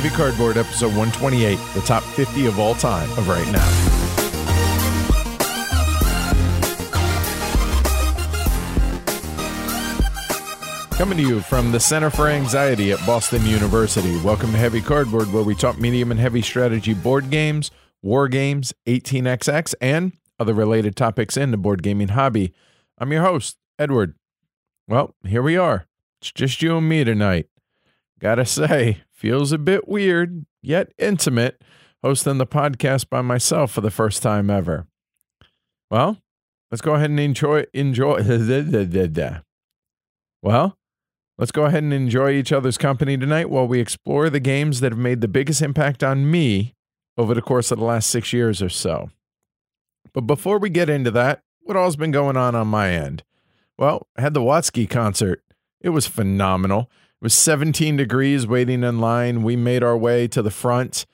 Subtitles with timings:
[0.00, 3.68] Heavy Cardboard, episode 128, the top 50 of all time of right now.
[10.96, 14.16] Coming to you from the Center for Anxiety at Boston University.
[14.20, 18.72] Welcome to Heavy Cardboard, where we talk medium and heavy strategy board games, war games,
[18.86, 22.54] 18xx, and other related topics in the board gaming hobby.
[22.98, 24.14] I'm your host, Edward.
[24.86, 25.88] Well, here we are.
[26.20, 27.48] It's just you and me tonight.
[28.20, 31.60] Gotta say, feels a bit weird, yet intimate,
[32.04, 34.86] hosting the podcast by myself for the first time ever.
[35.90, 36.18] Well,
[36.70, 38.22] let's go ahead and enjoy enjoy
[40.40, 40.78] Well,
[41.36, 44.92] let's go ahead and enjoy each other's company tonight while we explore the games that
[44.92, 46.76] have made the biggest impact on me
[47.16, 49.10] over the course of the last 6 years or so.
[50.14, 53.24] But before we get into that, what all's been going on on my end?
[53.76, 55.42] Well, I had the Watsky concert.
[55.80, 56.88] It was phenomenal.
[57.20, 59.42] It was 17 degrees waiting in line.
[59.42, 61.04] We made our way to the front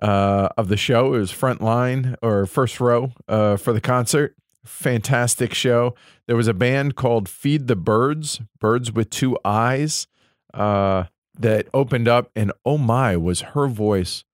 [0.00, 1.14] uh, of the show.
[1.14, 4.34] It was front line or first row uh, for the concert.
[4.64, 5.94] Fantastic show.
[6.26, 10.06] There was a band called Feed the Birds, Birds with Two Eyes,
[10.54, 11.04] uh,
[11.38, 14.24] that opened up, and oh my, was her voice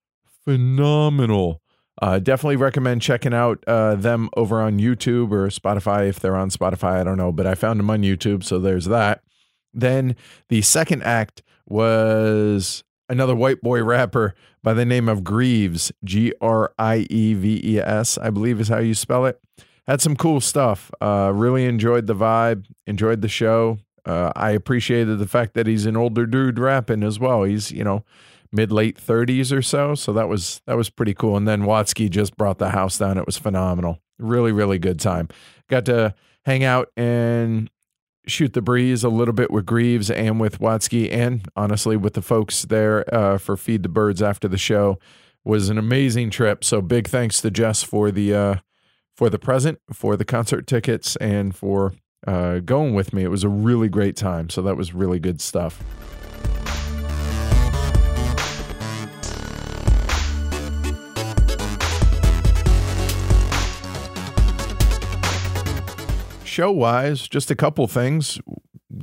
[0.44, 1.60] phenomenal.
[2.00, 6.50] Uh, definitely recommend checking out uh, them over on YouTube or Spotify if they're on
[6.50, 7.00] Spotify.
[7.00, 9.22] I don't know, but I found them on YouTube, so there's that.
[9.78, 10.16] Then
[10.48, 16.72] the second act was another white boy rapper by the name of Grieves, G R
[16.78, 19.40] I E V E S, I believe is how you spell it.
[19.86, 20.90] Had some cool stuff.
[21.00, 23.78] Uh, really enjoyed the vibe, enjoyed the show.
[24.04, 27.44] Uh, I appreciated the fact that he's an older dude rapping as well.
[27.44, 28.04] He's, you know,
[28.52, 29.94] mid late 30s or so.
[29.94, 31.36] So that was that was pretty cool.
[31.36, 33.18] And then Watsky just brought the house down.
[33.18, 34.00] It was phenomenal.
[34.18, 35.28] Really, really good time.
[35.68, 37.70] Got to hang out and
[38.28, 42.22] shoot the breeze a little bit with Grieves and with Watsky, and honestly with the
[42.22, 44.98] folks there uh, for Feed the Birds after the show.
[45.44, 46.62] Was an amazing trip.
[46.62, 48.54] So big thanks to Jess for the uh,
[49.16, 51.94] for the present, for the concert tickets, and for
[52.26, 53.22] uh, going with me.
[53.22, 54.50] It was a really great time.
[54.50, 55.82] So that was really good stuff.
[66.58, 68.40] Show wise, just a couple things.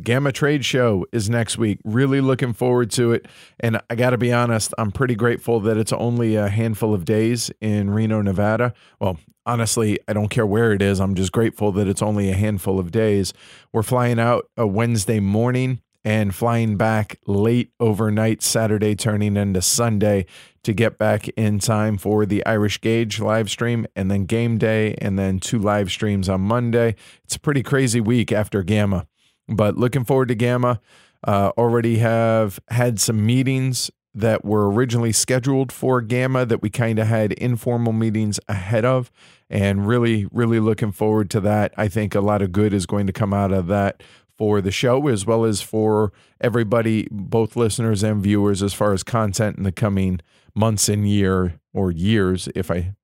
[0.03, 1.79] GAMA Trade Show is next week.
[1.85, 3.29] Really looking forward to it.
[3.61, 7.05] And I got to be honest, I'm pretty grateful that it's only a handful of
[7.05, 8.73] days in Reno, Nevada.
[8.99, 10.99] Well, honestly, I don't care where it is.
[10.99, 13.31] I'm just grateful that it's only a handful of days.
[13.71, 20.27] We're flying out a Wednesday morning and flying back late overnight Saturday, turning into Sunday
[20.63, 24.93] to get back in time for the Irish Gauge live stream and then game day
[24.99, 26.95] and then two live streams on Monday.
[27.23, 29.07] It's a pretty crazy week after GAMA,
[29.47, 30.79] but looking forward to GAMA.
[31.23, 36.99] Uh, already have had some meetings that were originally scheduled for GAMA that we kind
[36.99, 39.11] of had informal meetings ahead of,
[39.49, 41.73] and really, really looking forward to that.
[41.77, 44.03] I think a lot of good is going to come out of that
[44.37, 49.03] for the show as well as for everybody, both listeners and viewers, as far as
[49.03, 50.19] content in the coming
[50.53, 52.95] months and year or years, if I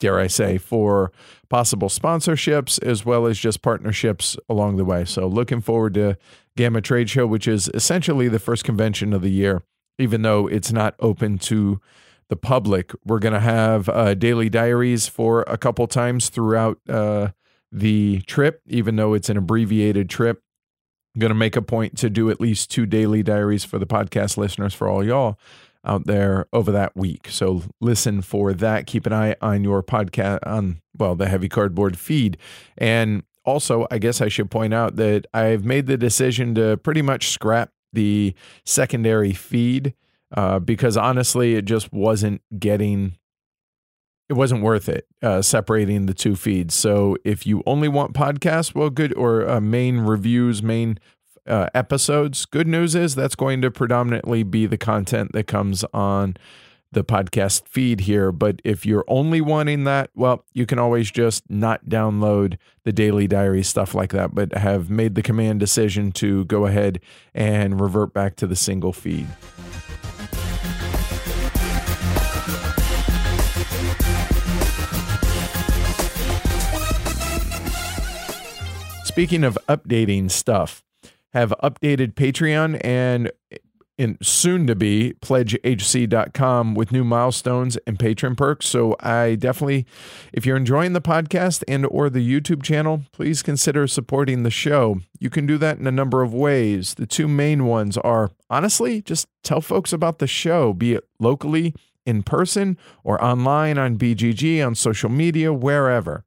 [0.00, 1.10] dare I say, for
[1.48, 5.04] possible sponsorships as well as just partnerships along the way.
[5.04, 6.16] So looking forward to
[6.56, 9.62] GAMA Trade Show, which is essentially the first convention of the year,
[9.98, 11.80] even though it's not open to
[12.28, 12.92] the public.
[13.04, 17.28] We're going to have uh, daily diaries for a couple times throughout uh,
[17.72, 20.42] the trip, even though it's an abbreviated trip.
[21.18, 24.36] Going to make a point to do at least two daily diaries for the podcast
[24.36, 25.38] listeners for all y'all
[25.84, 27.28] out there over that week.
[27.30, 28.86] So listen for that.
[28.86, 32.36] Keep an eye on your podcast on well, the heavy cardboard feed.
[32.76, 37.02] And also, I guess I should point out that I've made the decision to pretty
[37.02, 38.34] much scrap the
[38.64, 39.94] secondary feed
[40.36, 43.16] uh, because honestly, it just wasn't getting
[44.28, 46.74] it wasn't worth it uh, separating the two feeds.
[46.74, 50.98] So if you only want podcasts, well, good, or uh, main reviews, main
[51.46, 52.44] uh, episodes.
[52.44, 56.36] Good news is that's going to predominantly be the content that comes on
[56.92, 58.32] the podcast feed here.
[58.32, 63.26] But if you're only wanting that, well, you can always just not download the daily
[63.26, 67.00] diary stuff like that, but have made the command decision to go ahead
[67.34, 69.26] and revert back to the single feed.
[79.18, 80.84] Speaking of updating stuff,
[81.32, 83.32] have updated Patreon and
[83.98, 88.66] in soon to be pledgehc.com with new milestones and patron perks.
[88.66, 89.86] So i definitely
[90.32, 95.00] if you're enjoying the podcast and or the youtube channel please consider supporting the show.
[95.18, 96.94] You can do that in a number of ways.
[96.94, 101.74] The two main ones are honestly just tell folks about the show be it locally
[102.06, 106.24] in person or online on bgg on social media wherever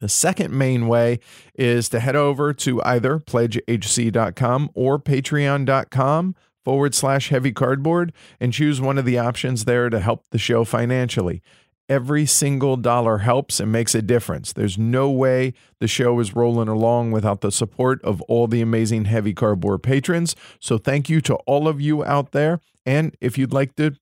[0.00, 1.20] the second main way
[1.54, 6.34] is to head over to either pledgehc.com or patreon.com
[6.64, 10.64] forward slash heavy cardboard and choose one of the options there to help the show
[10.64, 11.42] financially.
[11.88, 14.52] Every single dollar helps and makes a difference.
[14.52, 19.06] There's no way the show is rolling along without the support of all the amazing
[19.06, 20.36] heavy cardboard patrons.
[20.60, 22.60] So thank you to all of you out there.
[22.84, 23.92] And if you'd like to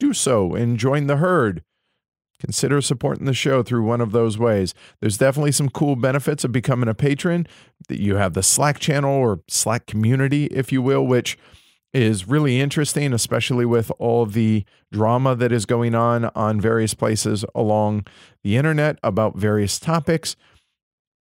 [0.00, 1.62] do so and join the herd,
[2.42, 4.74] consider supporting the show through one of those ways.
[5.00, 7.46] There's definitely some cool benefits of becoming a patron.
[7.88, 11.38] That you have the Slack channel or Slack community, if you will, which
[11.92, 17.44] is really interesting, especially with all the drama that is going on on various places
[17.54, 18.06] along
[18.42, 20.34] the internet about various topics.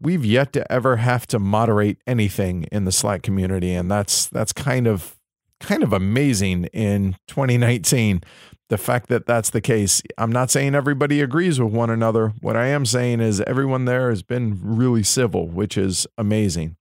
[0.00, 4.52] We've yet to ever have to moderate anything in the Slack community, and that's that's
[4.52, 5.16] kind of
[5.58, 8.22] kind of amazing in 2019
[8.68, 10.02] the fact that that's the case.
[10.16, 12.34] I'm not saying everybody agrees with one another.
[12.40, 16.76] What I am saying is everyone there has been really civil, which is amazing.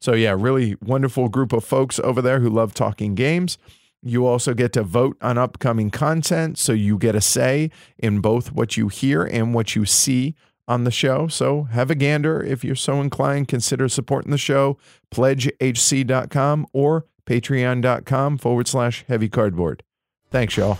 [0.00, 3.58] So, yeah, really wonderful group of folks over there who love talking games.
[4.02, 6.58] You also get to vote on upcoming content.
[6.58, 10.34] So, you get a say in both what you hear and what you see
[10.66, 11.26] on the show.
[11.28, 12.42] So, have a gander.
[12.42, 14.78] If you're so inclined, consider supporting the show.
[15.10, 19.82] PledgeHC.com or patreon.com forward slash heavy cardboard.
[20.30, 20.78] Thanks, y'all.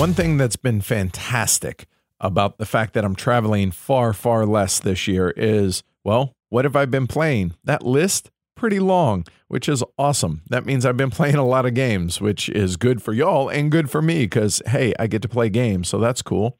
[0.00, 1.86] One thing that's been fantastic
[2.20, 6.74] about the fact that I'm traveling far, far less this year is, well, what have
[6.74, 7.52] I been playing?
[7.64, 10.40] That list, pretty long, which is awesome.
[10.48, 13.70] That means I've been playing a lot of games, which is good for y'all and
[13.70, 15.90] good for me because, hey, I get to play games.
[15.90, 16.58] So that's cool.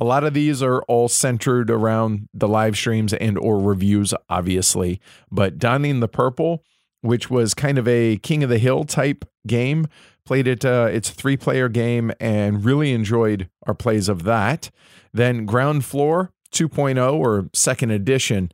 [0.00, 5.00] A lot of these are all centered around the live streams and or reviews, obviously.
[5.32, 6.62] But Donning the Purple,
[7.00, 9.88] which was kind of a King of the Hill type game,
[10.28, 14.70] Played it, uh, it's a three player game and really enjoyed our plays of that.
[15.10, 18.52] Then Ground Floor 2.0 or second edition.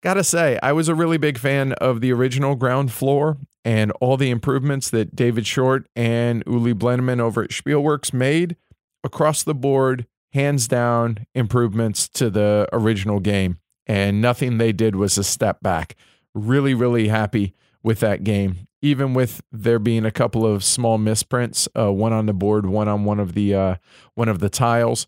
[0.00, 4.16] Gotta say, I was a really big fan of the original Ground Floor and all
[4.16, 8.54] the improvements that David Short and Uli Blennemann over at Spielworxx made
[9.02, 13.58] across the board, hands down improvements to the original game.
[13.88, 15.96] And nothing they did was a step back.
[16.32, 21.68] Really, really happy with that game even with there being a couple of small misprints,
[21.78, 23.76] uh, one on the board, one on one of the uh,
[24.14, 25.06] one of the tiles.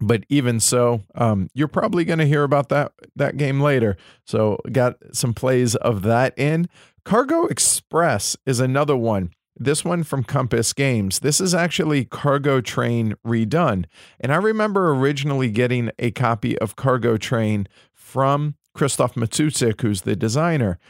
[0.00, 3.96] But even so, um, you're probably going to hear about that that game later.
[4.24, 6.68] So got some plays of that in.
[7.04, 9.30] Cargo Express is another one.
[9.56, 11.20] This one from Compass Games.
[11.20, 13.84] This is actually Cargo Train redone.
[14.18, 20.16] And I remember originally getting a copy of Cargo Train from Christoph Matuszek, who's the
[20.16, 20.80] designer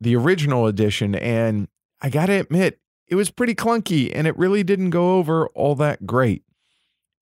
[0.00, 1.68] the original edition, and
[2.00, 5.74] I got to admit, it was pretty clunky and it really didn't go over all
[5.76, 6.42] that great.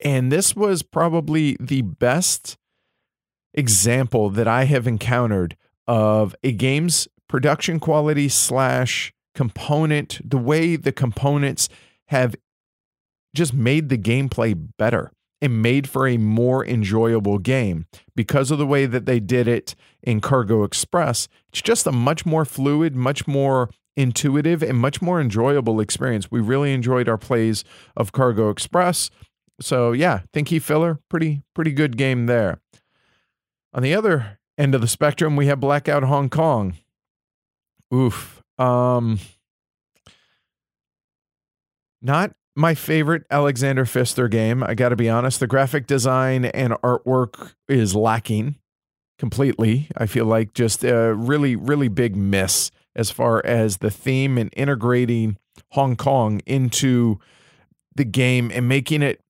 [0.05, 2.57] And this was probably the best
[3.55, 5.57] example that I have encountered
[5.87, 11.69] of a game's production quality slash component, the way the components
[12.07, 12.35] have
[13.35, 18.67] just made the gameplay better and made for a more enjoyable game because of the
[18.67, 21.29] way that they did it in Cargo Express.
[21.49, 26.31] It's just a much more fluid, much more intuitive, and much more enjoyable experience.
[26.31, 27.65] We really enjoyed our plays
[27.97, 29.11] of Cargo Express.
[29.61, 32.61] So yeah, Thinky Filler, pretty pretty good game there.
[33.75, 36.75] On the other end of the spectrum, we have Blackout Hong Kong.
[37.95, 38.43] Oof.
[38.59, 39.19] Um
[42.01, 44.63] not my favorite Alexander Pfister game.
[44.63, 45.41] I got to be honest.
[45.41, 48.57] The graphic design and artwork is lacking
[49.23, 49.89] completely.
[49.97, 54.51] I feel like just a really, really big miss as far as the theme and
[54.57, 55.39] integrating
[55.71, 57.21] Hong Kong into
[57.95, 59.21] the game and making it.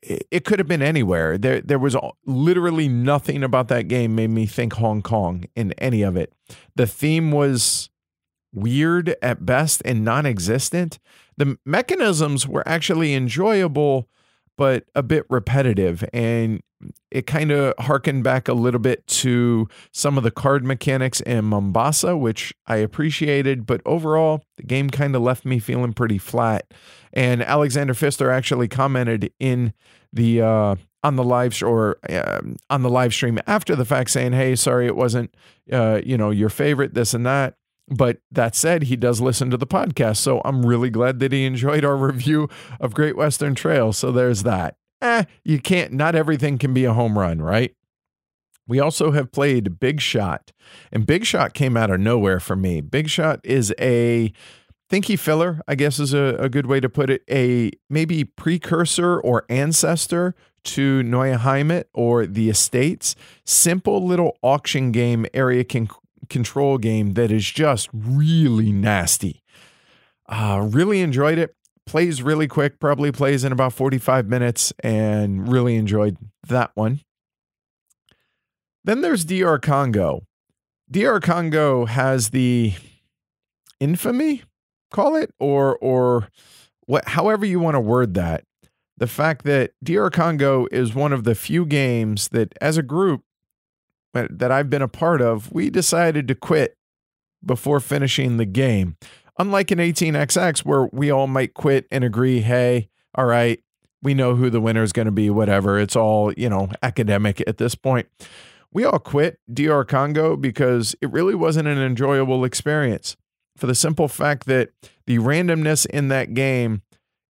[0.00, 1.36] It could have been anywhere.
[1.38, 6.02] There, there was literally nothing about that game made me think Hong Kong in any
[6.02, 6.32] of it.
[6.76, 7.90] The theme was
[8.52, 11.00] weird at best and non-existent
[11.36, 14.08] the mechanisms were actually enjoyable
[14.58, 16.62] but a bit repetitive and
[17.10, 21.44] it kind of harkened back a little bit to some of the card mechanics in
[21.44, 26.72] Mombasa, which I appreciated, but overall, the game kind of left me feeling pretty flat.
[27.12, 29.74] And Alexander Pfister actually commented in
[30.12, 34.32] the uh, on the live or uh, on the live stream after the fact, saying,
[34.32, 35.34] "Hey, sorry, it wasn't
[35.70, 37.54] uh, you know your favorite, this and that."
[37.88, 40.18] But that said, he does listen to the podcast.
[40.18, 42.48] So I'm really glad that he enjoyed our review
[42.80, 43.92] of Great Western Trail.
[43.92, 44.76] So there's that.
[45.02, 47.74] Eh, you can't, not everything can be a home run, right?
[48.68, 50.52] We also have played Big Shot,
[50.92, 52.80] and Big Shot came out of nowhere for me.
[52.80, 54.32] Big Shot is a
[54.88, 59.18] thinky filler, I guess is a, a good way to put it, a maybe precursor
[59.18, 63.16] or ancestor to Neue Heimat or the Estates.
[63.44, 65.64] Simple little auction game area
[66.28, 69.42] control game that is just really nasty.
[70.28, 71.56] Uh, really enjoyed it.
[71.86, 76.16] Plays really quick, probably plays in about 45 minutes, and really enjoyed
[76.48, 77.00] that one.
[78.84, 80.22] Then there's DR Congo.
[80.90, 82.74] DR Congo has the
[83.80, 84.42] infamy,
[84.90, 86.28] call it, or or
[86.86, 88.44] what however you want to word that.
[88.96, 93.22] The fact that DR Congo is one of the few games that as a group
[94.14, 96.76] that I've been a part of, we decided to quit
[97.44, 98.96] before finishing the game.
[99.38, 103.62] Unlike an 18xx, where we all might quit and agree, hey, all right,
[104.02, 105.78] we know who the winner is going to be, whatever.
[105.78, 108.08] It's all, you know, academic at this point.
[108.72, 113.16] We all quit DR Congo because it really wasn't an enjoyable experience
[113.56, 114.70] for the simple fact that
[115.06, 116.82] the randomness in that game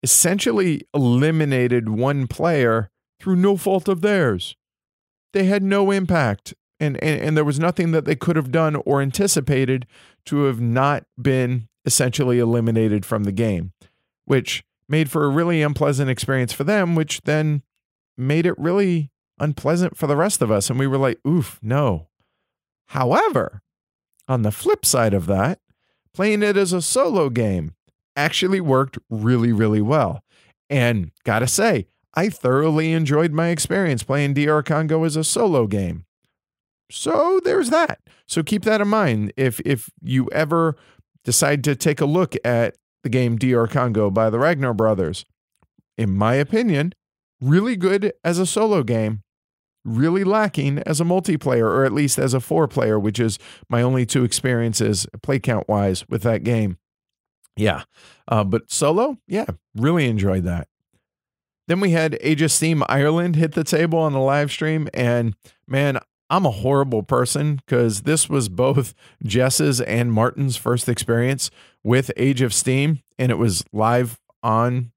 [0.03, 2.89] essentially eliminated one player
[3.19, 4.55] through no fault of theirs.
[5.33, 8.75] They had no impact and, and and there was nothing that they could have done
[8.77, 9.85] or anticipated
[10.25, 13.73] to have not been essentially eliminated from the game,
[14.25, 17.63] which made for a really unpleasant experience for them, which then
[18.15, 20.69] made it really unpleasant for the rest of us.
[20.69, 22.09] And we were like, oof, no.
[22.89, 23.63] However,
[24.27, 25.61] on the flip side of that,
[26.13, 27.73] playing it as a solo game
[28.15, 30.23] actually worked really, really well.
[30.69, 36.05] And gotta say, I thoroughly enjoyed my experience playing DR Congo as a solo game.
[36.91, 37.99] So there's that.
[38.27, 40.75] So keep that in mind if if you ever
[41.23, 45.25] decide to take a look at the game DR Congo by the Ragnar brothers.
[45.97, 46.93] In my opinion,
[47.41, 49.23] really good as a solo game,
[49.83, 53.81] really lacking as a multiplayer or at least as a four player, which is my
[53.81, 56.77] only two experiences play count wise with that game.
[57.55, 57.83] Yeah.
[58.27, 59.45] Uh, but solo, yeah,
[59.75, 60.67] really enjoyed that.
[61.67, 64.89] Then we had of Steam Ireland hit the table on the live stream.
[64.93, 65.35] And
[65.67, 65.99] man,
[66.29, 68.93] I'm a horrible person because this was both
[69.23, 71.49] Jess's and Martin's first experience
[71.83, 74.91] with Age of Steam, and it was live on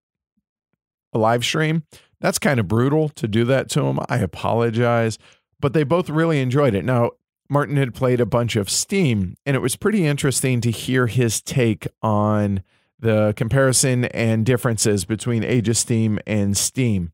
[1.12, 1.84] a live stream.
[2.20, 3.98] That's kind of brutal to do that to them.
[4.08, 5.18] I apologize,
[5.60, 6.84] but they both really enjoyed it.
[6.84, 7.12] Now,
[7.48, 11.42] Martin had played a bunch of Steam, and it was pretty interesting to hear his
[11.42, 12.62] take on
[12.98, 17.12] the comparison and differences between Age of Steam and Steam.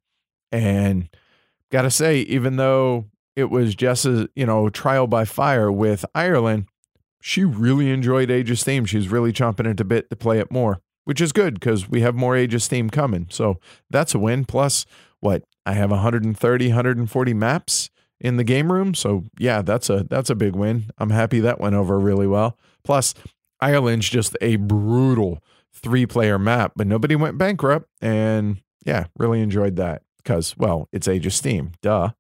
[0.53, 1.09] And
[1.73, 3.07] gotta say, even though
[3.39, 6.67] it was just a you know trial by fire with Ireland.
[7.21, 8.85] She really enjoyed Age of Steam.
[8.85, 12.01] She's really chomping at the bit to play it more, which is good because we
[12.01, 13.29] have more Age of Steam coming.
[13.31, 14.45] So that's a win.
[14.45, 14.87] Plus,
[15.21, 17.91] what I have 130, 140 maps
[18.21, 18.95] in the game room.
[18.95, 20.91] So yeah, that's a that's a big win.
[20.99, 22.59] I'm happy that went over really well.
[22.83, 23.15] Plus,
[23.61, 27.89] Ireland's just a brutal three player map, but nobody went bankrupt.
[28.01, 31.71] And yeah, really enjoyed that because, well, it's Age of Steam.
[31.83, 32.11] Duh.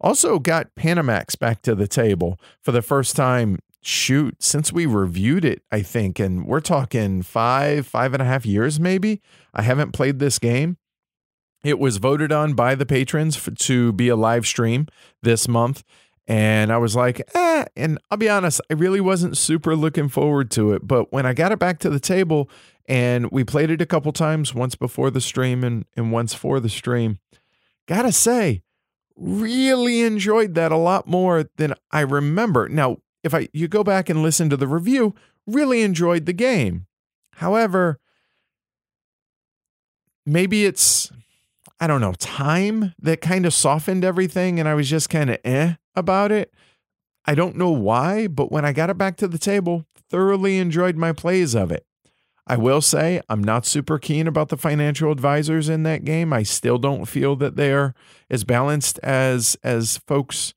[0.00, 3.58] Also got Panamax back to the table for the first time.
[3.82, 8.44] Shoot, since we reviewed it, I think, and we're talking five, five and a half
[8.44, 9.22] years maybe.
[9.54, 10.76] I haven't played this game.
[11.62, 14.88] It was voted on by the patrons for, to be a live stream
[15.22, 15.84] this month.
[16.26, 17.64] And I was like, eh.
[17.76, 20.86] And I'll be honest, I really wasn't super looking forward to it.
[20.86, 22.50] But when I got it back to the table
[22.86, 26.58] and we played it a couple times, once before the stream and, and once for
[26.58, 27.18] the stream,
[27.86, 28.62] gotta say,
[29.16, 32.68] really enjoyed that a lot more than I remember.
[32.68, 35.14] Now, if I you go back and listen to the review,
[35.46, 36.86] really enjoyed the game.
[37.34, 37.98] However,
[40.24, 41.10] maybe it's
[41.78, 45.38] I don't know, time that kind of softened everything and I was just kind of
[45.44, 46.52] eh about it.
[47.26, 50.96] I don't know why, but when I got it back to the table, thoroughly enjoyed
[50.96, 51.84] my plays of it.
[52.46, 56.32] I will say I'm not super keen about the financial advisors in that game.
[56.32, 57.94] I still don't feel that they're
[58.30, 60.54] as balanced as as folks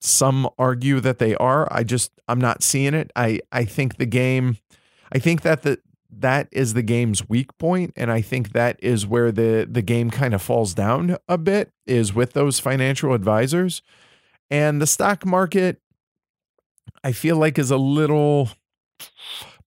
[0.00, 1.68] some argue that they are.
[1.70, 3.12] I just I'm not seeing it.
[3.14, 4.58] I I think the game
[5.12, 5.78] I think that the
[6.14, 10.10] that is the game's weak point and I think that is where the the game
[10.10, 13.82] kind of falls down a bit is with those financial advisors.
[14.50, 15.80] And the stock market
[17.04, 18.50] I feel like is a little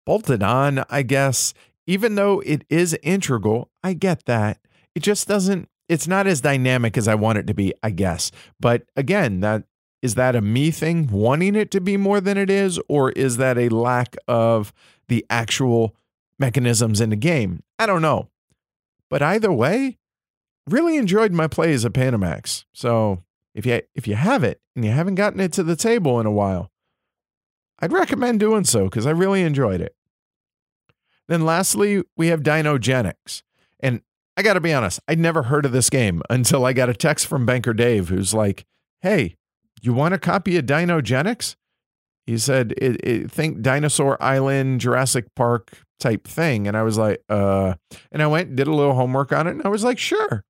[0.05, 1.53] bolted on, I guess.
[1.87, 4.59] Even though it is integral, I get that.
[4.95, 8.31] It just doesn't it's not as dynamic as I want it to be, I guess.
[8.59, 9.63] But again, that
[10.01, 13.37] is that a me thing wanting it to be more than it is or is
[13.37, 14.73] that a lack of
[15.07, 15.95] the actual
[16.37, 17.63] mechanisms in the game?
[17.79, 18.29] I don't know.
[19.09, 19.97] But either way,
[20.67, 22.65] really enjoyed my play as a Panamax.
[22.73, 26.19] So, if you if you have it and you haven't gotten it to the table
[26.19, 26.71] in a while,
[27.85, 29.95] I'd recommend doing so because I really enjoyed it.
[31.27, 33.43] Then lastly, we have Dinogenics.
[33.79, 34.01] And
[34.35, 36.95] I got to be honest, I'd never heard of this game until I got a
[36.95, 38.65] text from Banker Dave who's like,
[39.01, 39.35] "Hey,
[39.83, 41.55] you want a copy of Dinogenics?"
[42.25, 47.21] He said, it, it, "Think Dinosaur Island, Jurassic Park type thing." And I was like,
[47.29, 47.75] "Uh,"
[48.11, 50.43] and I went did a little homework on it, and I was like, "Sure."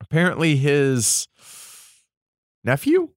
[0.00, 1.26] Apparently, his
[2.62, 3.08] nephew,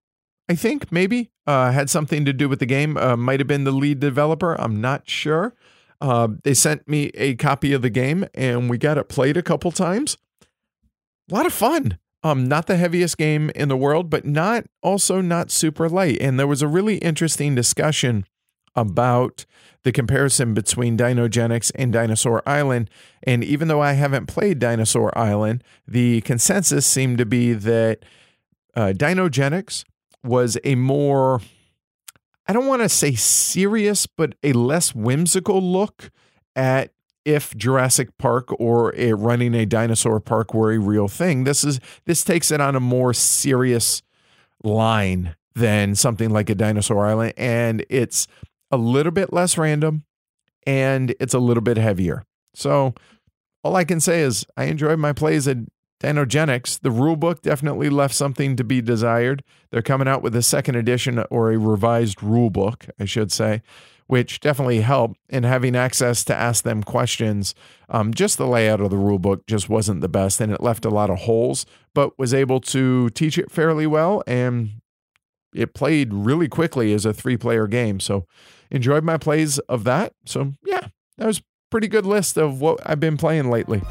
[0.50, 2.98] I think maybe, uh, had something to do with the game.
[2.98, 4.60] Uh, might have been the lead developer.
[4.60, 5.54] I'm not sure.
[6.00, 9.44] Uh, they sent me a copy of the game and we got it played a
[9.44, 10.18] couple times.
[11.32, 11.98] A lot of fun.
[12.24, 16.18] Um, not the heaviest game in the world, but not also not super light.
[16.22, 18.26] And there was a really interesting discussion
[18.76, 19.46] about
[19.84, 22.90] the comparison between Dinogenics and Dinosaur Island.
[23.24, 28.06] And even though I haven't played Dinosaur Island, the consensus seemed to be that
[28.76, 29.84] uh, Dinogenics
[30.24, 31.42] was a more
[32.48, 36.12] I don't want to say serious, but a less whimsical look
[36.56, 36.92] at
[37.24, 41.44] if Jurassic Park or a, running a dinosaur park were a real thing.
[41.44, 44.02] This is this takes it on a more serious
[44.64, 48.28] line than something like a dinosaur island and it's
[48.72, 50.06] a little bit less random
[50.66, 52.24] and it's a little bit heavier.
[52.54, 52.94] So
[53.64, 55.58] all I can say is I enjoyed my plays at
[56.02, 59.44] Dinogenics, the rule book definitely left something to be desired.
[59.70, 63.62] They're coming out with a second edition or a revised rule book, I should say,
[64.08, 67.54] which definitely helped in having access to ask them questions.
[67.88, 70.86] Um, just the layout of the rule book just wasn't the best and it left
[70.86, 74.72] a lot of holes, but was able to teach it fairly well and
[75.54, 78.00] it played really quickly as a three player game.
[78.00, 78.26] So
[78.72, 80.14] enjoyed my plays of that.
[80.26, 80.88] So yeah,
[81.20, 83.84] that was pretty good list of what I've been playing lately.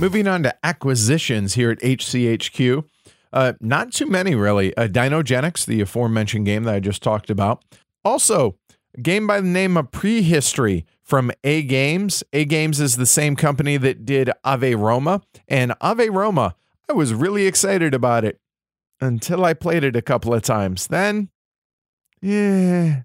[0.00, 2.84] Moving on to acquisitions here at HCHQ.
[3.32, 4.74] Uh, not too many, really.
[4.76, 7.64] Uh, Dinogenics, the aforementioned game that I just talked about.
[8.04, 8.56] Also,
[8.96, 12.22] a game by the name of Prehistory from A Games.
[12.32, 15.20] A Games is the same company that did Ave Roma.
[15.48, 16.54] And Ave Roma,
[16.88, 18.40] I was really excited about it
[19.00, 20.86] until I played it a couple of times.
[20.86, 21.28] Then,
[22.22, 23.02] yeah,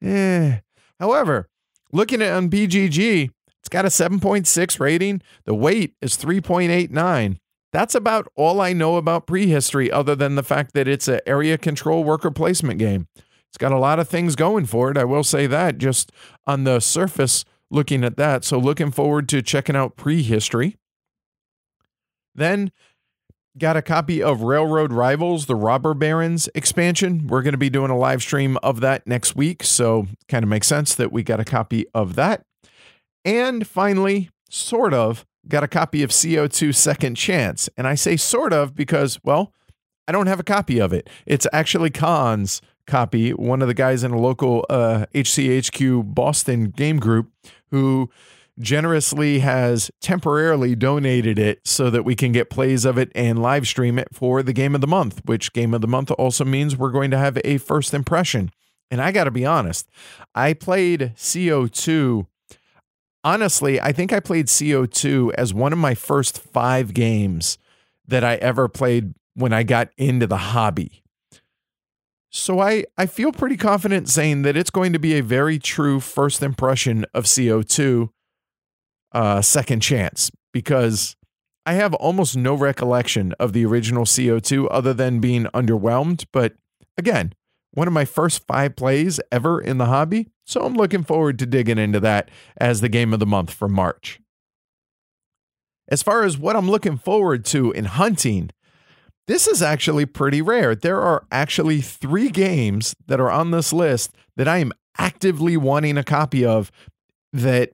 [0.00, 0.60] yeah.
[0.98, 1.48] However,
[1.92, 3.30] looking at on BGG,
[3.74, 5.20] got a 7.6 rating.
[5.46, 7.38] The weight is 3.89.
[7.72, 11.58] That's about all I know about prehistory, other than the fact that it's an area
[11.58, 13.08] control worker placement game.
[13.48, 14.96] It's got a lot of things going for it.
[14.96, 16.12] I will say that just
[16.46, 18.44] on the surface, looking at that.
[18.44, 20.76] So, looking forward to checking out prehistory.
[22.32, 22.70] Then,
[23.58, 27.26] got a copy of Railroad Rivals, the Robber Barons expansion.
[27.26, 29.64] We're going to be doing a live stream of that next week.
[29.64, 32.44] So, kind of makes sense that we got a copy of that.
[33.24, 37.68] And finally, sort of, got a copy of CO2 Second Chance.
[37.76, 39.52] And I say sort of because, well,
[40.06, 41.08] I don't have a copy of it.
[41.26, 46.98] It's actually Khan's copy, one of the guys in a local uh, HCHQ Boston game
[46.98, 47.30] group
[47.70, 48.10] who
[48.60, 53.66] generously has temporarily donated it so that we can get plays of it and live
[53.66, 56.76] stream it for the game of the month, which game of the month also means
[56.76, 58.50] we're going to have a first impression.
[58.90, 59.88] And I got to be honest,
[60.34, 62.26] I played CO2
[63.24, 67.58] honestly, I think I played CO2 as one of my first five games
[68.06, 71.02] that I ever played when I got into the hobby.
[72.30, 76.00] So I, I feel pretty confident saying that it's going to be a very true
[76.00, 78.10] first impression of CO2
[79.12, 81.16] uh, second chance because
[81.64, 86.26] I have almost no recollection of the original CO2 other than being underwhelmed.
[86.32, 86.54] But
[86.98, 87.34] again,
[87.74, 90.28] one of my first five plays ever in the hobby.
[90.46, 93.68] So I'm looking forward to digging into that as the game of the month for
[93.68, 94.20] March.
[95.88, 98.50] As far as what I'm looking forward to in hunting,
[99.26, 100.74] this is actually pretty rare.
[100.74, 105.98] There are actually three games that are on this list that I am actively wanting
[105.98, 106.70] a copy of
[107.32, 107.72] that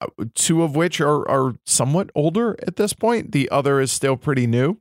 [0.00, 3.32] uh, two of which are, are somewhat older at this point.
[3.32, 4.78] The other is still pretty new.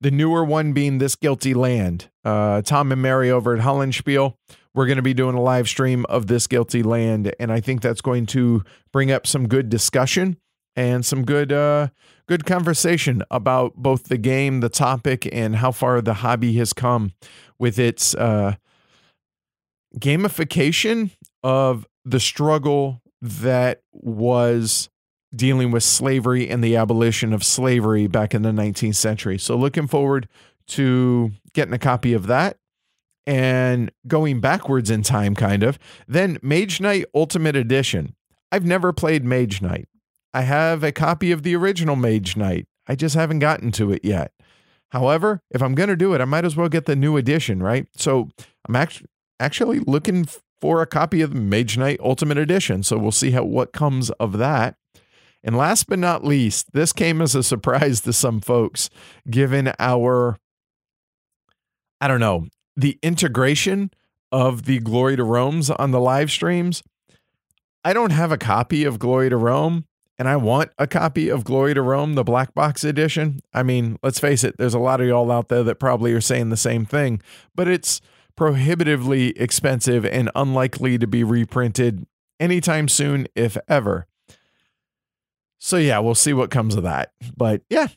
[0.00, 2.10] The newer one being This Guilty Land.
[2.26, 4.34] Uh, Tom and Mary over at Hollandspiel.
[4.74, 7.80] We're going to be doing a live stream of this guilty land, and I think
[7.80, 10.36] that's going to bring up some good discussion
[10.74, 11.88] and some good uh,
[12.28, 17.12] good conversation about both the game, the topic, and how far the hobby has come
[17.60, 18.56] with its uh,
[19.96, 21.10] gamification
[21.44, 24.90] of the struggle that was
[25.34, 29.38] dealing with slavery and the abolition of slavery back in the 19th century.
[29.38, 30.28] So, looking forward
[30.68, 32.58] to getting a copy of that
[33.26, 35.78] and going backwards in time, kind of.
[36.06, 38.14] Then, Mage Knight Ultimate Edition.
[38.52, 39.88] I've never played Mage Knight.
[40.32, 42.66] I have a copy of the original Mage Knight.
[42.86, 44.32] I just haven't gotten to it yet.
[44.90, 47.62] However, if I'm going to do it, I might as well get the new edition,
[47.62, 47.86] right?
[47.96, 48.28] So
[48.68, 50.26] I'm actually actually looking
[50.60, 52.82] for a copy of the Mage Knight Ultimate Edition.
[52.82, 54.76] So we'll see how what comes of that.
[55.42, 58.90] And last but not least, this came as a surprise to some folks,
[59.28, 60.38] given our,
[62.00, 63.90] I don't know, the integration
[64.30, 66.82] of the Glory to Rome's on the live streams.
[67.84, 69.86] I don't have a copy of Glory to Rome,
[70.18, 73.40] and I want a copy of Glory to Rome, the black box edition.
[73.54, 76.20] I mean, let's face it, there's a lot of y'all out there that probably are
[76.20, 77.22] saying the same thing,
[77.54, 78.00] but it's
[78.34, 82.06] prohibitively expensive and unlikely to be reprinted
[82.38, 84.06] anytime soon, if ever.
[85.58, 87.12] So, yeah, we'll see what comes of that.
[87.36, 87.88] But yeah,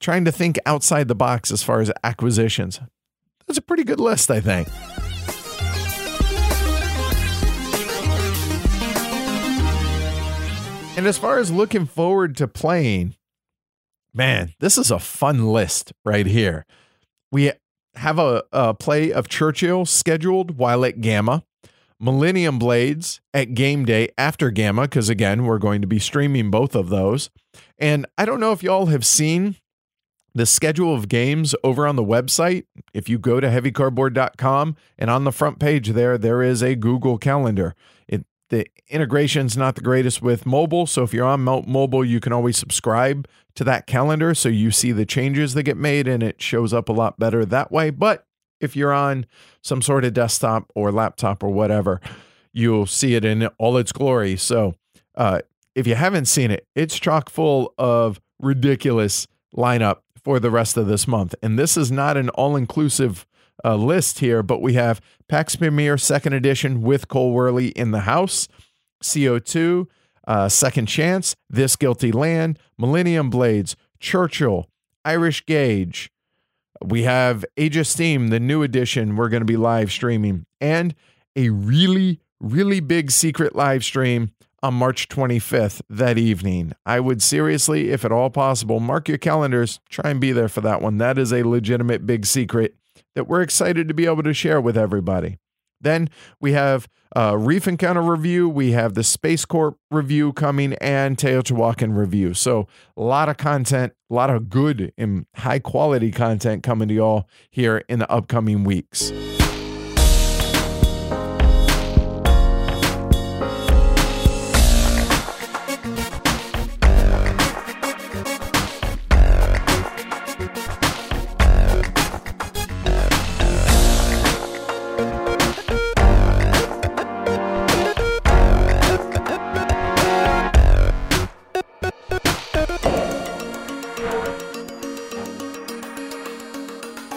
[0.00, 2.80] trying to think outside the box as far as acquisitions.
[3.46, 4.68] That's a pretty good list, I think.
[10.96, 13.16] And as far as looking forward to playing,
[14.14, 16.66] man, this is a fun list right here.
[17.32, 17.50] We
[17.96, 21.42] have a, a play of Churchill scheduled while at GAMA,
[21.98, 26.76] Millennium Blades at game day after GAMA, because again, we're going to be streaming both
[26.76, 27.28] of those.
[27.76, 29.56] And I don't know if y'all have seen
[30.34, 32.64] the schedule of games over on the website.
[32.92, 37.18] If you go to heavycardboard.com and on the front page there, there is a Google
[37.18, 37.74] Calendar.
[38.08, 42.32] It the integration's not the greatest with mobile, so if you're on mobile, you can
[42.32, 46.42] always subscribe to that calendar so you see the changes that get made and it
[46.42, 47.90] shows up a lot better that way.
[47.90, 48.26] But
[48.60, 49.26] if you're on
[49.62, 52.00] some sort of desktop or laptop or whatever,
[52.52, 54.36] you'll see it in all its glory.
[54.36, 54.74] So,
[55.14, 55.40] uh,
[55.74, 60.86] if you haven't seen it, it's chock full of ridiculous lineup for the rest of
[60.86, 61.34] this month.
[61.42, 63.26] And this is not an all inclusive
[63.64, 68.00] uh, list here, but we have Pax Pamir Second Edition with Cole Wehrle in the
[68.00, 68.48] house,
[69.02, 69.86] CO2,
[70.26, 74.68] uh, Second Chance, This Guilty Land, Millennium Blades, Churchill,
[75.04, 76.10] Irish Gauge.
[76.82, 80.94] We have Age of Steam, the new edition, we're going to be live streaming, and
[81.36, 84.32] a really, really big secret live stream
[84.64, 86.72] on March 25th that evening.
[86.86, 90.62] I would seriously, if at all possible, mark your calendars, try and be there for
[90.62, 90.96] that one.
[90.96, 92.74] That is a legitimate big secret
[93.14, 95.36] that we're excited to be able to share with everybody.
[95.82, 96.08] Then
[96.40, 101.94] we have a Reef Encounter review, we have the Space Corp review coming, and Teotihuacan
[101.94, 102.32] review.
[102.32, 106.94] So a lot of content, a lot of good and high quality content coming to
[106.94, 109.12] y'all here in the upcoming weeks.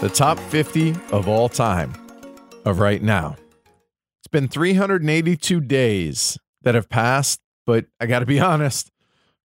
[0.07, 1.93] The top 50 of all time
[2.63, 3.35] of right now.
[4.19, 8.89] It's been 382 days that have passed, but I got to be honest,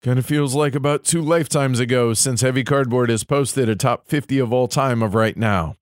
[0.03, 4.07] kind of feels like about two lifetimes ago since Heavy Cardboard has posted a top
[4.07, 5.77] 50 of all time of right now.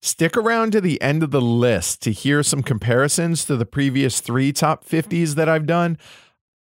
[0.00, 4.20] Stick around to the end of the list to hear some comparisons to the previous
[4.20, 5.98] three top 50s that I've done.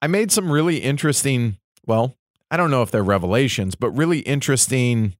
[0.02, 2.14] I made some really interesting, well,
[2.50, 5.16] I don't know if they're revelations, but really interesting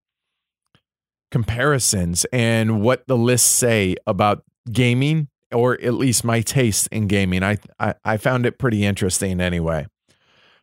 [1.33, 7.43] comparisons and what the lists say about gaming or at least my taste in gaming.
[7.43, 9.87] I, I, I found it pretty interesting anyway.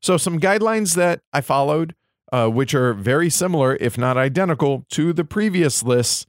[0.02, 1.96] So some guidelines that I followed,
[2.32, 6.26] uh, which are very similar, if not identical, to the previous lists,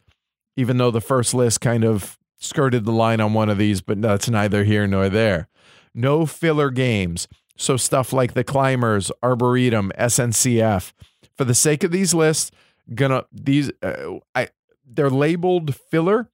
[0.56, 4.02] even though the first list kind of skirted the line on one of these, but
[4.02, 5.48] that's neither here nor there.
[5.94, 7.28] No filler games.
[7.56, 10.92] So stuff like the Climbers, Arboretum, SNCF.
[11.36, 12.50] For the sake of these lists,
[12.94, 14.48] gonna these uh, I
[14.86, 16.30] they're labeled filler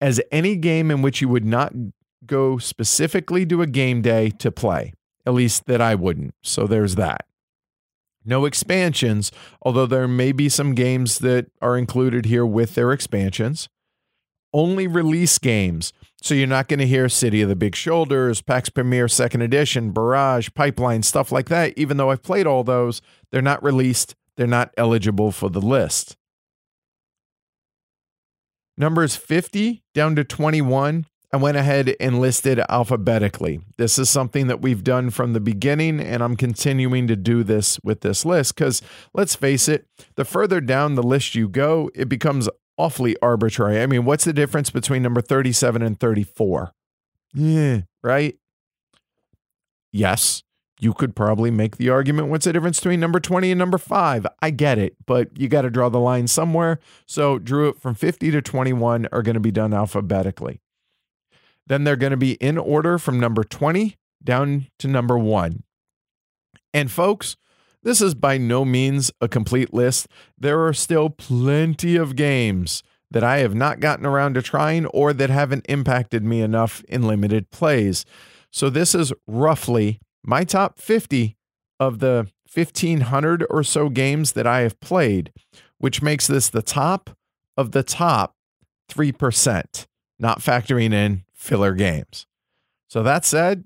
[0.00, 1.72] as any game in which you would not
[2.26, 4.92] go specifically to a game day to play.
[5.26, 6.34] At least that I wouldn't.
[6.42, 7.26] So there's that.
[8.24, 13.68] No expansions, although there may be some games that are included here with their expansions.
[14.52, 15.92] Only release games.
[16.20, 19.92] So you're not going to hear City of the Big Shoulders, Pax Pamir Second Edition,
[19.92, 21.74] Barrage, Pipeline, stuff like that.
[21.76, 24.14] Even though I've played all those, they're not released.
[24.38, 26.16] They're not eligible for the list.
[28.76, 33.60] Numbers 50 down to 21 I went ahead and listed alphabetically.
[33.76, 37.78] This is something that we've done from the beginning, and I'm continuing to do this
[37.84, 38.80] with this list because
[39.12, 42.48] let's face it, the further down the list you go, it becomes
[42.78, 43.82] awfully arbitrary.
[43.82, 46.72] I mean, what's the difference between number 37 and 34?
[47.34, 48.38] Yeah, right?
[49.92, 50.42] Yes,
[50.80, 54.26] you could probably make the argument what's the difference between number 20 and number 5
[54.40, 57.94] i get it but you got to draw the line somewhere so drew it from
[57.94, 60.60] 50 to 21 are going to be done alphabetically
[61.68, 65.62] then they're going to be in order from number 20 down to number one.
[66.74, 67.36] And folks,
[67.82, 70.08] this is by no means a complete list.
[70.36, 75.12] There are still plenty of games that I have not gotten around to trying or
[75.12, 78.04] that haven't impacted me enough in limited plays.
[78.50, 81.36] So this is roughly my top 50
[81.80, 85.32] of the 1500 or so games that I have played,
[85.78, 87.10] which makes this the top
[87.56, 88.34] of the top
[88.90, 89.86] 3%,
[90.18, 92.26] not factoring in filler games.
[92.88, 93.64] So that said,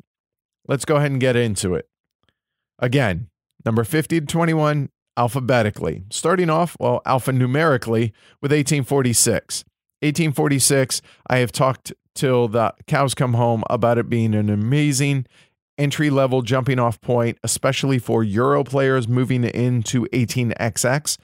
[0.66, 1.88] let's go ahead and get into it.
[2.78, 3.28] Again,
[3.64, 6.04] number 50 to 21 alphabetically.
[6.10, 9.64] Starting off, well, alphanumerically with 1846.
[10.00, 15.26] 1846, I have talked till the cows come home about it being an amazing
[15.78, 21.18] entry level jumping off point, especially for Euro players moving into 18XX.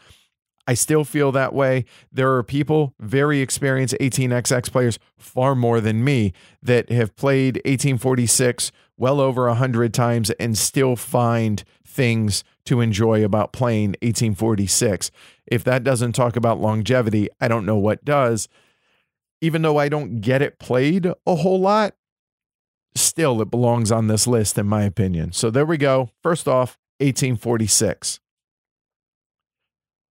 [0.67, 1.87] I still feel that way.
[2.13, 8.71] There are people, very experienced 18XX players, far more than me, that have played 1846
[8.99, 15.11] well over 100 times and still find things to enjoy about playing 1846.
[15.47, 18.47] If that doesn't talk about longevity, I don't know what does.
[19.41, 21.95] Even though I don't get it played a whole lot,
[22.95, 25.33] still it belongs on this list, in my opinion.
[25.33, 26.11] So there we go.
[26.23, 28.21] First off, 1846.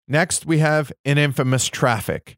[0.07, 2.37] Next, we have An Infamous Traffic,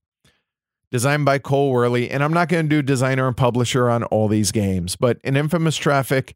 [0.90, 2.08] designed by Cole Wehrle.
[2.10, 5.36] And I'm not going to do designer and publisher on all these games, but An
[5.36, 6.36] Infamous Traffic,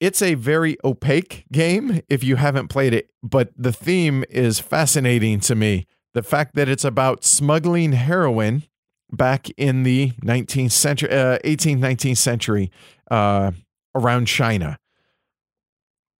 [0.00, 5.40] it's a very opaque game if you haven't played it, but the theme is fascinating
[5.40, 5.86] to me.
[6.14, 8.64] The fact that it's about smuggling heroin
[9.10, 12.70] back in the 19th century, uh, 18th, 19th century
[13.10, 13.52] uh,
[13.94, 14.78] around China.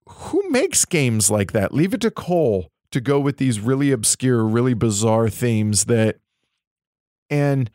[0.09, 1.75] Who makes games like that?
[1.75, 6.17] Leave it to Cole to go with these really obscure, really bizarre themes that
[7.29, 7.71] and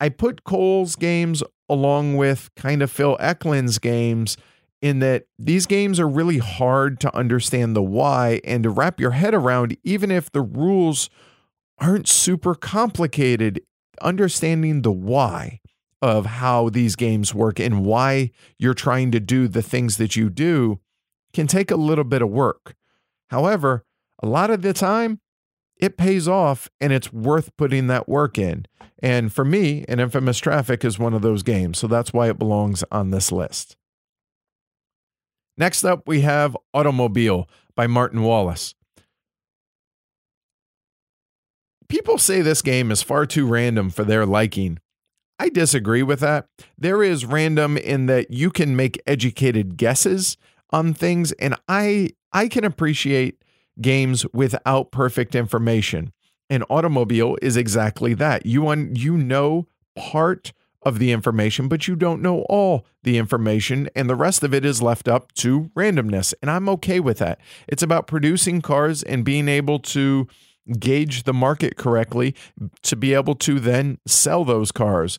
[0.00, 4.36] I put Cole's games along with kind of Phil Eklund's games
[4.82, 9.12] in that these games are really hard to understand the why and to wrap your
[9.12, 11.08] head around, even if the rules
[11.78, 13.62] aren't super complicated.
[14.00, 15.60] Understanding the why
[16.02, 20.28] of how these games work and why you're trying to do the things that you
[20.30, 20.80] do
[21.32, 22.74] can take a little bit of work.
[23.30, 23.84] However,
[24.22, 25.20] a lot of the time,
[25.76, 28.66] it pays off and it's worth putting that work in.
[29.02, 31.78] And for me, an infamous traffic is one of those games.
[31.78, 33.76] So that's why it belongs on this list.
[35.58, 38.75] Next up, we have Automobile by Martin Wallace.
[41.88, 44.78] People say this game is far too random for their liking.
[45.38, 46.48] I disagree with that.
[46.78, 50.36] There is random in that you can make educated guesses
[50.70, 53.42] on things and I I can appreciate
[53.80, 56.12] games without perfect information.
[56.48, 58.46] An automobile is exactly that.
[58.46, 63.88] You un- you know part of the information, but you don't know all the information,
[63.96, 66.32] and the rest of it is left up to randomness.
[66.40, 67.40] And I'm okay with that.
[67.66, 70.28] It's about producing cars and being able to
[70.78, 72.34] gauge the market correctly
[72.82, 75.18] to be able to then sell those cars.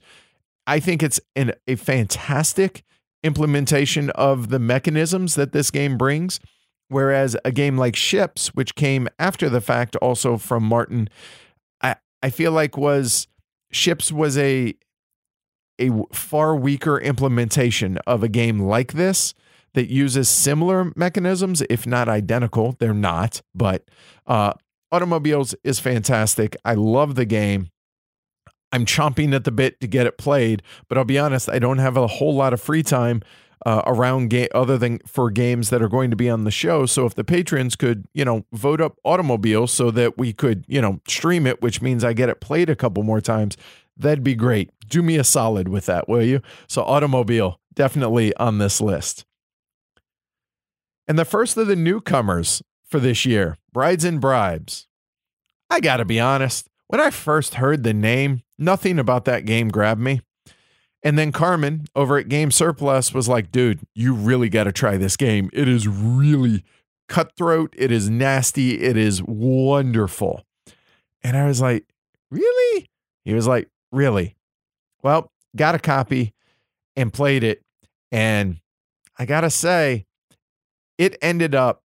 [0.65, 2.83] I think it's an, a fantastic
[3.23, 6.39] implementation of the mechanisms that this game brings.
[6.89, 11.09] Whereas a game like Ships, which came after the fact also from Martin,
[11.81, 13.27] I, I feel like was
[13.71, 14.73] Ships was a
[15.79, 19.35] a far weaker implementation of a game like this
[19.73, 22.75] that uses similar mechanisms, if not identical.
[22.79, 23.87] They're not, but
[24.25, 24.53] uh,
[24.91, 26.55] Automobiles is fantastic.
[26.63, 27.69] I love the game.
[28.71, 31.77] I'm chomping at the bit to get it played, but I'll be honest, I don't
[31.77, 33.21] have a whole lot of free time
[33.65, 36.85] uh, around game other than for games that are going to be on the show.
[36.85, 40.81] So if the patrons could, you know, vote up automobiles so that we could, you
[40.81, 43.57] know, stream it, which means I get it played a couple more times,
[43.95, 44.71] that'd be great.
[44.87, 46.41] Do me a solid with that, will you?
[46.67, 49.25] So automobile definitely on this list.
[51.07, 54.87] And the first of the newcomers for this year Brides and Bribes.
[55.69, 59.69] I got to be honest, when I first heard the name, nothing about that game
[59.69, 60.21] grabbed me.
[61.03, 64.97] And then Carmen over at Game Surplus was like, dude, you really got to try
[64.97, 65.49] this game.
[65.53, 66.63] It is really
[67.07, 67.73] cutthroat.
[67.77, 68.81] It is nasty.
[68.81, 70.43] It is wonderful.
[71.23, 71.85] And I was like,
[72.31, 72.89] really?
[73.25, 74.35] He was like, really?
[75.03, 76.33] Well, got a copy
[76.95, 77.61] and played it.
[78.11, 78.57] And
[79.19, 80.05] I got to say,
[80.97, 81.83] it ended up,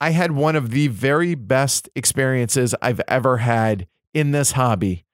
[0.00, 5.04] I had one of the very best experiences I've ever had in this hobby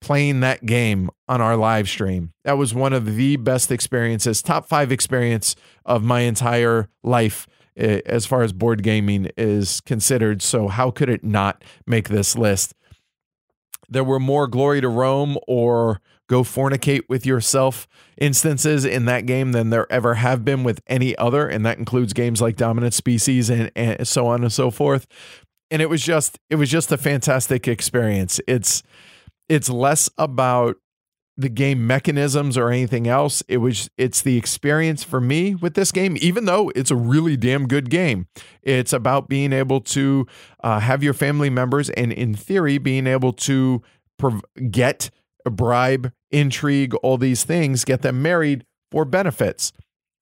[0.00, 2.32] playing that game on our live stream.
[2.44, 5.56] That was one of the best experiences, top five experience
[5.86, 10.42] of my entire life eh, as far as board gaming is considered.
[10.42, 12.74] So, how could it not make this list?
[13.88, 17.86] There were more Glory to Rome or Go Fornicate with Yourself
[18.18, 21.48] instances in that game than there ever have been with any other.
[21.48, 25.06] And that includes games like Dominant Species and, and so on and so forth.
[25.70, 28.40] And it was just, it was just a fantastic experience.
[28.46, 28.82] It's,
[29.48, 30.76] it's less about
[31.36, 33.42] the game mechanisms or anything else.
[33.48, 37.38] It was it's the experience for me with this game, even though it's a really
[37.38, 38.26] damn good game.
[38.62, 40.26] It's about being able to
[40.62, 43.82] uh, have your family members and, in theory, being able to
[44.18, 45.10] prov- get
[45.50, 49.72] bribe, intrigue, all these things, get them married for benefits.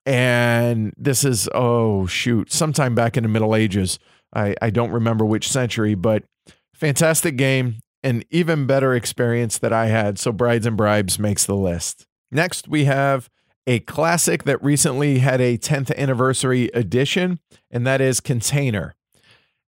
[0.05, 3.99] And this is oh shoot, sometime back in the Middle Ages.
[4.33, 6.23] I, I don't remember which century, but
[6.73, 10.17] fantastic game an even better experience that I had.
[10.17, 12.07] So Brides and Bribes makes the list.
[12.31, 13.29] Next, we have
[13.67, 18.95] a classic that recently had a 10th anniversary edition, and that is Container.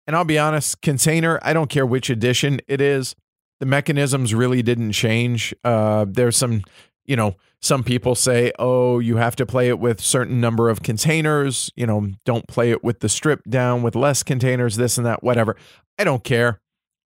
[0.07, 3.15] And I'll be honest, Container, I don't care which edition it is.
[3.61, 5.55] The mechanisms really didn't change.
[5.63, 6.63] Uh, there's some,
[7.05, 10.83] you know, some people say, oh, you have to play it with certain number of
[10.83, 11.71] containers.
[11.77, 15.23] You know, don't play it with the strip down with less containers, this and that,
[15.23, 15.57] whatever.
[15.99, 16.61] I don't care.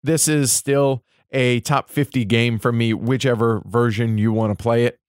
[0.04, 4.86] This is still a top 50 game for me, whichever version you want to play
[4.86, 5.00] it.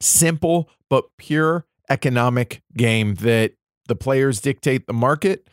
[0.00, 3.52] Simple, but pure economic game that
[3.88, 5.48] the players dictate the market.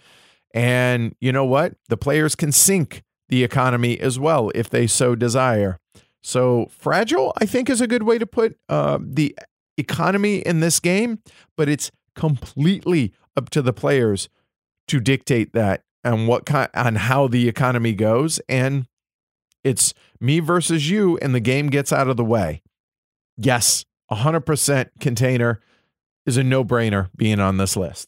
[0.53, 1.75] And you know what?
[1.89, 5.79] The players can sink the economy as well if they so desire.
[6.21, 9.37] So, fragile, I think, is a good way to put uh, the
[9.77, 11.19] economy in this game,
[11.55, 14.27] but it's completely up to the players
[14.87, 18.39] to dictate that and what kind on how the economy goes.
[18.49, 18.87] And
[19.63, 22.61] it's me versus you, and the game gets out of the way.
[23.37, 25.59] Yes, 100% container
[26.25, 28.07] is a no brainer being on this list.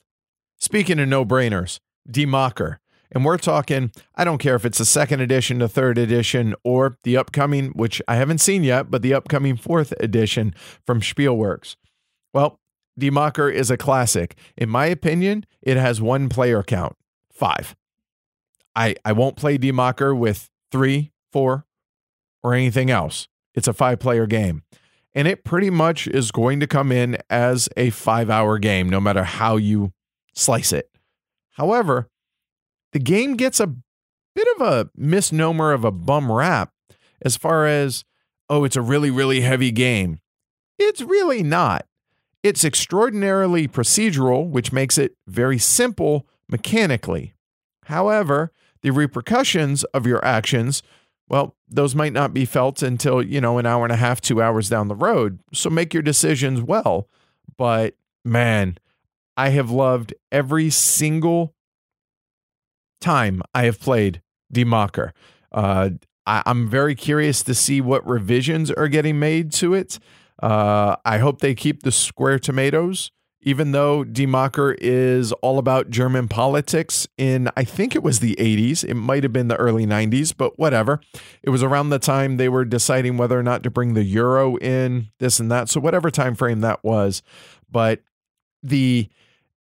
[0.57, 1.79] Speaking of no brainers,
[2.09, 2.77] Die Macher.
[3.11, 6.97] And we're talking, I don't care if it's the second edition, the third edition, or
[7.03, 10.53] the upcoming, which I haven't seen yet, but the upcoming fourth edition
[10.85, 11.75] from Spielworxx.
[12.33, 12.59] Well,
[12.97, 14.35] Die Macher is a classic.
[14.57, 16.95] In my opinion, it has one player count
[17.31, 17.75] five.
[18.75, 21.65] I, I won't play Die Macher with three, four,
[22.43, 23.27] or anything else.
[23.55, 24.63] It's a five player game.
[25.15, 28.99] And it pretty much is going to come in as a five hour game, no
[28.99, 29.91] matter how you
[30.35, 30.89] slice it.
[31.53, 32.09] However,
[32.93, 33.67] the game gets a
[34.35, 36.71] bit of a misnomer of a bum rap
[37.21, 38.05] as far as,
[38.49, 40.19] oh, it's a really, really heavy game.
[40.77, 41.85] It's really not.
[42.41, 47.33] It's extraordinarily procedural, which makes it very simple mechanically.
[47.85, 50.81] However, the repercussions of your actions
[51.29, 54.41] well, those might not be felt until, you know, an hour and a half, two
[54.41, 55.39] hours down the road.
[55.53, 57.07] So make your decisions well.
[57.55, 58.77] But man,
[59.37, 61.53] I have loved every single
[62.99, 65.11] time I have played Die Macher.
[65.51, 65.91] Uh,
[66.25, 69.99] I, am very curious to see what revisions are getting made to it.
[70.41, 75.89] Uh, I hope they keep the square tomatoes even though Die Macher is all about
[75.89, 78.83] German politics in, I think it was the 80s.
[78.83, 80.99] It might have been the early 90s, but whatever.
[81.41, 84.57] It was around the time they were deciding whether or not to bring the euro
[84.57, 85.69] in, this and that.
[85.69, 87.21] So whatever time frame that was.
[87.71, 88.01] But
[88.61, 89.07] the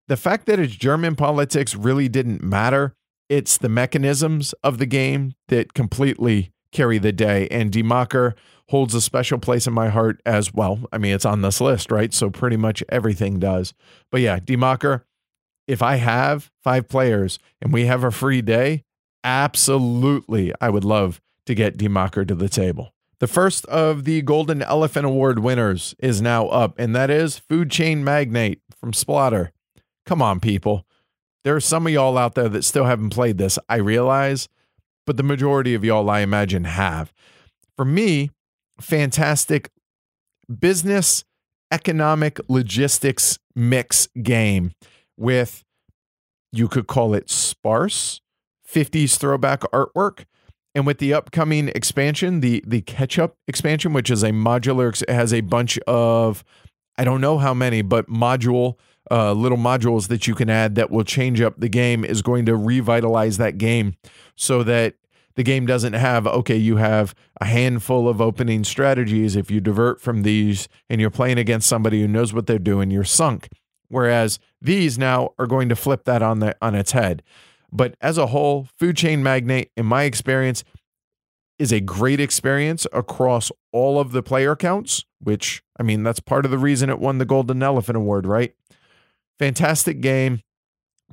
[0.08, 2.96] the fact that it's German politics really didn't matter.
[3.30, 7.48] It's the mechanisms of the game that completely carry the day.
[7.50, 8.34] And Die Macher
[8.70, 10.80] holds a special place in my heart as well.
[10.92, 12.14] I mean, it's on this list, right?
[12.14, 13.74] So pretty much everything does.
[14.12, 15.04] But yeah, Die Macher,
[15.68, 18.84] if I have five players and we have a free day,
[19.24, 22.94] absolutely, I would love to get Die Macher to the table.
[23.20, 27.72] The first of the Golden Elephant Award winners is now up, and that is Food
[27.72, 29.50] Chain Magnate from Splotter.
[30.06, 30.86] Come on, people.
[31.48, 34.50] There are some of y'all out there that still haven't played this, I realize,
[35.06, 37.14] but the majority of y'all, I imagine, have.
[37.78, 38.32] For me,
[38.82, 39.70] fantastic
[40.60, 41.24] business,
[41.72, 44.74] economic, logistics mix game
[45.16, 45.64] with,
[46.52, 48.20] you could call it sparse,
[48.70, 50.26] 50s throwback artwork.
[50.76, 55.40] And with the upcoming expansion, the the Ketchup expansion, which is a modular, has a
[55.40, 56.44] bunch of
[56.98, 58.76] I don't know how many, but module
[59.12, 62.46] uh, little modules that you can add that will change up the game is going
[62.46, 63.96] to revitalize that game
[64.36, 64.96] so that
[65.36, 70.02] the game doesn't have okay you have a handful of opening strategies if you divert
[70.02, 73.48] from these and you're playing against somebody who knows what they're doing you're sunk.
[73.90, 77.24] Whereas these now are going to flip that on the on its head.
[77.72, 80.64] But as a whole food chain magnate in my experience
[81.60, 86.46] is a great experience across all of the player counts which i mean that's part
[86.46, 88.54] of the reason it won the golden elephant award right
[89.40, 90.42] fantastic game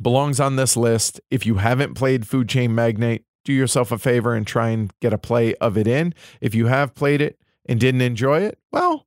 [0.00, 4.34] belongs on this list if you haven't played food chain magnate do yourself a favor
[4.34, 6.14] and try and get a play of it in.
[6.40, 9.06] If you have played it and didn't enjoy it, well,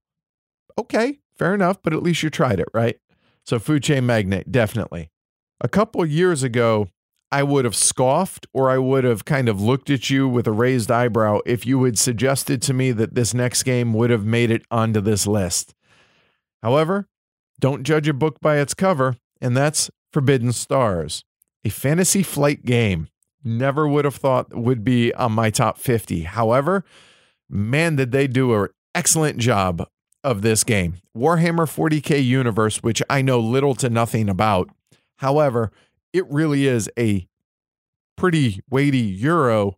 [0.77, 2.97] okay, fair enough, but at least you tried it, right?
[3.45, 5.09] So, Food Chain Magnate, definitely.
[5.61, 6.89] A couple years ago,
[7.31, 10.51] I would have scoffed or I would have kind of looked at you with a
[10.51, 14.51] raised eyebrow if you had suggested to me that this next game would have made
[14.51, 15.73] it onto this list.
[16.61, 17.07] However,
[17.59, 21.23] don't judge a book by its cover, and that's Forbidden Stars,
[21.63, 23.07] a fantasy flight game
[23.43, 26.23] never would have thought would be on my top 50.
[26.23, 26.83] However,
[27.49, 29.87] man, did they do an excellent job
[30.23, 30.95] of this game.
[31.15, 34.69] Warhammer 40K universe, which I know little to nothing about.
[35.19, 35.71] However,
[36.11, 37.27] it really is a
[38.17, 39.77] pretty weighty euro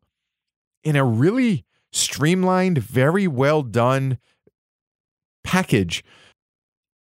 [0.84, 4.18] in a really streamlined, very well done
[5.44, 6.04] package.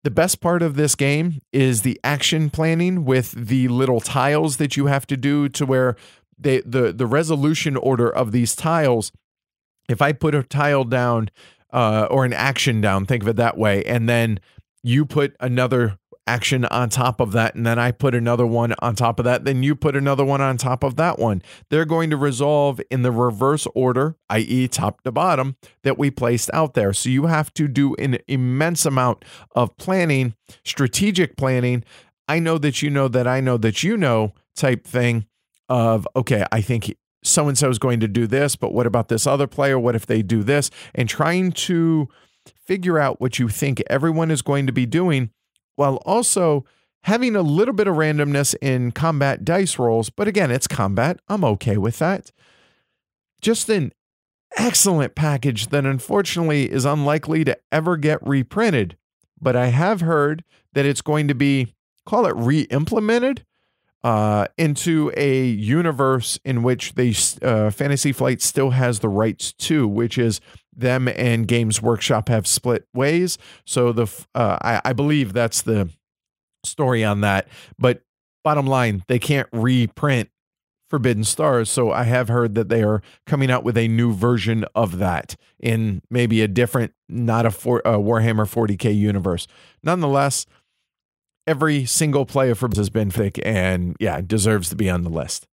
[0.07, 4.77] The best part of this game is the action planning with the little tiles that
[4.77, 5.97] you have to do to where
[6.39, 9.11] they the the resolution order of these tiles
[9.89, 11.29] if i put a tile down
[11.73, 14.39] uh, or an action down think of it that way and then
[14.81, 18.95] you put another action on top of that and then i put another one on
[18.95, 22.09] top of that then you put another one on top of that one they're going
[22.09, 26.93] to resolve in the reverse order i.e top to bottom that we placed out there
[26.93, 29.23] so you have to do an immense amount
[29.55, 31.83] of planning strategic planning
[32.27, 35.25] i know that you know that i know that you know type thing
[35.69, 39.09] of okay, I think so and so is going to do this, but what about
[39.09, 39.77] this other player?
[39.77, 40.69] What if they do this?
[40.95, 42.07] And trying to
[42.65, 45.31] figure out what you think everyone is going to be doing
[45.77, 46.65] while also
[47.03, 50.09] having a little bit of randomness in combat dice rolls.
[50.09, 51.19] But again, it's combat.
[51.29, 52.31] I'm okay with that.
[53.41, 53.93] Just an
[54.57, 58.97] excellent package that unfortunately is unlikely to ever get reprinted.
[59.39, 61.75] But I have heard that it's going to be,
[62.05, 63.45] call it re implemented
[64.03, 69.87] uh, into a universe in which they uh, Fantasy Flight still has the rights to,
[69.87, 70.41] which is
[70.77, 73.37] them and Games Workshop have split ways.
[73.65, 75.89] So the uh, I, I believe that's the
[76.63, 77.47] story on that.
[77.77, 78.03] But
[78.43, 80.29] bottom line, they can't reprint
[80.89, 81.69] Forbidden Stars.
[81.69, 85.35] So I have heard that they are coming out with a new version of that
[85.59, 89.47] in maybe a different, not a, for, a Warhammer 40k universe.
[89.83, 90.45] Nonetheless,
[91.45, 95.47] every single player for has been thick and yeah, deserves to be on the list.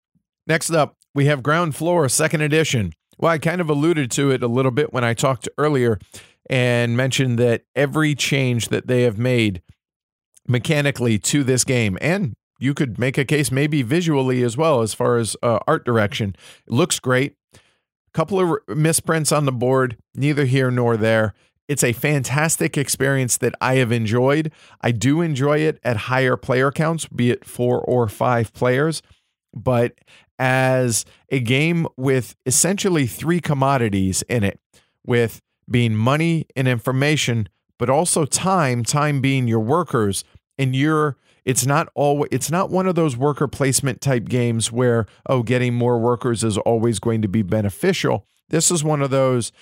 [0.46, 2.92] Next up, we have Ground Floor Second Edition.
[3.18, 5.98] Well, I kind of alluded to it a little bit when I talked earlier
[6.50, 9.62] and mentioned that every change that they have made
[10.46, 14.94] mechanically to this game, and you could make a case maybe visually as well as
[14.94, 16.36] far as uh, art direction,
[16.68, 17.34] looks great.
[17.54, 17.58] A
[18.12, 21.34] couple of misprints on the board, neither here nor there.
[21.66, 24.52] It's a fantastic experience that I have enjoyed.
[24.82, 29.00] I do enjoy it at higher player counts, be it four or five players.
[29.54, 29.94] But
[30.38, 34.60] as a game with essentially three commodities in it,
[35.06, 40.24] with being money and information, but also time, time being your workers,
[40.58, 45.04] and you're it's not all it's not one of those worker placement type games where
[45.26, 49.52] oh getting more workers is always going to be beneficial this is one of those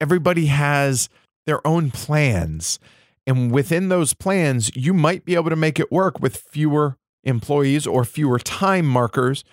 [0.00, 1.08] everybody has
[1.46, 2.78] their own plans.
[3.26, 6.96] And within those plans, you might be able to make it work with fewer
[7.26, 9.44] employees or fewer time markers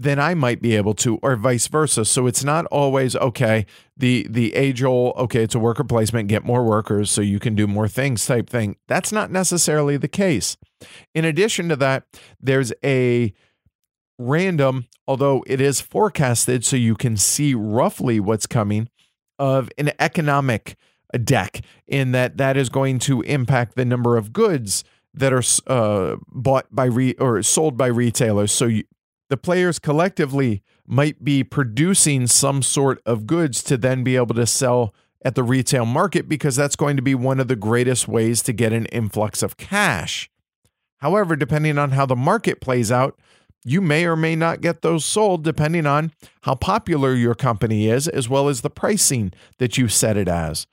[0.00, 2.04] than I might be able to, or vice versa.
[2.04, 3.66] So it's not always okay.
[3.96, 7.54] The the age old okay, it's a worker placement, get more workers so you can
[7.54, 8.76] do more things type thing.
[8.86, 10.56] That's not necessarily the case.
[11.14, 12.04] In addition to that,
[12.40, 13.32] there's a
[14.18, 18.88] random, although it is forecasted, so you can see roughly what's coming
[19.38, 20.76] of an economic
[21.24, 24.84] deck in that that is going to impact the number of goods
[25.18, 28.52] that are uh, bought by re- or sold by retailers.
[28.52, 28.84] So you,
[29.28, 34.46] the players collectively might be producing some sort of goods to then be able to
[34.46, 38.42] sell at the retail market because that's going to be one of the greatest ways
[38.42, 40.30] to get an influx of cash.
[40.98, 43.18] However, depending on how the market plays out,
[43.64, 46.12] you may or may not get those sold depending on
[46.42, 50.66] how popular your company is, as well as the pricing that you set it as.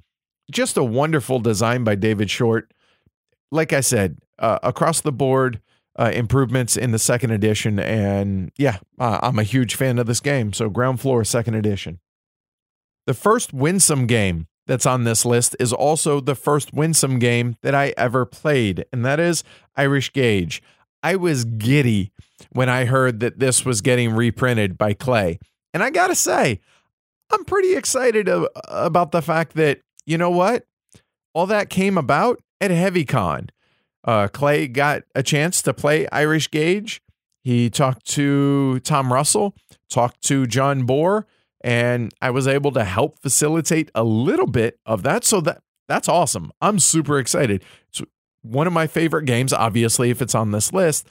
[0.52, 2.72] Just a wonderful design by David Short.
[3.52, 5.61] Like I said, uh, across the board,
[5.97, 7.79] uh, improvements in the second edition.
[7.79, 10.53] And yeah, uh, I'm a huge fan of this game.
[10.53, 11.99] So, Ground Floor, second edition.
[13.07, 17.75] The first Winsome game that's on this list is also the first Winsome game that
[17.75, 19.43] I ever played, and that is
[19.75, 20.61] Irish Gauge.
[21.03, 22.11] I was giddy
[22.51, 25.39] when I heard that this was getting reprinted by Clay.
[25.73, 26.61] And I got to say,
[27.31, 28.27] I'm pretty excited
[28.67, 30.65] about the fact that, you know what?
[31.33, 33.49] All that came about at HeavyCon.
[34.06, 37.01] Uh, Clay got a chance to play Irish Gauge.
[37.43, 39.56] He talked to Tom Russell,
[39.89, 41.26] talked to John Bohrer,
[41.62, 45.24] and I was able to help facilitate a little bit of that.
[45.24, 46.51] So that that's awesome.
[46.62, 47.64] I'm super excited.
[47.89, 48.01] It's
[48.41, 51.08] one of my favorite games, obviously, if it's on this list.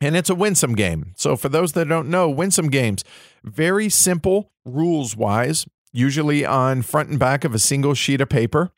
[0.00, 1.12] And it's a winsome game.
[1.16, 3.04] So for those that don't know, winsome games,
[3.44, 8.72] very simple rules wise, usually on front and back of a single sheet of paper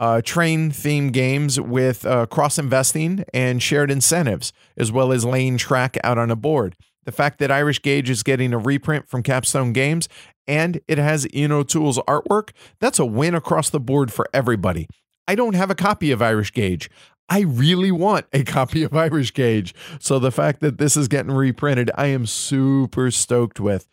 [0.00, 5.58] uh, train theme games with uh, cross investing and shared incentives, as well as laying
[5.58, 6.74] track out on a board.
[7.04, 10.08] The fact that Irish Gauge is getting a reprint from Capstone Games
[10.46, 14.88] and it has Ian O'Toole's artwork, that's a win across the board for everybody.
[15.28, 16.90] I don't have a copy of Irish Gauge.
[17.28, 19.74] I really want a copy of Irish Gauge.
[20.00, 23.86] So the fact that this is getting reprinted, I am super stoked with.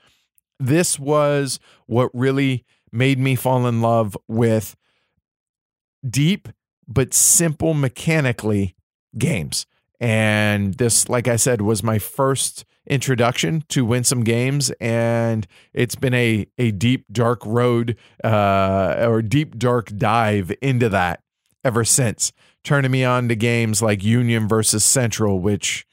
[0.59, 4.75] This was what really made me fall in love with
[6.09, 6.49] deep
[6.87, 8.75] but simple mechanically
[9.17, 9.65] games.
[9.99, 16.13] And this, like I said, was my first introduction to Winsome Games, and it's been
[16.13, 21.21] a a deep dark road uh, or deep dark dive into that
[21.63, 22.31] ever since.
[22.63, 25.85] Turning me on to games like Union versus Central, which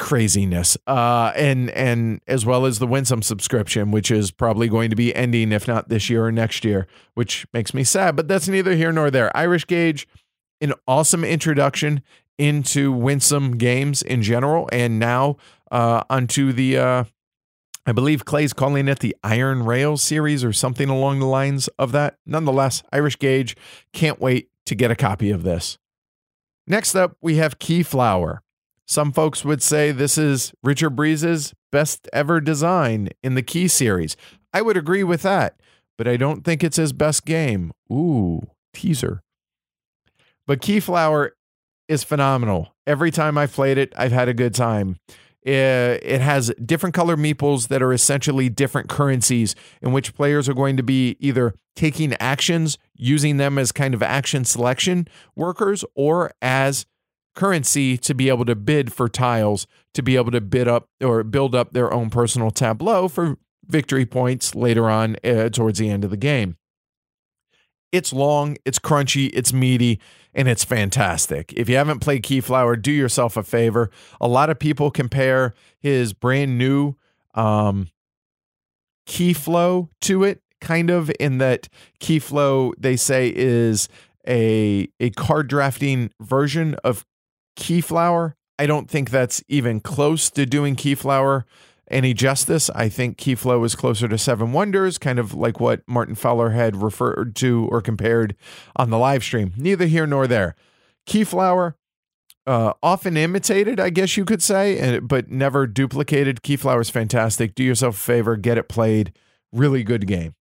[0.00, 4.96] craziness uh and and as well as the winsome subscription which is probably going to
[4.96, 8.48] be ending if not this year or next year which makes me sad but that's
[8.48, 10.08] neither here nor there irish gauge
[10.62, 12.02] an awesome introduction
[12.38, 15.36] into winsome games in general and now
[15.70, 17.04] uh onto the uh
[17.86, 21.92] I believe Clay's calling it the Iron Rail series or something along the lines of
[21.92, 22.16] that.
[22.26, 23.56] Nonetheless, Irish Gauge,
[23.92, 25.78] can't wait to get a copy of this.
[26.66, 28.40] Next up, we have Keyflower.
[28.90, 34.16] Some folks would say this is Richard Breese's best ever design in the Key series.
[34.52, 35.60] I would agree with that,
[35.96, 37.70] but I don't think it's his best game.
[37.92, 38.40] Ooh,
[38.74, 39.22] teaser.
[40.44, 41.30] But Keyflower
[41.86, 42.74] is phenomenal.
[42.84, 44.96] Every time I've played it, I've had a good time.
[45.46, 50.54] Eh, it has different color meeples that are essentially different currencies in which players are
[50.54, 56.32] going to be either taking actions, using them as kind of action selection workers, or
[56.42, 56.86] as
[57.34, 61.22] currency to be able to bid for tiles, to be able to bid up or
[61.22, 66.04] build up their own personal tableau for victory points later on uh, towards the end
[66.04, 66.56] of the game.
[67.92, 70.00] It's long, it's crunchy, it's meaty,
[70.32, 71.52] and it's fantastic.
[71.54, 73.90] If you haven't played Keyflower, do yourself a favor.
[74.20, 76.94] A lot of people compare his brand new
[77.34, 77.88] um,
[79.08, 81.68] Keyflow to it, kind of in that
[81.98, 83.88] Keyflow, they say, is
[84.26, 87.04] a, a card drafting version of
[87.60, 88.34] Keyflower.
[88.58, 91.44] I don't think that's even close to doing Keyflower
[91.90, 92.70] any justice.
[92.70, 96.82] I think Keyflow is closer to Seven Wonders, kind of like what Martin Fowler had
[96.82, 98.34] referred to or compared
[98.76, 99.52] on the live stream.
[99.56, 100.56] Neither here nor there.
[101.06, 101.74] Keyflower,
[102.46, 106.42] uh, often imitated, I guess you could say, but never duplicated.
[106.42, 107.54] Keyflower is fantastic.
[107.54, 109.12] Do yourself a favor, get it played.
[109.52, 110.34] Really good game.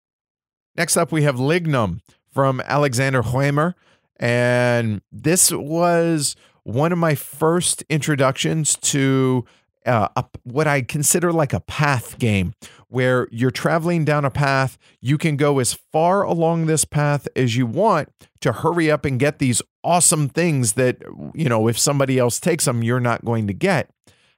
[0.76, 2.00] Next up, we have Lignum
[2.32, 3.74] from Alexander Huemer.
[4.20, 6.34] And this was
[6.68, 9.42] one of my first introductions to
[9.86, 12.52] uh, a, what I consider like a path game
[12.88, 14.76] where you're traveling down a path.
[15.00, 18.10] You can go as far along this path as you want
[18.42, 20.98] to hurry up and get these awesome things that,
[21.34, 23.88] you know, if somebody else takes them, you're not going to get.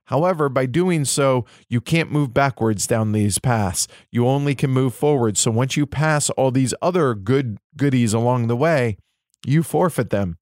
[0.04, 3.88] However, by doing so, you can't move backwards down these paths.
[4.12, 5.36] You only can move forward.
[5.36, 8.98] So once you pass all these other good goodies along the way,
[9.44, 10.38] you forfeit them.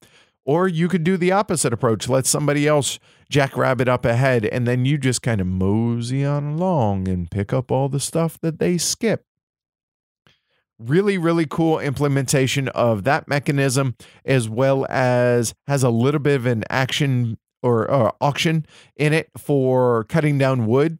[0.48, 4.86] Or you could do the opposite approach, let somebody else jackrabbit up ahead, and then
[4.86, 8.78] you just kind of mosey on along and pick up all the stuff that they
[8.78, 9.26] skip.
[10.78, 13.94] Really, really cool implementation of that mechanism,
[14.24, 18.64] as well as has a little bit of an action or, or auction
[18.96, 20.98] in it for cutting down wood.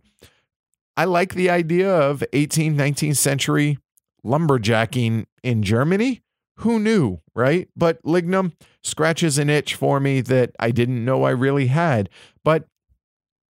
[0.94, 3.78] I like the idea of 18th, 19th century
[4.22, 6.20] lumberjacking in Germany
[6.58, 7.68] who knew, right?
[7.76, 8.52] But Lignum
[8.82, 12.08] scratches an itch for me that I didn't know I really had.
[12.44, 12.66] But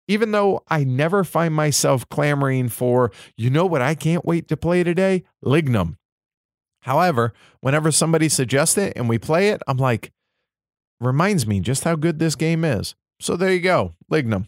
[0.08, 4.58] Even though I never find myself clamoring for, you know what, I can't wait to
[4.58, 5.24] play today?
[5.44, 5.98] Lignum.
[6.84, 10.14] However, whenever somebody suggests it and we play it, I'm like,
[11.02, 12.96] reminds me just how good this game is.
[13.20, 14.48] So there you go, Lignum.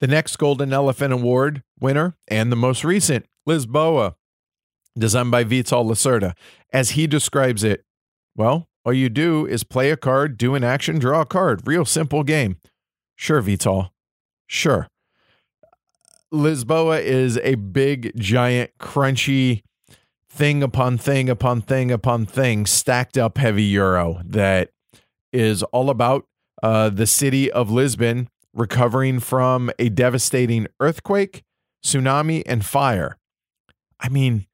[0.00, 4.14] The next Golden Elephant Award winner and the most recent, Lisboa,
[4.96, 6.34] designed by Vital Lacerda.
[6.72, 7.84] As he describes it,
[8.36, 11.66] well, all you do is play a card, do an action, draw a card.
[11.66, 12.56] Real simple game.
[13.16, 13.92] Sure, Vital.
[14.46, 14.88] Sure.
[16.32, 19.62] Lisboa is a big, giant, crunchy
[20.28, 24.70] thing upon thing upon thing upon thing stacked up heavy euro that
[25.32, 26.26] is all about
[26.60, 31.44] uh, the city of Lisbon recovering from a devastating earthquake,
[31.84, 33.16] tsunami, and fire.
[34.00, 34.46] I mean,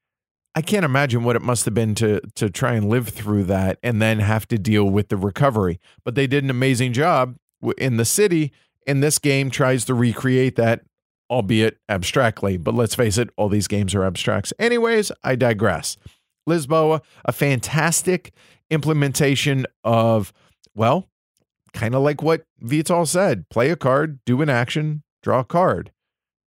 [0.61, 3.79] I can't imagine what it must have been to to try and live through that
[3.83, 5.81] and then have to deal with the recovery.
[6.05, 7.37] But they did an amazing job
[7.79, 8.53] in the city.
[8.87, 10.83] And this game tries to recreate that,
[11.31, 12.59] albeit abstractly.
[12.59, 14.53] But let's face it, all these games are abstracts.
[14.59, 15.97] Anyways, I digress.
[16.47, 18.35] Lisboa, a fantastic
[18.69, 20.31] implementation of,
[20.75, 21.09] well,
[21.73, 25.91] kind of like what Vital said play a card, do an action, draw a card.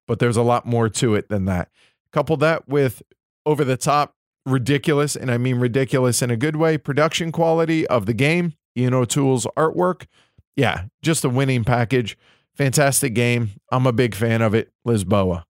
[0.07, 1.71] But there's a lot more to it than that.
[2.11, 3.01] Couple that with
[3.45, 4.15] over the top,
[4.45, 8.93] ridiculous, and I mean ridiculous in a good way, production quality of the game, Ian
[8.93, 10.05] O'Toole's artwork.
[10.55, 12.17] Yeah, just a winning package.
[12.55, 13.51] Fantastic game.
[13.71, 14.71] I'm a big fan of it.
[14.87, 15.43] Lisboa.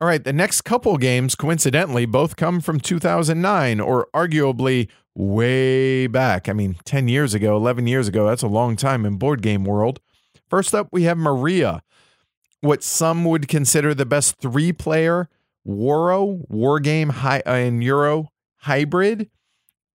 [0.00, 6.48] All right, the next couple games, coincidentally, both come from 2009 or arguably way back.
[6.48, 8.26] I mean, 10 years ago, 11 years ago.
[8.26, 10.00] That's a long time in board game world.
[10.48, 11.82] First up, we have Maria,
[12.60, 15.28] what some would consider the best three player
[15.66, 19.30] Waro war game hi- uh, and Euro hybrid.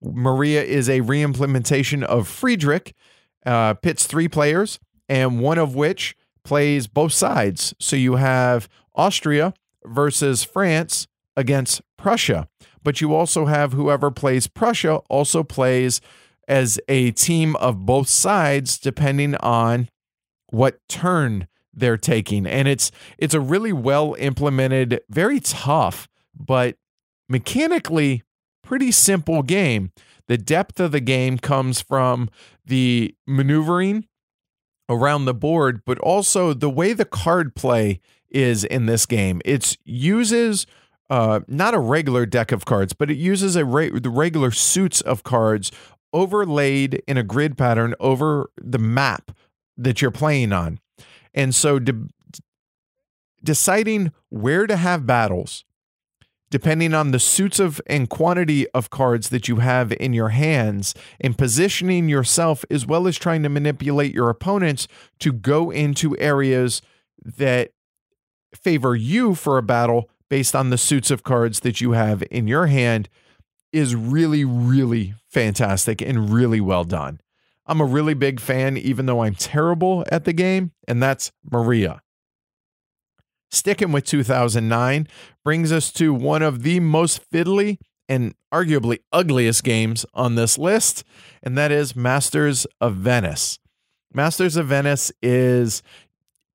[0.02, 2.94] Maria is a reimplementation of Friedrich,
[3.46, 7.74] uh, pits three players, and one of which plays both sides.
[7.80, 9.54] So you have Austria
[9.84, 12.48] versus France against Prussia.
[12.84, 16.02] But you also have whoever plays Prussia also plays
[16.48, 19.90] as a team of both sides, depending on
[20.52, 22.46] what turn they're taking.
[22.48, 26.08] And it's it's a really well implemented very tough
[26.38, 26.78] but
[27.30, 28.24] mechanically
[28.64, 29.92] pretty simple game.
[30.28, 32.30] The depth of the game comes from
[32.66, 34.08] the maneuvering
[34.90, 38.00] around the board but also the way the card play
[38.30, 39.42] is in this game.
[39.46, 40.66] It uses
[41.10, 45.02] uh, not a regular deck of cards but it uses a re- the regular suits
[45.02, 45.72] of cards
[46.14, 49.32] overlaid in a grid pattern over the map
[49.78, 50.80] that you're playing on
[51.36, 52.08] and so de-
[53.44, 55.66] deciding where to have battles,
[56.50, 60.96] depending on the suits of and quantity of cards that you have in your hands,
[61.22, 64.88] and positioning yourself as well as trying to manipulate your opponents
[65.20, 66.82] to go into areas
[67.24, 67.72] that
[68.54, 72.48] favor you for a battle based on the suits of cards that you have in
[72.48, 73.10] your hand
[73.74, 77.20] is really, really fantastic and really well done.
[77.68, 82.02] I'm a really big fan, even though I'm terrible at the game, and that's Maria.
[83.50, 85.08] Sticking with 2009
[85.44, 91.04] brings us to one of the most fiddly and arguably ugliest games on this list,
[91.42, 93.60] and that is Masters of Venice.
[94.14, 95.82] Masters of Venice is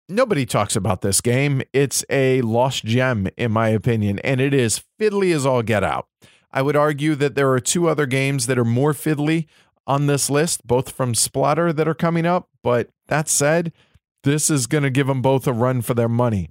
[0.09, 1.63] nobody talks about this game.
[1.73, 6.07] It's a lost gem, in my opinion, and it is fiddly as all get out.
[6.53, 9.47] I would argue that there are two other games that are more fiddly
[9.91, 12.49] on this list, both from Splotter that are coming up.
[12.63, 13.73] But that said,
[14.23, 16.51] this is going to give them both a run for their money.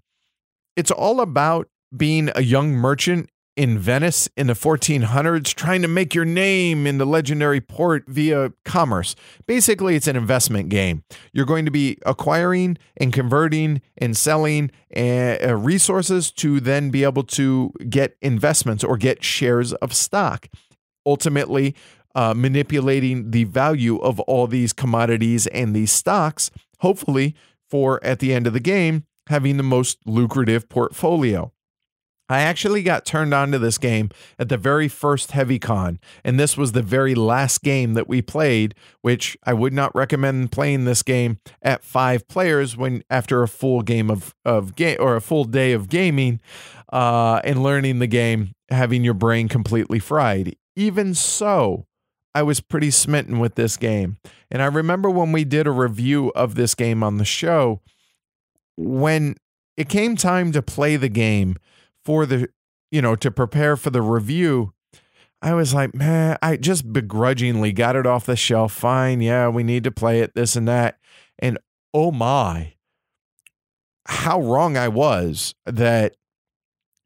[0.76, 6.14] It's all about being a young merchant in Venice in the 1400s, trying to make
[6.14, 9.16] your name in the legendary port via commerce.
[9.48, 11.04] Basically, it's an investment game.
[11.32, 17.24] You're going to be acquiring and converting and selling uh, resources to then be able
[17.24, 20.48] to get investments or get shares of stock.
[21.06, 21.76] Ultimately,
[22.20, 27.34] uh, manipulating the value of all these commodities and these stocks, hopefully,
[27.70, 31.54] for at the end of the game, having the most lucrative portfolio.
[32.28, 36.38] I actually got turned on to this game at the very first Heavy Con, and
[36.38, 40.84] this was the very last game that we played, which I would not recommend playing
[40.84, 45.22] this game at five players when after a full game of, of game or a
[45.22, 46.42] full day of gaming
[46.92, 50.58] uh, and learning the game, having your brain completely fried.
[50.76, 51.86] Even so,
[52.36, 54.18] I was pretty smitten with this game.
[54.52, 57.82] And I remember when we did a review of this game on the show,
[58.78, 59.36] when
[59.78, 61.58] it came time to play the game
[62.06, 62.50] for the,
[62.92, 64.74] you know, to prepare for the review,
[65.42, 68.74] I was like, man, I just begrudgingly got it off the shelf.
[68.74, 69.22] Fine.
[69.22, 71.00] Yeah, we need to play it, this and that.
[71.40, 71.58] And
[71.94, 72.74] oh my,
[74.06, 76.16] how wrong I was that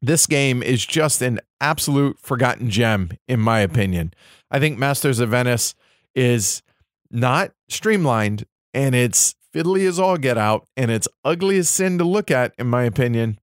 [0.06, 4.12] this game is just an absolute forgotten gem, in my opinion.
[4.50, 5.74] I think Masters of Venice
[6.14, 6.62] is
[7.10, 12.04] not streamlined and it's fiddly as all get out and it's ugly as sin to
[12.04, 13.38] look at, in my opinion.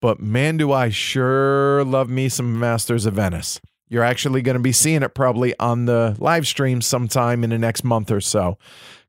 [0.00, 3.60] But man, do I sure love me some Masters of Venice.
[3.88, 7.58] You're actually going to be seeing it probably on the live stream sometime in the
[7.58, 8.56] next month or so.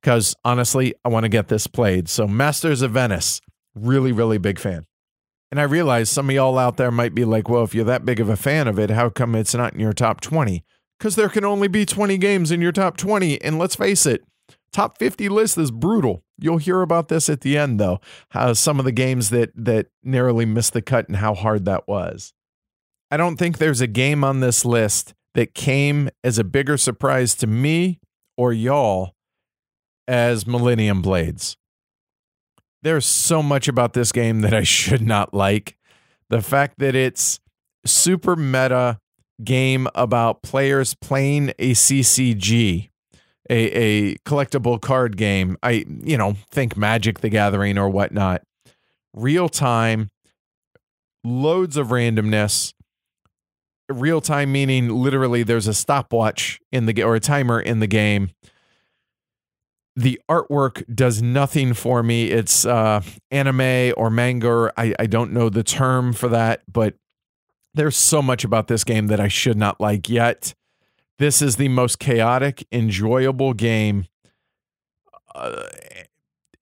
[0.02, 2.10] Because honestly, I want to get this played.
[2.10, 3.40] So, Masters of Venice,
[3.74, 4.86] really, really big fan.
[5.54, 8.06] And I realize some of y'all out there might be like, well, if you're that
[8.06, 10.66] big of a fan of it, how come it's not in your top 20?
[10.98, 13.40] Because there can only be 20 games in your top 20.
[13.40, 14.24] And let's face it,
[14.72, 16.24] top 50 list is brutal.
[16.40, 18.00] You'll hear about this at the end, though,
[18.30, 21.88] how some of the games that that narrowly missed the cut and how hard that
[21.88, 22.34] was.
[23.12, 27.36] I don't think there's a game on this list that came as a bigger surprise
[27.36, 28.00] to me
[28.38, 29.14] or y'all
[30.08, 31.58] as Millennium Blades.
[32.84, 35.78] There's so much about this game that I should not like.
[36.30, 37.40] The fact that it's
[37.86, 39.00] super meta
[39.44, 42.90] game about players playing a CCG,
[43.50, 45.58] a, a collectible card game.
[45.64, 48.42] I, you know, think Magic the Gathering or whatnot.
[49.14, 50.10] Real time,
[51.24, 52.74] loads of randomness.
[53.90, 58.32] Real time meaning literally there's a stopwatch in the or a timer in the game
[59.96, 62.32] the artwork does nothing for me.
[62.32, 64.72] It's uh, anime or manga.
[64.78, 66.96] I, I don't know the term for that, but
[67.74, 70.54] there's so much about this game that I should not like yet.
[71.20, 74.08] This is the most chaotic, enjoyable game.
[75.34, 75.64] Uh,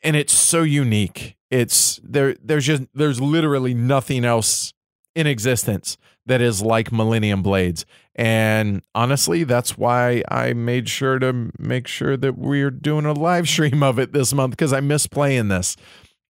[0.03, 1.37] and it's so unique.
[1.49, 4.73] It's there there's just there's literally nothing else
[5.15, 7.85] in existence that is like Millennium Blades.
[8.15, 13.47] And honestly, that's why I made sure to make sure that we're doing a live
[13.47, 15.77] stream of it this month because I miss playing this.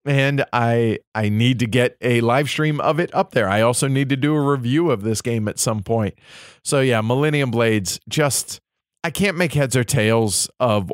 [0.06, 3.50] And I I need to get a live stream of it up there.
[3.50, 6.16] I also need to do a review of this game at some point.
[6.64, 8.62] So yeah, Millennium Blades just
[9.04, 10.92] I can't make heads or tails of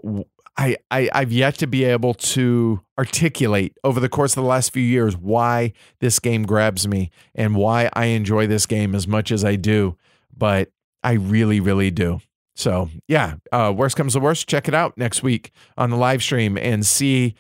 [0.58, 4.72] I, I I've yet to be able to articulate over the course of the last
[4.74, 9.32] few years why this game grabs me and why I enjoy this game as much
[9.32, 9.98] as I do.
[10.38, 10.70] But
[11.04, 12.20] I really, really do.
[12.56, 16.24] So yeah, uh, worst comes to worst, check it out next week on the live
[16.24, 17.36] stream and see.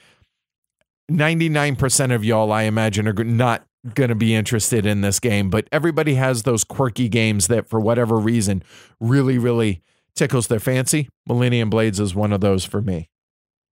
[1.11, 5.67] 99% of y'all, I imagine, are not going to be interested in this game, but
[5.71, 8.63] everybody has those quirky games that, for whatever reason,
[8.99, 9.83] really, really
[10.15, 11.09] tickles their fancy.
[11.27, 13.09] Millennium Blades is one of those for me.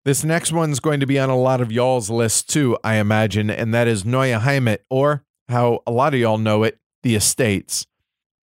[0.05, 3.49] This next one's going to be on a lot of y'all's list too, I imagine,
[3.49, 7.87] and that is Neue Heimat, or how a lot of y'all know it, The Estates.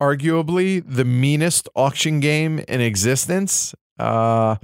[0.01, 3.75] Arguably the meanest auction game in existence.
[3.97, 4.55] Uh,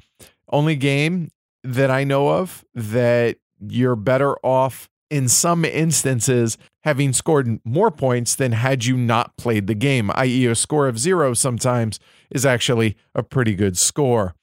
[0.49, 1.31] only game
[1.63, 8.35] that I know of that you're better off in some instances having scored more points
[8.35, 11.99] than had you not played the game, i.e., a score of zero sometimes
[12.31, 14.35] is actually a pretty good score.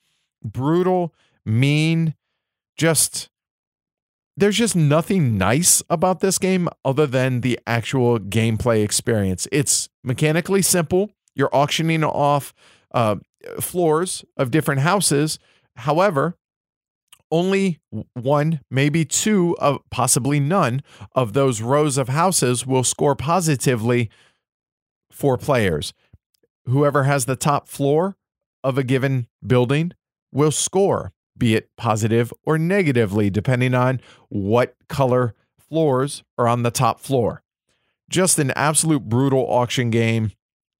[0.44, 1.14] Brutal,
[1.44, 2.14] mean,
[2.76, 3.28] just
[4.36, 9.46] there's just nothing nice about this game other than the actual gameplay experience.
[9.52, 11.10] It's mechanically simple.
[11.34, 12.54] You're auctioning off
[12.92, 13.16] uh,
[13.60, 15.38] floors of different houses.
[15.76, 16.36] However,
[17.30, 17.80] only
[18.14, 20.82] one, maybe two, of possibly none
[21.14, 24.10] of those rows of houses will score positively
[25.10, 25.94] for players.
[26.66, 28.16] Whoever has the top floor
[28.62, 29.92] of a given building
[30.30, 31.12] will score
[31.42, 37.42] be it positive or negatively, depending on what color floors are on the top floor.
[38.08, 40.30] Just an absolute brutal auction game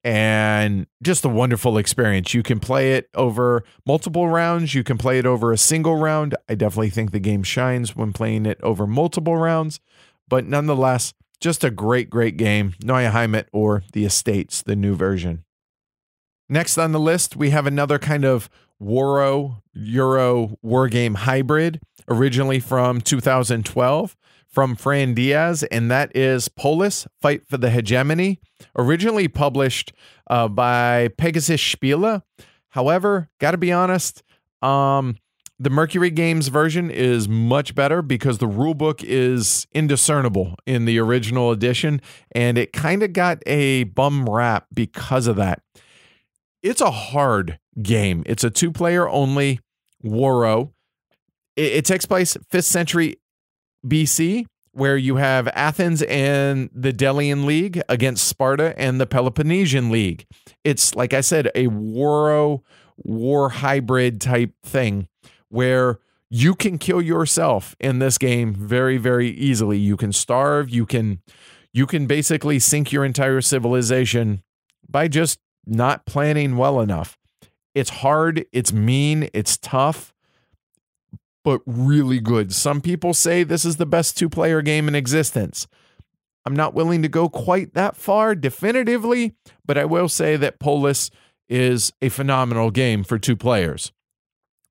[0.04, 2.32] and just a wonderful experience.
[2.32, 6.36] You can play it over multiple rounds, you can play it over a single round.
[6.48, 9.80] I definitely think the game shines when playing it over multiple rounds,
[10.28, 12.74] but nonetheless, just a great, great game.
[12.84, 15.42] Neue Heimat or The Estates, the new version.
[16.48, 18.48] Next on the list, we have another kind of
[18.82, 24.16] Waro Euro war game hybrid, originally from 2012
[24.52, 28.38] from Fran Diaz, and that is Polis Fight for the Hegemony,
[28.76, 29.92] originally published
[30.28, 32.22] uh, by Pegasus Spiele.
[32.68, 34.22] However, got to be honest,
[34.60, 35.16] um,
[35.58, 41.50] the Mercury Games version is much better because the rulebook is indiscernible in the original
[41.50, 42.00] edition,
[42.32, 45.62] and it kind of got a bum rap because of that.
[46.62, 48.22] It's a hard game.
[48.26, 49.60] It's a two player only
[50.04, 50.72] Waro.
[51.56, 53.16] It, it takes place 5th century
[53.86, 60.26] BC, where you have Athens and the Delian League against Sparta and the Peloponnesian League.
[60.64, 62.62] It's, like I said, a Waro
[62.96, 65.08] war hybrid type thing
[65.48, 65.98] where
[66.30, 71.20] you can kill yourself in this game very very easily you can starve you can
[71.72, 74.42] you can basically sink your entire civilization
[74.88, 77.18] by just not planning well enough
[77.74, 80.12] it's hard it's mean it's tough
[81.44, 85.66] but really good some people say this is the best two player game in existence
[86.44, 91.10] i'm not willing to go quite that far definitively but i will say that polis
[91.48, 93.92] is a phenomenal game for two players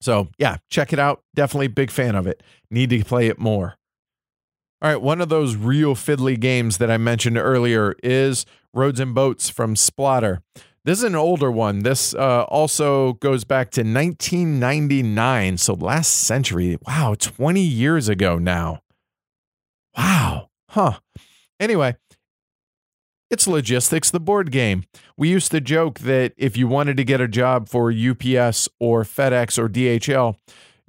[0.01, 1.21] so, yeah, check it out.
[1.35, 2.41] Definitely big fan of it.
[2.71, 3.77] Need to play it more.
[4.81, 9.13] All right, one of those real fiddly games that I mentioned earlier is Roads and
[9.13, 10.39] Boats from Splotter.
[10.83, 11.79] This is an older one.
[11.79, 16.77] This uh, also goes back to 1999, so last century.
[16.87, 18.81] Wow, 20 years ago now.
[19.95, 20.49] Wow.
[20.69, 20.99] Huh.
[21.59, 21.97] Anyway,
[23.29, 24.85] it's Logistics, the board game.
[25.15, 29.03] We used to joke that if you wanted to get a job for UPS or
[29.03, 30.35] FedEx or DHL,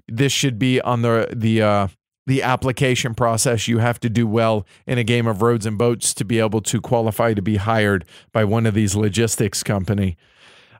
[0.08, 1.88] this should be on the the uh,
[2.26, 3.68] the application process.
[3.68, 6.60] You have to do well in a game of roads and boats to be able
[6.62, 10.16] to qualify to be hired by one of these logistics company.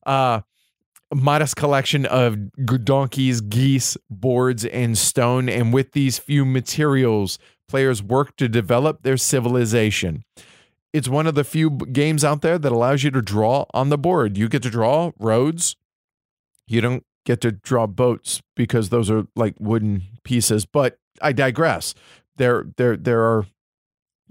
[0.05, 0.41] Uh,
[1.15, 2.37] modest collection of
[2.85, 7.39] donkeys, geese, boards, and stone, and with these few materials,
[7.69, 10.25] players work to develop their civilization
[10.93, 13.99] it's one of the few games out there that allows you to draw on the
[13.99, 14.37] board.
[14.37, 15.77] You get to draw roads.
[16.67, 20.67] You don't get to draw boats because those are like wooden pieces.
[20.67, 21.95] But I digress.
[22.37, 23.47] There, there, there are.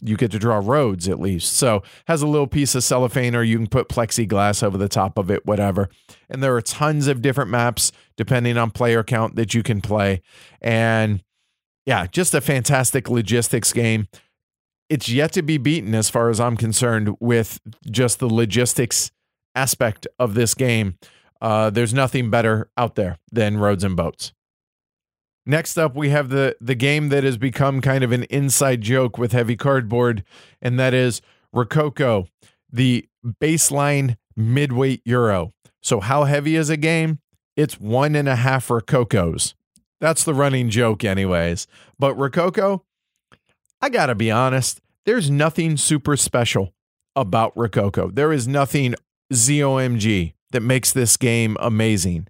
[0.04, 1.54] You get to draw roads at least.
[1.54, 5.16] So has a little piece of cellophane, or you can put plexiglass over the top
[5.16, 5.90] of it, whatever.
[6.28, 10.24] And there are tons of different maps depending on player count that you can play.
[10.60, 11.22] And
[11.86, 14.08] yeah, just a fantastic logistics game
[14.92, 19.10] it's yet to be beaten as far as I'm concerned with just the logistics
[19.56, 20.98] aspect of this game.
[21.40, 24.34] Uh, there's nothing better out there than Roads and Boats.
[25.46, 29.18] Next up, we have the the game that has become kind of an inside joke
[29.18, 30.24] with heavy cardboard,
[30.62, 31.22] and that is
[31.52, 32.28] Rococo,
[32.72, 35.54] the baseline midweight euro.
[35.82, 37.20] So, how heavy is a game?
[37.56, 39.56] It's one and a half Rococos.
[40.00, 41.68] That's the running joke, anyways.
[41.98, 42.86] But Rococo,
[43.82, 46.74] I gotta be honest, there's nothing super special
[47.16, 48.10] about Rococo.
[48.10, 48.96] There is nothing
[49.34, 52.28] ZOMG that makes this game amazing.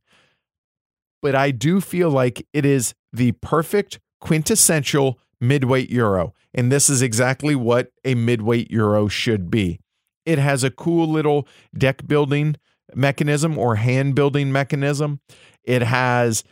[1.21, 6.33] But I do feel like it is the perfect quintessential midweight Euro.
[6.53, 9.79] And this is exactly what a midweight Euro should be.
[10.25, 12.55] It has a cool little deck building
[12.93, 15.19] mechanism or hand building mechanism.
[15.63, 16.43] It has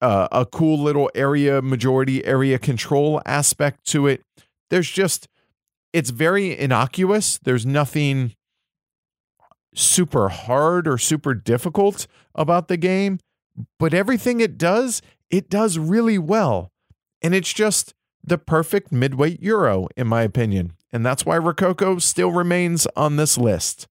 [0.00, 4.22] uh, a cool little area majority area control aspect to it.
[4.70, 5.28] There's just
[5.92, 7.38] it's very innocuous.
[7.42, 8.34] There's nothing
[9.74, 13.18] super hard or super difficult about the game,
[13.78, 16.72] but everything it does, it does really well.
[17.22, 20.72] And it's just the perfect midweight Euro, in my opinion.
[20.92, 23.86] And that's why Rococo still remains on this list.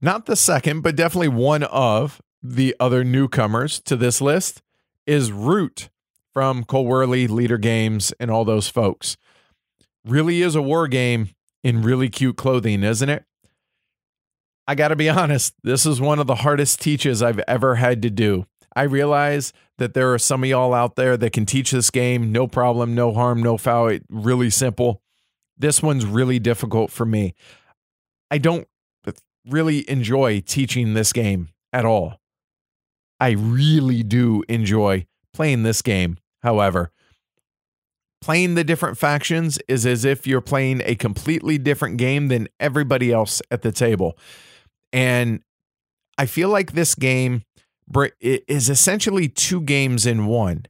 [0.00, 4.62] Not the second, but definitely one of the other newcomers to this list
[5.06, 5.90] is Root
[6.32, 9.16] from Cole Wehrle, Leder Games, and all those folks.
[10.04, 11.30] Really is a war game
[11.62, 13.24] in really cute clothing, isn't it?
[14.66, 18.02] I got to be honest, this is one of the hardest teaches I've ever had
[18.02, 18.46] to do.
[18.74, 22.32] I realize that there are some of y'all out there that can teach this game,
[22.32, 25.02] no problem, no harm, no foul, it, really simple.
[25.56, 27.34] This one's really difficult for me.
[28.30, 28.66] I don't
[29.46, 32.20] really enjoy teaching this game at all.
[33.18, 36.92] I really do enjoy playing this game, however
[38.20, 43.12] playing the different factions is as if you're playing a completely different game than everybody
[43.12, 44.16] else at the table.
[44.92, 45.40] And
[46.18, 47.42] I feel like this game
[48.20, 50.66] is essentially two games in one.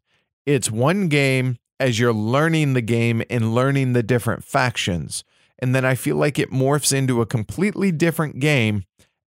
[0.47, 5.25] It's one game as you're learning the game and learning the different factions.
[5.59, 8.85] And then I feel like it morphs into a completely different game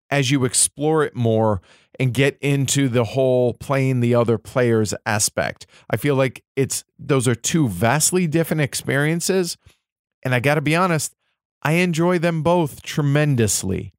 [0.09, 1.61] as you explore it more
[1.99, 5.65] and get into the whole playing the other players aspect.
[5.89, 9.57] I feel like it's those are two vastly different experiences.
[10.23, 11.15] And I got to be honest,
[11.63, 13.93] I enjoy them both tremendously.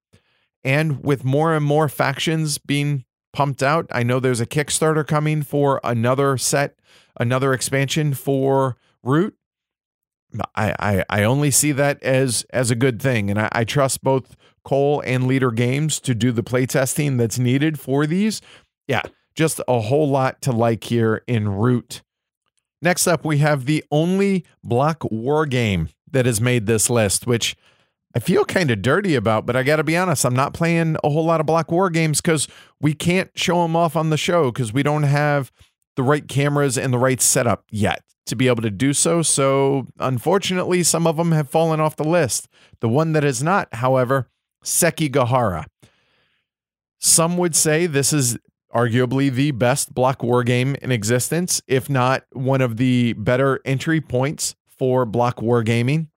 [0.64, 5.42] And with more and more factions being pumped out, I know there's a Kickstarter coming
[5.42, 6.78] for another set,
[7.18, 9.36] another expansion for Root.
[10.54, 14.02] I, I, I only see that as as a good thing, and I, I trust
[14.02, 18.40] both Cole and Leder Games to do the playtesting that's needed for these.
[18.86, 19.02] Yeah,
[19.34, 22.02] just a whole lot to like here in Root.
[22.80, 27.56] Next up, we have the only block war game that has made this list, which
[28.14, 30.96] I feel kind of dirty about, but I got to be honest, I'm not playing
[31.02, 32.46] a whole lot of block war games because
[32.80, 35.50] we can't show them off on the show because we don't have
[35.96, 39.22] the right cameras and the right setup yet to be able to do so.
[39.22, 42.48] So, unfortunately, some of them have fallen off the list.
[42.80, 44.28] The one that is not, however,
[44.62, 45.64] Sekigahara.
[46.98, 48.38] Some would say this is
[48.74, 54.00] arguably the best block war game in existence, if not one of the better entry
[54.00, 56.08] points for block wargaming.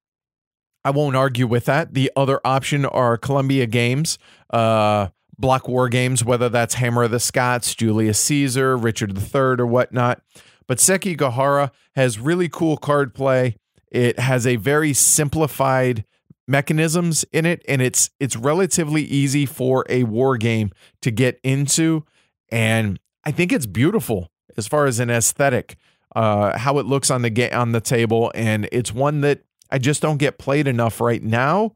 [0.86, 1.96] I won't argue with that.
[1.96, 4.20] The other option are Columbia Games,
[4.52, 9.66] uh, block war games, whether that's Hammer of the Scots, Julius Caesar, Richard III, or
[9.66, 10.22] whatnot.
[10.68, 13.58] But Sekigahara has really cool card play.
[13.92, 16.06] It has a very simplified
[16.48, 20.72] mechanisms in it, and it's it's relatively easy for a war game
[21.02, 22.06] to get into.
[22.50, 25.78] And I think it's beautiful as far as an aesthetic,
[26.16, 29.78] uh, how it looks on the ga- on the table, and it's one that I
[29.78, 31.74] just don't get played enough right now.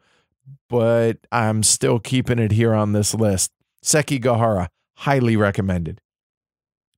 [0.67, 3.51] But I'm still keeping it here on this list.
[3.83, 4.67] Sekigahara,
[4.97, 6.01] highly recommended.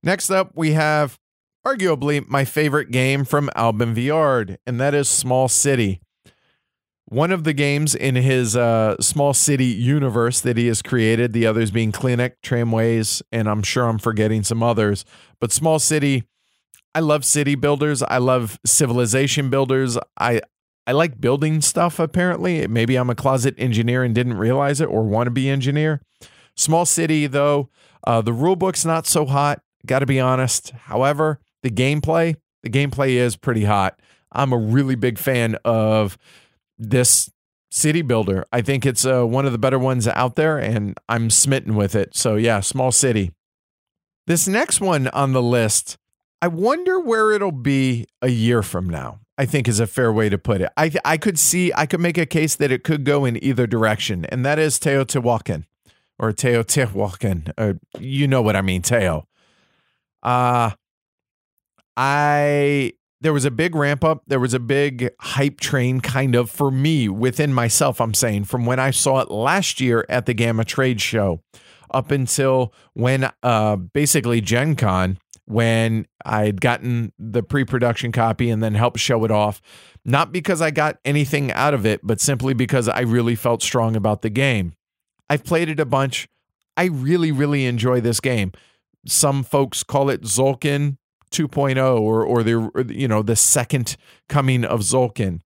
[0.02, 1.18] Next up, we have
[1.66, 6.00] arguably my favorite game from Alban Viard, and that is Small City.
[7.06, 11.46] One of the games in his uh, Small City universe that he has created, the
[11.46, 15.04] others being Clinic, Tramways, and I'm sure I'm forgetting some others.
[15.40, 16.24] But Small City,
[16.94, 18.02] I love city builders.
[18.02, 19.98] I love civilization builders.
[20.18, 20.40] I
[20.86, 22.66] I like building stuff apparently.
[22.66, 26.02] Maybe I'm a closet engineer and didn't realize it or want to be engineer.
[26.56, 27.70] Small city though,
[28.04, 30.70] uh, the rule book's not so hot, got to be honest.
[30.70, 34.00] However, the gameplay, the gameplay is pretty hot.
[34.32, 36.18] I'm a really big fan of
[36.78, 37.30] this
[37.70, 38.44] city builder.
[38.52, 41.94] I think it's uh, one of the better ones out there, and I'm smitten with
[41.94, 42.16] it.
[42.16, 43.32] So, yeah, small city.
[44.26, 45.96] This next one on the list,
[46.40, 49.20] I wonder where it'll be a year from now.
[49.38, 50.70] I think is a fair way to put it.
[50.76, 53.66] I I could see I could make a case that it could go in either
[53.66, 55.64] direction, and that is Teotihuacan
[56.18, 57.52] or Teotihuacan.
[57.58, 59.26] Uh, you know what I mean, Teo.
[60.22, 60.70] Uh
[61.96, 64.22] I there was a big ramp up.
[64.26, 68.00] There was a big hype train, kind of for me within myself.
[68.00, 71.40] I'm saying from when I saw it last year at the GAMA Trade Show
[71.92, 78.62] up until when uh, basically Gen Con, when I'd gotten the pre production copy and
[78.62, 79.60] then helped show it off.
[80.04, 83.96] Not because I got anything out of it, but simply because I really felt strong
[83.96, 84.74] about the game.
[85.28, 86.28] I've played it a bunch.
[86.76, 88.52] I really, really enjoy this game.
[89.06, 90.96] Some folks call it Tzolk'in.
[91.32, 93.96] 2.0 or or the you know the second
[94.28, 95.40] coming of Tzolk'in.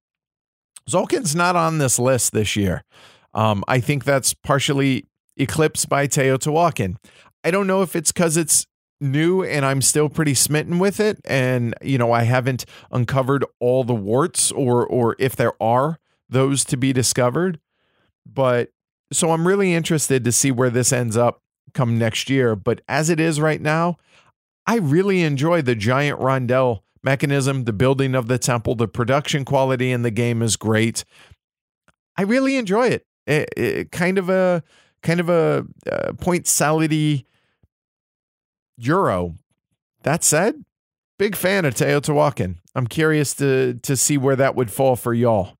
[0.90, 2.84] Tzolk'in's not on this list this year.
[3.32, 6.96] Um, I think that's partially eclipsed by Teotihuacan.
[7.44, 8.66] I don't know if it's because it's
[9.00, 13.84] new and I'm still pretty smitten with it, and you know I haven't uncovered all
[13.84, 17.60] the warts or or if there are those to be discovered.
[18.24, 18.70] But
[19.12, 21.42] so I'm really interested to see where this ends up
[21.74, 22.56] come next year.
[22.56, 23.96] But as it is right now,
[24.66, 29.92] I really enjoy the giant rondel mechanism, the building of the temple, the production quality
[29.92, 31.04] in the game is great.
[32.16, 33.06] I really enjoy it.
[33.26, 34.62] it, it kind of a
[35.02, 37.26] kind of a uh, point salady
[38.76, 39.34] euro.
[40.02, 40.64] That said,
[41.18, 42.56] big fan of Teotihuacan.
[42.74, 45.56] I'm curious to to see where that would fall for y'all.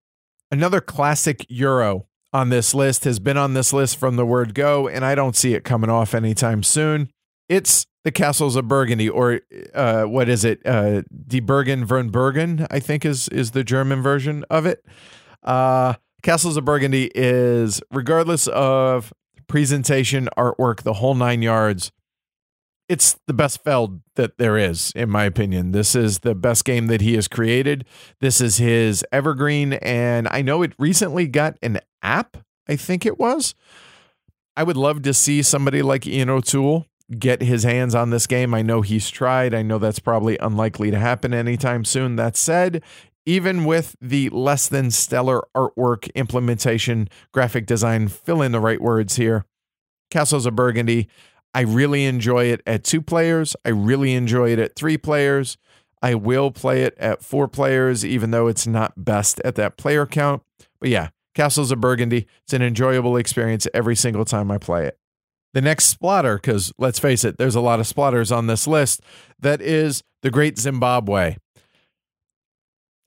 [0.51, 4.87] Another classic euro on this list has been on this list from the word go,
[4.87, 7.11] and I don't see it coming off anytime soon.
[7.49, 9.41] It's the castles of Burgundy, or
[9.75, 10.61] uh, what is it?
[10.64, 14.85] Uh, Die Burgen von Burgen, I think is is the German version of it.
[15.43, 19.12] Uh, castles of Burgundy is, regardless of
[19.49, 21.91] presentation, artwork, the whole nine yards.
[22.89, 25.72] It's the best Feld that there is, in my opinion.
[25.72, 27.84] This is the best game that he has created.
[28.20, 32.37] This is his evergreen, and I know it recently got an app.
[32.68, 33.55] I think it was.
[34.57, 36.87] I would love to see somebody like Ian O'Toole
[37.18, 38.55] get his hands on this game.
[38.55, 39.55] I know he's tried.
[39.55, 42.16] I know that's probably unlikely to happen anytime soon.
[42.16, 42.82] That said,
[43.24, 49.16] even with the less than stellar artwork, implementation, graphic design, fill in the right words
[49.16, 49.45] here.
[50.11, 51.09] Castles of Burgundy,
[51.57, 53.57] I really enjoy it at two players.
[53.65, 55.57] I really enjoy it at three players.
[56.03, 60.07] I will play it at four players, even though it's not best at that player
[60.07, 60.43] count.
[60.79, 64.99] But yeah, Castles of Burgundy, it's an enjoyable experience every single time I play it
[65.57, 69.01] the next Splotter, because let's face it, there's a lot of Splotters on this list,
[69.41, 71.37] that is the Great Zimbabwe.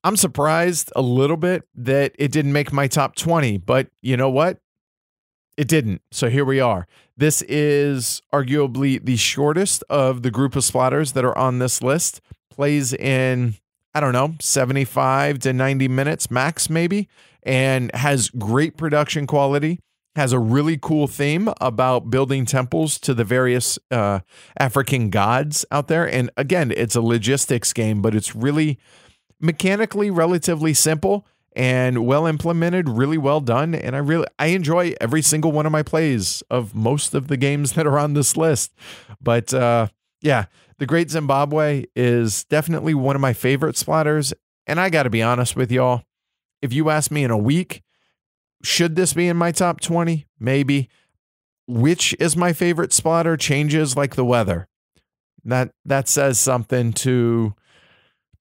[0.04, 4.32] I'm surprised a little bit that it didn't make my top 20, but you know
[4.32, 4.58] what?
[5.60, 6.02] It didn't.
[6.10, 6.88] So here we are.
[7.18, 12.22] This is arguably the shortest of the group of Splotters that are on this list.
[12.50, 13.56] Plays in,
[13.94, 17.10] I don't know, 75 to 90 minutes max, maybe,
[17.44, 19.80] and has great production quality
[20.16, 24.20] has a really cool theme about building temples to the various uh,
[24.58, 26.06] African gods out there.
[26.06, 28.80] And again, it's a logistics game, but it's really
[29.42, 31.26] mechanically relatively simple
[31.60, 33.76] and well implemented, really well done.
[33.76, 37.36] And I really I enjoy every single one of my plays of most of the
[37.36, 38.74] games that are on this list.
[39.22, 39.88] But uh,
[40.22, 40.46] yeah,
[40.78, 44.32] The Great Zimbabwe is definitely one of my favorite Splotters.
[44.68, 46.04] And I got to be honest with y'all,
[46.62, 47.84] if you ask me in a week,
[48.64, 50.28] should this be in my top 20?
[50.40, 50.88] Maybe.
[51.68, 54.70] Which is my favorite Splotter changes like the weather.
[55.44, 57.54] That that says something to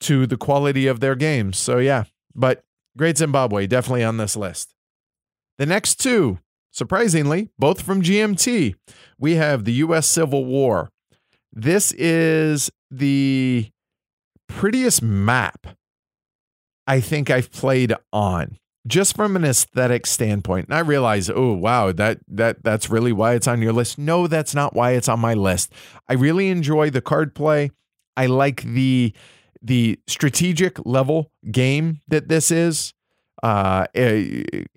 [0.01, 1.59] to the quality of their games.
[1.59, 2.05] So yeah,
[2.35, 2.63] but
[2.99, 4.75] Great Zimbabwe definitely on this list.
[5.57, 6.39] The next two,
[6.73, 8.75] surprisingly, both from GMT.
[9.19, 10.91] We have the US Civil War.
[11.53, 13.71] This is the
[14.49, 15.69] prettiest map
[16.87, 20.67] I think I've played on just from an aesthetic standpoint.
[20.69, 23.99] And I realize, oh wow, that that that's really why it's on your list.
[23.99, 25.73] No, that's not why it's on my list.
[26.09, 27.71] I really enjoy the card play.
[28.17, 29.13] I like the
[29.63, 32.93] the strategic level game that this is,
[33.43, 33.87] uh,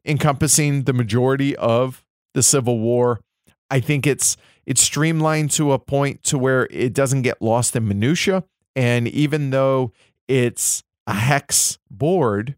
[0.05, 2.03] encompassing the majority of
[2.33, 3.21] the Civil War.
[3.69, 7.87] I think it's it's streamlined to a point to where it doesn't get lost in
[7.87, 8.43] minutia.
[8.75, 9.91] And even though
[10.27, 12.55] it's a hex board,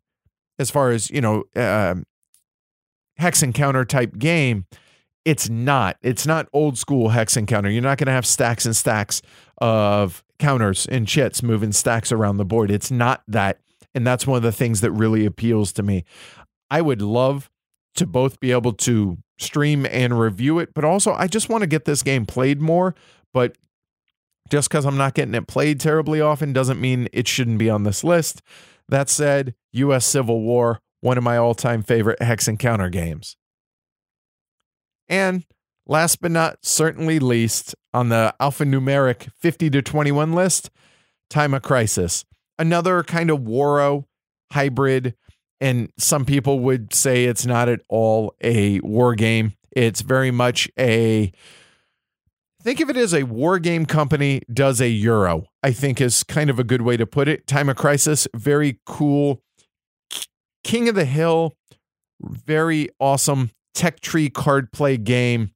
[0.60, 1.96] as far as you know, uh,
[3.18, 4.66] hex encounter type game,
[5.26, 5.98] it's not.
[6.02, 7.70] It's not old school hex encounter.
[7.70, 9.22] You're not going to have stacks and stacks
[9.60, 12.70] of counters and chits moving stacks around the board.
[12.70, 13.60] It's not that.
[13.96, 16.04] And that's one of the things that really appeals to me.
[16.70, 17.50] I would love
[17.96, 21.68] to both be able to stream and review it, but also I just want to
[21.68, 22.94] get this game played more.
[23.34, 23.58] But
[24.50, 27.84] just because I'm not getting it played terribly often doesn't mean it shouldn't be on
[27.84, 28.42] this list.
[28.90, 33.38] That said, US Civil War, one of my all time favorite hex encounter games.
[35.08, 35.46] And
[35.86, 40.70] last but not certainly least, on the alphanumeric 50 to 21 list,
[41.30, 42.26] Time of Crisis.
[42.58, 44.06] Another kind of Waro
[44.52, 45.16] hybrid.
[45.60, 49.54] And some people would say it's not at all a war game.
[49.72, 51.32] It's very much a
[52.62, 56.50] think of it as a war game company does a euro i think is kind
[56.50, 59.42] of a good way to put it time of crisis very cool
[60.64, 61.52] king of the hill
[62.22, 65.52] very awesome tech tree card play game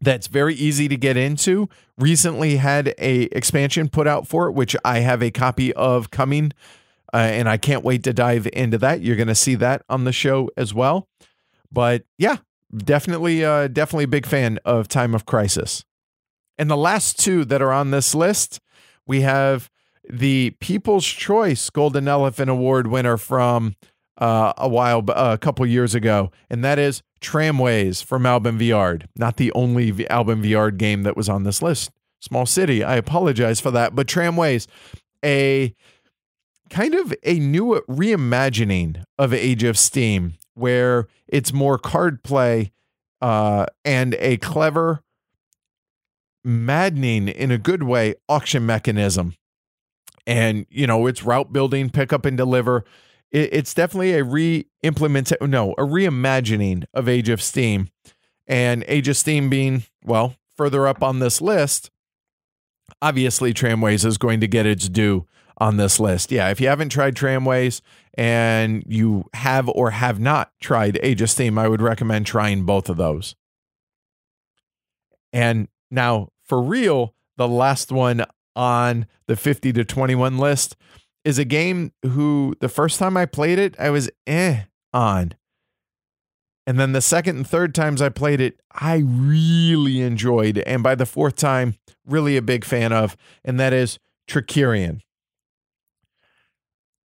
[0.00, 1.68] that's very easy to get into.
[1.98, 6.52] Recently had a expansion put out for it, which I have a copy of coming,
[7.12, 9.00] uh, and I can't wait to dive into that.
[9.00, 11.08] You're going to see that on the show as well.
[11.72, 12.38] But yeah,
[12.76, 15.84] definitely, uh, definitely a big fan of Time of Crisis.
[16.58, 18.60] And the last two that are on this list,
[19.06, 19.70] we have
[20.08, 23.76] the People's Choice Golden Elephant Award winner from
[24.18, 29.06] uh, a while, uh, a couple years ago, and that is Tramways from Alban Viard.
[29.16, 31.90] Not the only Alban Viard game that was on this list.
[32.20, 32.82] Small City.
[32.82, 34.66] I apologize for that, but Tramways,
[35.24, 35.74] a
[36.70, 42.72] kind of a new reimagining of Age of Steam, where it's more card play
[43.20, 45.02] uh, and a clever,
[46.42, 49.34] maddening in a good way auction mechanism.
[50.26, 52.84] And you know, it's route building, pick up and deliver
[53.30, 57.88] it, it's definitely a re-implementation, no, a reimagining of Age of Steam,
[58.46, 61.90] and Age of Steam being well further up on this list.
[63.02, 65.26] Obviously, Tramways is going to get its due
[65.58, 66.30] on this list.
[66.30, 67.82] Yeah, if you haven't tried Tramways
[68.14, 72.88] and you have or have not tried Age of Steam, I would recommend trying both
[72.88, 73.34] of those.
[75.32, 78.24] And now, for real, the last one
[78.54, 80.76] on the 50 to 21 list
[81.26, 84.62] is a game who the first time I played it, I was eh
[84.92, 85.32] on.
[86.68, 90.58] And then the second and third times I played it, I really enjoyed.
[90.58, 91.74] And by the fourth time,
[92.06, 93.98] really a big fan of, and that is
[94.28, 95.00] Trickerion.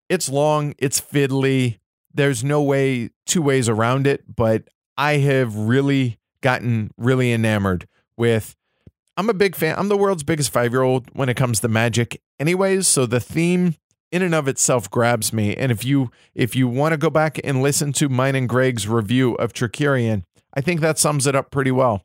[0.07, 1.79] It's long, it's fiddly.
[2.13, 4.67] There's no way, two ways around it, but
[4.97, 7.87] I have really gotten really enamored
[8.17, 8.55] with.
[9.17, 9.75] I'm a big fan.
[9.79, 12.87] I'm the world's biggest five year old when it comes to magic, anyways.
[12.87, 13.75] So the theme
[14.11, 15.55] in and of itself grabs me.
[15.55, 18.87] And if you if you want to go back and listen to mine and Greg's
[18.87, 20.23] review of Trickerion,
[20.53, 22.03] I think that sums it up pretty well.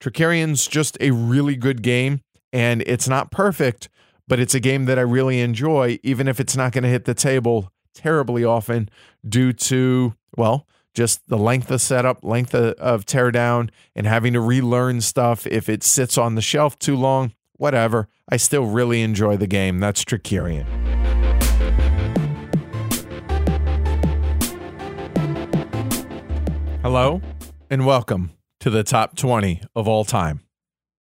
[0.00, 2.20] Trickerion's just a really good game,
[2.52, 3.88] and it's not perfect,
[4.28, 7.04] but it's a game that I really enjoy, even if it's not going to hit
[7.06, 8.90] the table terribly often
[9.26, 10.66] due to well
[10.96, 15.68] just the length of setup, length of, of teardown, and having to relearn stuff if
[15.68, 17.32] it sits on the shelf too long.
[17.58, 18.08] Whatever.
[18.30, 19.78] I still really enjoy the game.
[19.78, 20.95] That's Trickerion.
[26.86, 27.20] Hello?
[27.68, 28.30] and welcome
[28.60, 30.42] to the top 20 of all time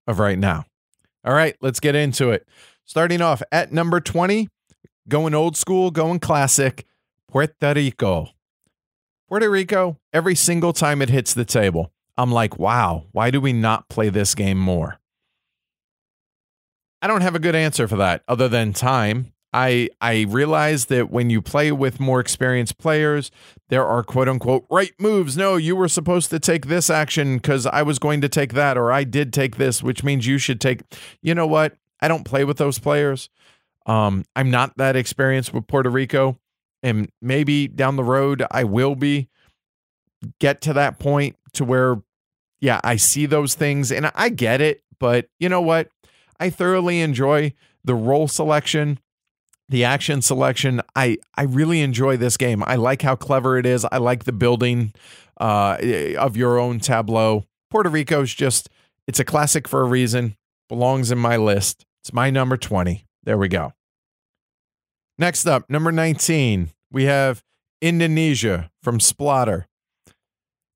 [0.07, 0.65] of right now.
[1.23, 2.49] All right, let's get into it.
[2.87, 4.49] Starting off at number 20,
[5.11, 6.87] going old school, going classic,
[7.29, 8.29] Puerto Rico.
[9.29, 13.53] Puerto Rico, every single time it hits the table, I'm like, wow, why do we
[13.53, 14.99] not play this game more?
[17.03, 19.34] I don't have a good answer for that other than time.
[19.55, 23.31] I I realize that when you play with more experienced players,
[23.69, 25.37] there are quote unquote right moves.
[25.37, 28.77] No, you were supposed to take this action because I was going to take that,
[28.77, 30.83] or I did take this, which means you should take.
[31.23, 31.77] You know what?
[32.01, 33.31] I don't play with those players.
[33.87, 36.37] Um, I'm not that experienced with Puerto Rico,
[36.83, 39.29] and maybe down the road I will be.
[40.41, 42.03] Get to that point to where,
[42.59, 45.91] yeah, I see those things and I get it, but you know what?
[46.41, 47.53] I thoroughly enjoy
[47.85, 48.99] the role selection
[49.75, 50.81] the action selection.
[50.95, 52.63] I i really enjoy this game.
[52.65, 53.85] I like how clever it is.
[53.91, 54.95] I like the building
[55.41, 55.79] uh,
[56.17, 57.45] of your own tableau.
[57.71, 58.69] Puerto rico's just
[59.09, 60.37] it's a classic for a reason.
[60.69, 61.85] Belongs in my list.
[62.03, 63.73] It's my number 20 there we go.
[65.19, 67.43] Next up number 19 we have
[67.83, 69.65] indonesia from Splotter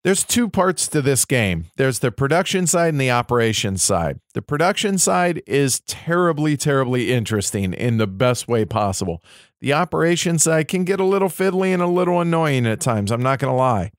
[0.05, 4.21] there's two parts to this game there's the production side and the operations side.
[4.35, 9.23] The production side is terribly, terribly interesting in the best way possible.
[9.61, 13.23] The operations side can get a little fiddly and a little annoying at times, I'm
[13.23, 13.91] not going to lie.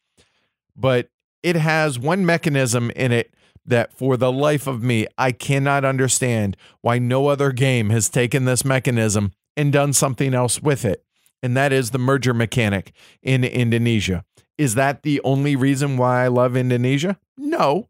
[0.75, 1.09] But
[1.43, 3.33] it has one mechanism in it
[3.65, 8.45] that for the life of me, I cannot understand why no other game has taken
[8.45, 11.03] this mechanism and done something else with it.
[11.43, 14.25] And that is the merger mechanic in Indonesia.
[14.59, 17.17] Is that the only reason why I love Indonesia?
[17.37, 17.87] No,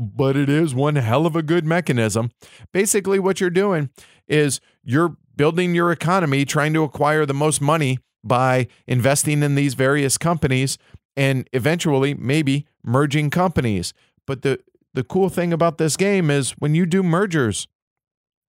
[0.00, 2.32] but it is one hell of a good mechanism.
[2.72, 3.90] Basically, what you're doing
[4.26, 9.74] is you're building your economy, trying to acquire the most money by investing in these
[9.74, 10.76] various companies
[11.16, 13.94] and eventually maybe merging companies.
[14.26, 14.58] But the
[14.94, 17.68] the cool thing about this game is when you do mergers,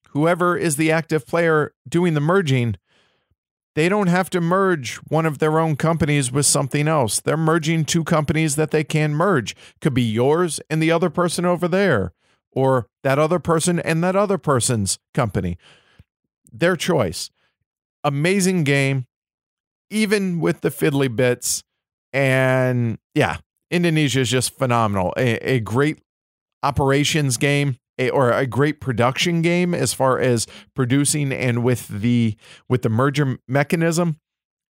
[0.10, 2.78] whoever is the active player doing the merging
[3.80, 7.22] they don't have to merge one of their own companies with something else.
[7.22, 9.56] They're merging two companies that they can merge.
[9.80, 12.12] Could be yours and the other person over there,
[12.52, 15.58] or that other person and that other person's company.
[16.52, 17.30] Their choice.
[18.04, 19.06] Amazing game,
[19.90, 21.64] even with the fiddly bits.
[22.12, 23.38] And yeah,
[23.72, 25.14] Indonesia is just phenomenal.
[25.16, 26.00] A, a great
[26.64, 32.36] operations game a, or a great production game as far as producing and with the
[32.68, 34.18] with the merger mechanism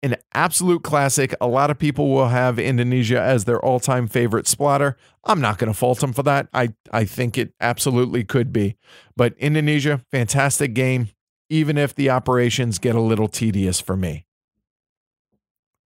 [0.01, 1.33] an absolute classic.
[1.41, 4.95] A lot of people will have Indonesia as their all-time favorite Splotter.
[5.25, 6.47] I'm not going to fault them for that.
[6.53, 8.77] I I think it absolutely could be.
[9.15, 11.09] But Indonesia, fantastic game,
[11.49, 14.25] even if the operations get a little tedious for me.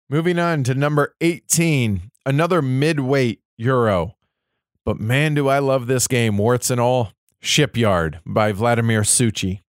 [0.10, 4.16] Moving on to number 18, another mid-weight Euro.
[4.86, 7.14] But man, do I love this game, warts and all.
[7.44, 9.60] Shipyard by Vladimir Suchý.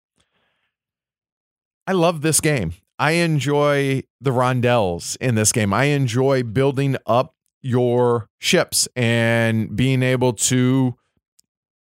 [1.85, 2.73] I love this game.
[2.97, 5.73] I enjoy the rondels in this game.
[5.73, 10.95] I enjoy building up your ships and being able to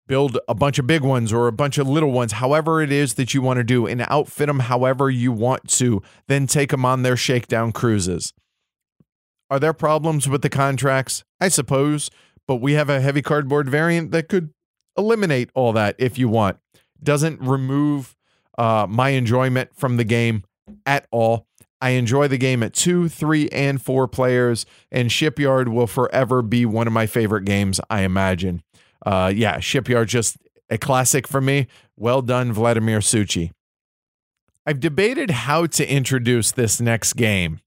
[0.07, 3.15] build a bunch of big ones or a bunch of little ones, however it is
[3.15, 6.85] that you want to do, and outfit them however you want to, then take them
[6.85, 8.33] on their shakedown cruises.
[9.51, 11.25] Are there problems with the contracts?
[11.41, 12.11] I suppose,
[12.47, 14.51] but we have a heavy cardboard variant that could
[15.01, 16.59] eliminate all that if you want.
[17.03, 18.15] Doesn't remove
[18.59, 20.45] uh, my enjoyment from the game
[20.87, 21.47] at all.
[21.81, 26.67] I enjoy the game at two, three, and four players, and Shipyard will forever be
[26.67, 28.63] one of my favorite games, I imagine.
[29.05, 30.37] Uh, yeah, Shipyard just
[30.69, 31.69] a classic for me.
[31.97, 33.51] Well done, Vladimir Suchý.
[34.67, 37.61] I've debated how to introduce this next game,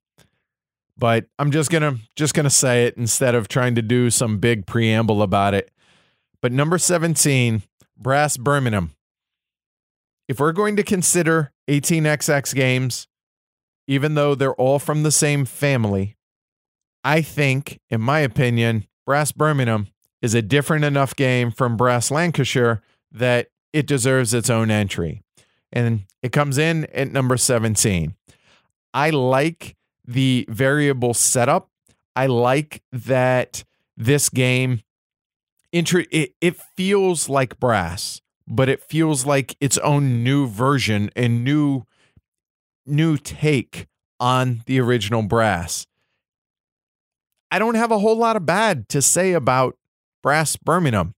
[0.95, 4.67] but I'm just gonna just gonna say it instead of trying to do some big
[4.67, 5.71] preamble about it.
[6.43, 7.63] But number 17,
[7.97, 8.91] Brass Birmingham.
[10.27, 13.07] If we're going to consider 18xx games,
[13.87, 16.17] even though they're all from the same family,
[17.01, 19.87] I think, in my opinion, Brass Birmingham
[20.21, 25.21] is a different enough game from Brass Lancashire that it deserves its own entry.
[25.71, 28.15] And it comes in at number 17.
[28.93, 31.69] I like the variable setup.
[32.17, 33.63] I like that
[33.95, 34.81] this game
[35.73, 41.83] it, it feels like brass but it feels like its own new version and new
[42.85, 43.87] new take
[44.19, 45.87] on the original brass.
[47.51, 49.77] I don't have a whole lot of bad to say about
[50.21, 51.13] brass birmingham.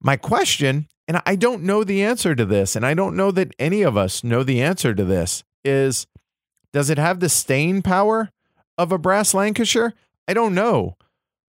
[0.00, 3.52] My question and i don't know the answer to this and i don't know that
[3.58, 6.06] any of us know the answer to this is
[6.72, 8.30] does it have the staying power
[8.78, 9.94] of a brass lancashire?
[10.28, 10.96] I don't know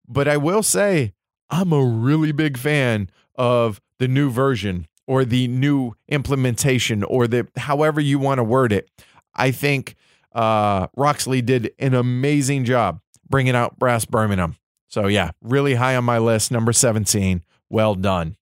[0.07, 1.13] but i will say
[1.49, 7.47] I'm a really big fan of the new version or the new implementation or the
[7.57, 8.89] however you want to word it.
[9.33, 9.95] I think
[10.33, 14.55] uh, Roxley did an amazing job bringing out Brass Birmingham.
[14.87, 16.51] So yeah, really high on my list.
[16.51, 17.43] Number 17.
[17.69, 18.35] Well done.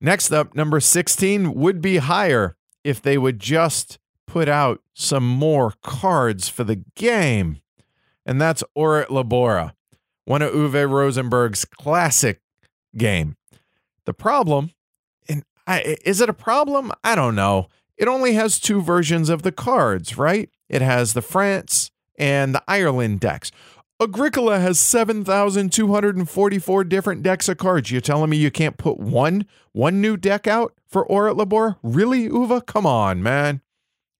[0.00, 5.74] Next up, number 16 would be higher if they would just put out some more
[5.82, 7.60] cards for the game.
[8.26, 9.72] And that's Ora et Labora,
[10.24, 12.40] one of Uwe Rosenberg's classic
[12.96, 13.36] game.
[14.04, 14.72] The problem,
[15.28, 16.92] and I, is it a problem?
[17.02, 17.68] I don't know.
[17.96, 20.50] It only has two versions of the cards, right?
[20.68, 23.50] It has the France and the Ireland decks.
[24.00, 27.90] Agricola has 7,244 different decks of cards.
[27.90, 31.76] You're telling me you can't put one one new deck out for Ora Labor?
[31.82, 32.64] Really, Uwe?
[32.66, 33.60] Come on, man.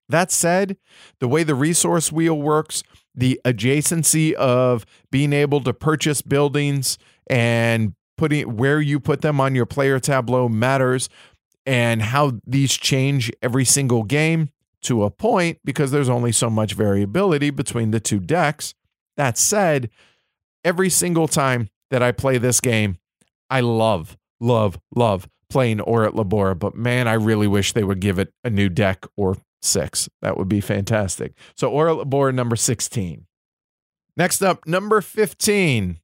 [0.08, 0.76] That said,
[1.18, 2.82] the way the resource wheel works,
[3.14, 9.54] the adjacency of being able to purchase buildings and putting where you put them on
[9.54, 11.08] your player tableau matters
[11.66, 14.50] and how these change every single game
[14.82, 18.74] to a point because there's only so much variability between the two decks.
[19.16, 19.90] That said,
[20.64, 22.98] every single time that I play this game,
[23.48, 28.00] I love, love, love playing Ora et Labora, but man, I really wish they would
[28.00, 30.08] give it a new deck or six.
[30.22, 31.34] That would be fantastic.
[31.56, 33.26] So Ora et Labora number 16.
[34.16, 36.00] Next up, number 15.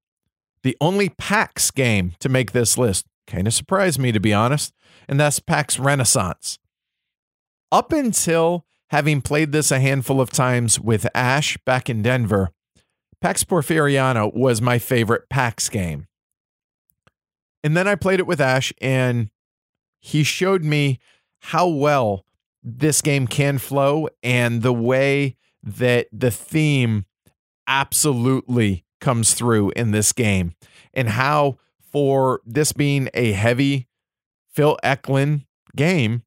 [0.62, 3.06] The only PAX game to make this list.
[3.26, 4.74] Kind of surprised me, to be honest.
[5.08, 6.58] And that's PAX Renaissance.
[7.72, 12.50] Up until having played this a handful of times with Ash back in Denver,
[13.20, 16.06] Pax Porfiriana was my favorite PAX game.
[17.62, 19.30] And then I played it with Ash, and
[20.00, 20.98] he showed me
[21.40, 22.24] how well
[22.62, 27.06] this game can flow and the way that the theme
[27.66, 30.54] absolutely comes through in this game,
[30.92, 33.88] and how, for this being a heavy
[34.52, 35.46] Phil Eklund
[35.76, 36.22] game,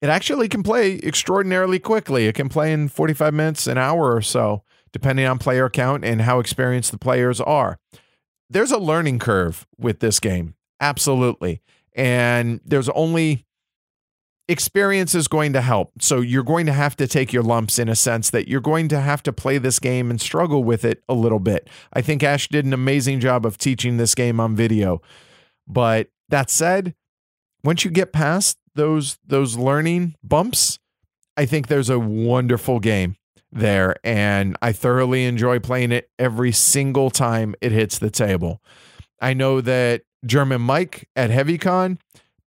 [0.00, 2.26] it actually can play extraordinarily quickly.
[2.26, 4.62] It can play in 45 minutes, an hour or so
[4.92, 7.78] depending on player count and how experienced the players are.
[8.48, 11.62] There's a learning curve with this game, absolutely.
[11.94, 13.46] And there's only
[14.48, 15.92] experience is going to help.
[16.00, 18.88] So you're going to have to take your lumps in a sense that you're going
[18.88, 21.68] to have to play this game and struggle with it a little bit.
[21.92, 25.00] I think Ash did an amazing job of teaching this game on video.
[25.66, 26.94] But that said,
[27.64, 30.78] once you get past those those learning bumps,
[31.36, 33.16] I think there's a wonderful game
[33.52, 38.60] there, and I thoroughly enjoy playing it every single time it hits the table.
[39.20, 41.98] I know that German Mike at HeavyCon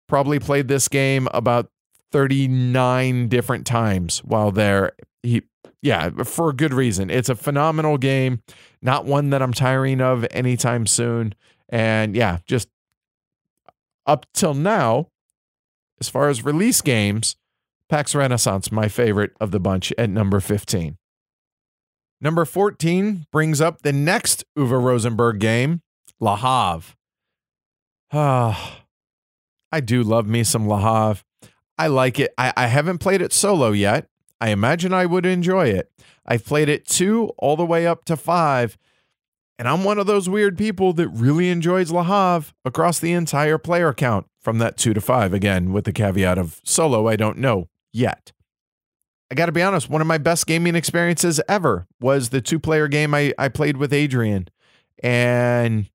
[0.08, 1.70] probably played this game about
[2.16, 4.94] 39 different times while there.
[5.22, 5.42] He,
[5.82, 7.10] yeah, for a good reason.
[7.10, 8.42] It's a phenomenal game,
[8.82, 11.36] not one that I'm tiring of anytime soon.
[11.68, 12.70] And yeah, just
[14.06, 15.10] up till now,
[16.00, 17.36] as far as release games,
[17.90, 20.96] PAX Renaissance, my favorite of the bunch at number 15.
[22.22, 25.82] Number 14 brings up the next Uwe Rosenberg game,
[26.22, 26.96] Le Havre.
[28.14, 28.84] Ah,
[29.74, 31.25] I do love me some Le Havre.
[31.78, 32.34] I like it.
[32.38, 34.08] I, I haven't played it solo yet.
[34.40, 35.92] I imagine I would enjoy it.
[36.26, 38.78] I've played it two all the way up to five.
[39.58, 43.58] And I'm one of those weird people that really enjoys Le Havre across the entire
[43.58, 45.34] player count from that two to five.
[45.34, 48.34] Again, with the caveat of solo, I don't know yet.
[49.32, 52.60] I got to be honest, one of my best gaming experiences ever was the two
[52.60, 54.50] player game I, I played with Adrian.
[55.02, 55.90] And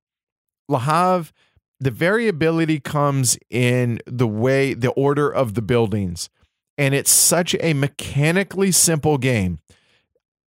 [0.69, 1.33] Le Havre,
[1.81, 6.29] the variability comes in the way, the order of the buildings.
[6.77, 9.59] And it's such a mechanically simple game.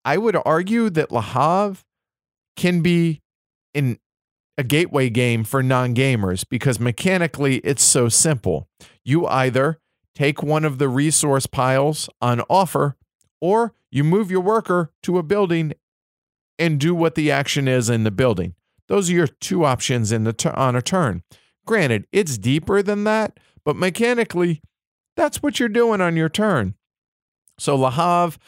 [0.04, 1.84] I would argue that Le Havre
[2.56, 3.22] can be
[3.74, 3.98] in
[4.56, 8.68] a gateway game for non gamers because mechanically it's so simple.
[9.04, 9.78] You either
[10.14, 12.96] take one of the resource piles on offer,
[13.40, 15.74] or you move your worker to a building
[16.58, 18.54] and do what the action is in the building.
[18.88, 21.22] Those are your two options in the on a turn.
[21.66, 24.62] Granted, it's deeper than that, but mechanically,
[25.16, 26.74] that's what you're doing on your turn.
[27.58, 28.38] So Le Havre,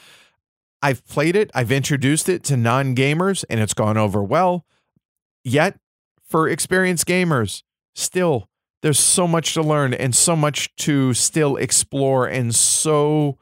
[0.82, 4.64] I've played it, I've introduced it to non gamers, and it's gone over well.
[5.44, 5.78] Yet,
[6.22, 7.62] for experienced gamers,
[7.94, 8.48] still
[8.82, 13.36] there's so much to learn and so much to still explore and so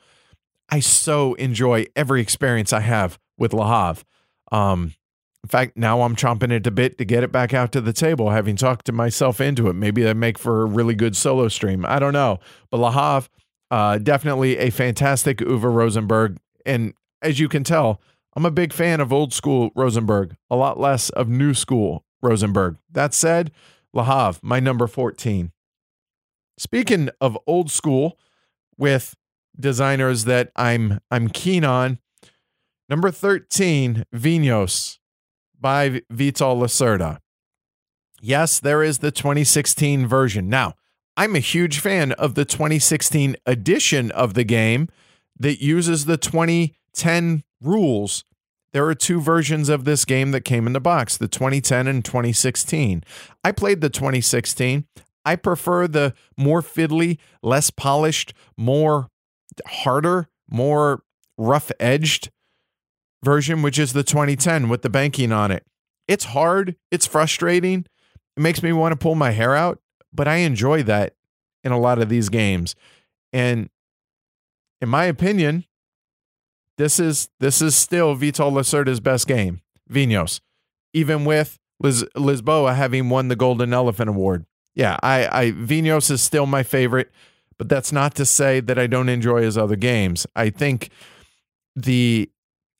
[0.68, 4.04] I so enjoy every experience I have with Le Havre.
[4.52, 4.94] Um,
[5.44, 7.92] in fact, now I'm chomping it a bit to get it back out to the
[7.92, 9.74] table, having talked to myself into it.
[9.74, 11.84] Maybe that make for a really good solo stream.
[11.86, 12.40] I don't know.
[12.70, 13.28] But Le Havre,
[13.70, 16.38] uh, definitely a fantastic Uwe Rosenberg.
[16.66, 16.92] And
[17.22, 18.00] as you can tell,
[18.34, 22.76] I'm a big fan of old school Rosenberg, a lot less of new school Rosenberg.
[22.90, 23.52] That said,
[23.92, 25.52] Le Havre, my number 14.
[26.58, 28.18] Speaking of old school
[28.76, 29.14] with
[29.58, 32.00] designers that I'm I'm keen on,
[32.88, 34.98] number 13, Vinhos
[35.60, 37.18] by Vital Lacerda.
[38.20, 40.48] Yes, there is the 2016 version.
[40.48, 40.74] Now,
[41.16, 44.88] I'm a huge fan of the 2016 edition of the game
[45.38, 48.24] that uses the 2010 rules.
[48.72, 52.04] There are two versions of this game that came in the box the 2010 and
[52.04, 53.02] 2016.
[53.42, 54.86] I played the 2016.
[55.24, 59.08] I prefer the more fiddly, less polished, more
[59.66, 61.02] harder, more
[61.36, 62.30] rough edged
[63.22, 65.64] version, which is the 2010 with the banking on it.
[66.06, 67.86] It's hard, it's frustrating,
[68.36, 69.80] it makes me want to pull my hair out,
[70.12, 71.14] but I enjoy that
[71.64, 72.74] in a lot of these games.
[73.32, 73.68] And
[74.80, 75.64] in my opinion,
[76.76, 80.40] this is this is still Vital Lacerda's best game, Vinhos,
[80.94, 84.46] even with Liz, Lisboa having won the Golden Elephant Award.
[84.74, 87.10] Yeah, I, I Vinhos is still my favorite,
[87.58, 90.26] but that's not to say that I don't enjoy his other games.
[90.36, 90.90] I think
[91.74, 92.30] the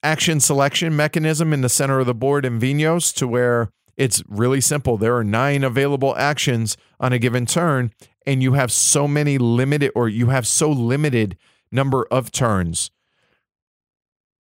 [0.02, 4.60] action selection mechanism in the center of the board in Vinhos to where it's really
[4.60, 4.96] simple.
[4.96, 7.92] There are nine available actions on a given turn,
[8.26, 11.36] and you have so many limited, or you have so limited
[11.72, 12.90] number of turns.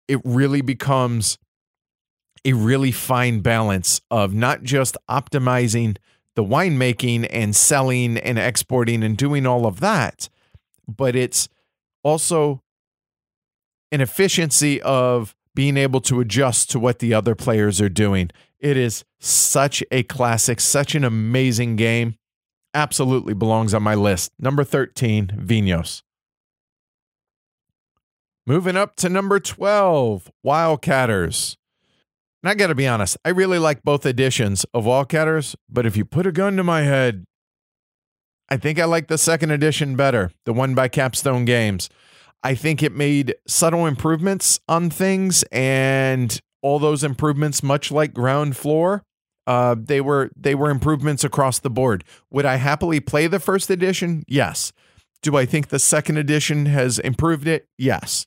[0.08, 1.38] It really becomes
[2.44, 5.96] a really fine balance of not just optimizing
[6.34, 10.28] the winemaking and selling and exporting and doing all of that,
[10.86, 11.48] but it's
[12.02, 12.60] also
[13.92, 18.30] an efficiency of being able to adjust to what the other players are doing.
[18.58, 22.16] It is such a classic, such an amazing game.
[22.72, 24.32] Absolutely belongs on my list.
[24.38, 26.02] Number 13, Vinhos.
[28.46, 31.56] Moving up to number 12, Wildcatters.
[32.42, 35.96] And I got to be honest, I really like both editions of Wildcatters, but if
[35.96, 37.24] you put a gun to my head,
[38.50, 41.88] I think I like the second edition better, the one by Capstone Games.
[42.44, 48.56] I think it made subtle improvements on things, and all those improvements, much like Ground
[48.56, 49.02] Floor,
[49.46, 52.04] uh, they were they were improvements across the board.
[52.30, 54.24] Would I happily play the first edition?
[54.28, 54.72] Yes.
[55.22, 57.66] Do I think the second edition has improved it?
[57.78, 58.26] Yes.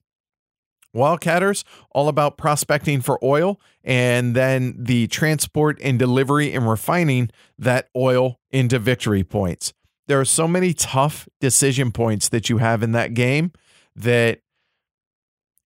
[0.96, 7.30] Wildcatters, all about prospecting for oil and then the transport and delivery and refining
[7.60, 9.74] that oil into victory points.
[10.08, 13.52] There are so many tough decision points that you have in that game
[13.98, 14.40] that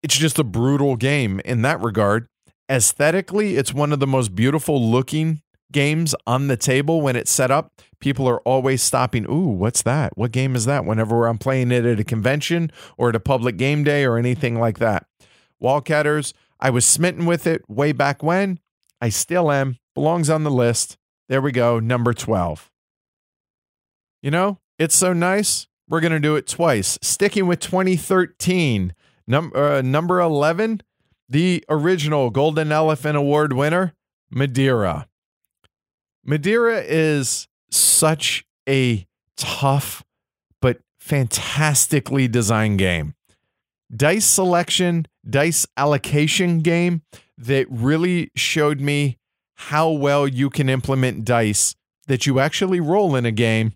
[0.03, 2.27] it's just a brutal game in that regard.
[2.69, 5.41] Aesthetically, it's one of the most beautiful looking
[5.71, 7.71] games on the table when it's set up.
[7.99, 10.17] People are always stopping, Ooh, what's that?
[10.17, 10.85] What game is that?
[10.85, 14.59] Whenever I'm playing it at a convention or at a public game day or anything
[14.59, 15.07] like that.
[15.61, 18.59] Wildcatters, I was smitten with it way back when.
[19.01, 19.77] I still am.
[19.95, 20.97] Belongs on the list.
[21.29, 22.71] There we go, number 12.
[24.21, 25.67] You know, it's so nice.
[25.89, 26.97] We're going to do it twice.
[27.01, 28.93] Sticking with 2013,
[29.25, 30.81] num- uh, number 11,
[31.29, 33.93] the original Golden Elephant Award winner,
[34.29, 35.07] Madeira.
[36.25, 39.07] Madeira is such a
[39.37, 40.03] tough
[40.61, 43.15] but fantastically designed game.
[43.95, 47.03] Dice selection, dice allocation game
[47.37, 49.17] that really showed me
[49.55, 51.75] how well you can implement dice
[52.07, 53.73] that you actually roll in a game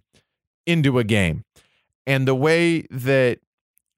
[0.65, 1.43] into a game
[2.05, 3.39] and the way that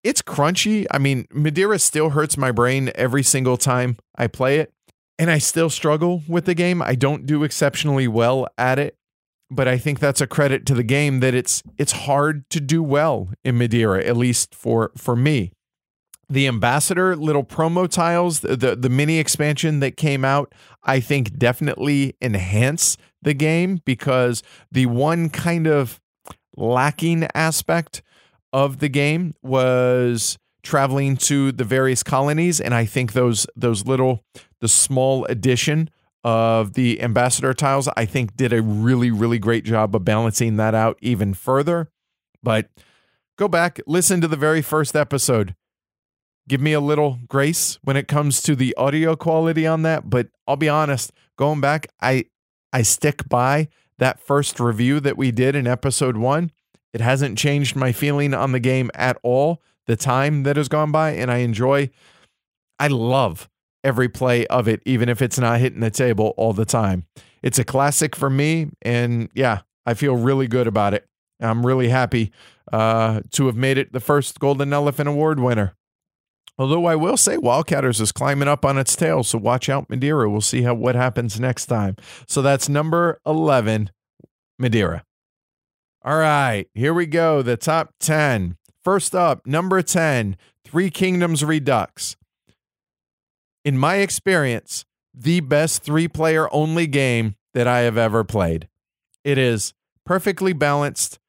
[0.03, 0.85] it's crunchy.
[0.91, 4.73] I mean, Madeira still hurts my brain every single time I play it,
[5.17, 6.81] and I still struggle with the game.
[6.81, 8.97] I don't do exceptionally well at it,
[9.49, 12.83] but I think that's a credit to the game that it's it's hard to do
[12.83, 15.51] well in Madeira, at least for for me.
[16.29, 21.37] The ambassador little promo tiles, the, the, the mini expansion that came out, I think
[21.37, 25.99] definitely enhance the game because the one kind of
[26.55, 28.01] lacking aspect
[28.51, 34.23] of the game was traveling to the various colonies and i think those those little
[34.61, 35.89] the small addition
[36.23, 40.73] of the ambassador tiles i think did a really really great job of balancing that
[40.73, 41.89] out even further.
[42.41, 42.69] But
[43.37, 45.55] go back listen to the very first episode.
[46.47, 50.27] Give me a little grace when it comes to the audio quality on that but
[50.45, 52.25] i'll be honest going back i
[52.73, 53.69] i stick by
[54.03, 56.51] that first review that we did in episode one,
[56.91, 59.61] it hasn't changed my feeling on the game at all.
[59.87, 61.89] The time that has gone by, and I enjoy,
[62.79, 63.49] I love
[63.81, 67.05] every play of it, even if it's not hitting the table all the time.
[67.41, 71.07] It's a classic for me, and yeah, I feel really good about it.
[71.39, 72.33] I'm really happy
[72.73, 75.75] uh, to have made it the first Golden Elephant Award winner.
[76.57, 80.29] Although I will say Wildcatters is climbing up on its tail, so watch out, Madeira.
[80.29, 81.95] We'll see how what happens next time.
[82.27, 83.89] So that's number 11,
[84.59, 85.03] Madeira.
[86.05, 87.41] All right, here we go.
[87.41, 88.57] The top 10.
[88.83, 90.35] First up, number 10,
[90.65, 92.17] Three Kingdoms Redux.
[93.63, 98.67] In my experience, the best three player only game that I have ever played.
[99.23, 99.73] It is
[100.05, 101.19] perfectly balanced.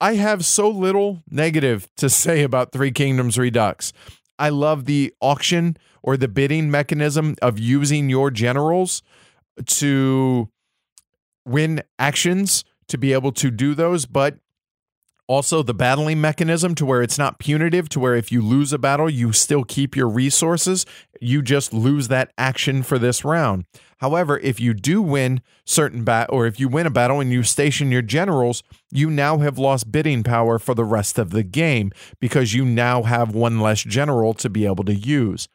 [0.00, 3.92] I have so little negative to say about Three Kingdoms Redux.
[4.38, 9.02] I love the auction or the bidding mechanism of using your generals
[9.66, 10.48] to
[11.44, 14.38] win actions to be able to do those, but
[15.32, 18.78] also the battling mechanism to where it's not punitive to where if you lose a
[18.78, 20.84] battle you still keep your resources
[21.22, 23.64] you just lose that action for this round
[23.98, 27.42] however if you do win certain bat or if you win a battle and you
[27.42, 31.90] station your generals you now have lost bidding power for the rest of the game
[32.20, 35.48] because you now have one less general to be able to use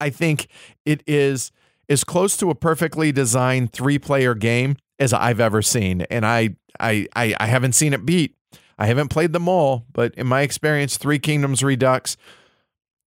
[0.00, 0.48] i think
[0.84, 1.52] it is
[1.88, 6.02] as close to a perfectly designed three player game as I've ever seen.
[6.02, 8.34] And I, I, I, I haven't seen it beat.
[8.78, 12.16] I haven't played them all, but in my experience, Three Kingdoms Redux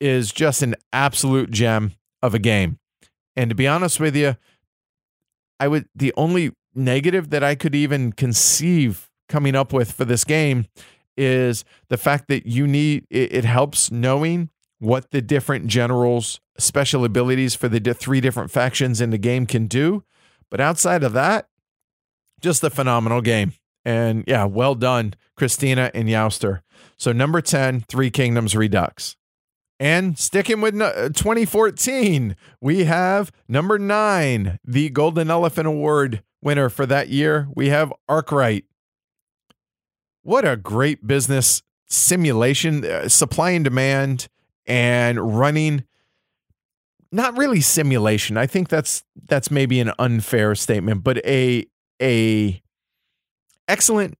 [0.01, 2.78] is just an absolute gem of a game.
[3.36, 4.36] And to be honest with you,
[5.60, 10.24] I would the only negative that I could even conceive coming up with for this
[10.24, 10.66] game
[11.16, 17.05] is the fact that you need it, it helps knowing what the different generals special
[17.05, 20.05] abilities for the three different factions in the game can do.
[20.51, 21.48] But outside of that,
[22.40, 23.52] just a phenomenal game.
[23.84, 26.60] And yeah, well done, Christina and Youster.
[26.96, 29.16] So number 10, Three Kingdoms Redux.
[29.80, 37.09] And sticking with 2014, we have number nine, the Golden Elephant Award winner for that
[37.09, 37.48] year.
[37.55, 38.64] We have Arkwright.
[40.22, 44.28] What a great business simulation, uh, supply and demand,
[44.66, 45.84] and running.
[47.12, 48.36] Not really simulation.
[48.36, 51.66] I think that's that's maybe an unfair statement, but a
[52.02, 52.62] a
[53.69, 54.16] excellent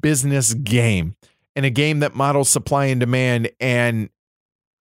[0.00, 1.16] business game
[1.56, 4.10] and a game that models supply and demand and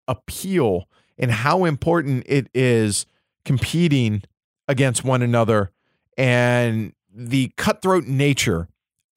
[0.08, 0.88] appeal
[1.18, 3.06] and how important it is
[3.46, 4.22] competing
[4.68, 5.72] against one another
[6.18, 8.68] and the cutthroat nature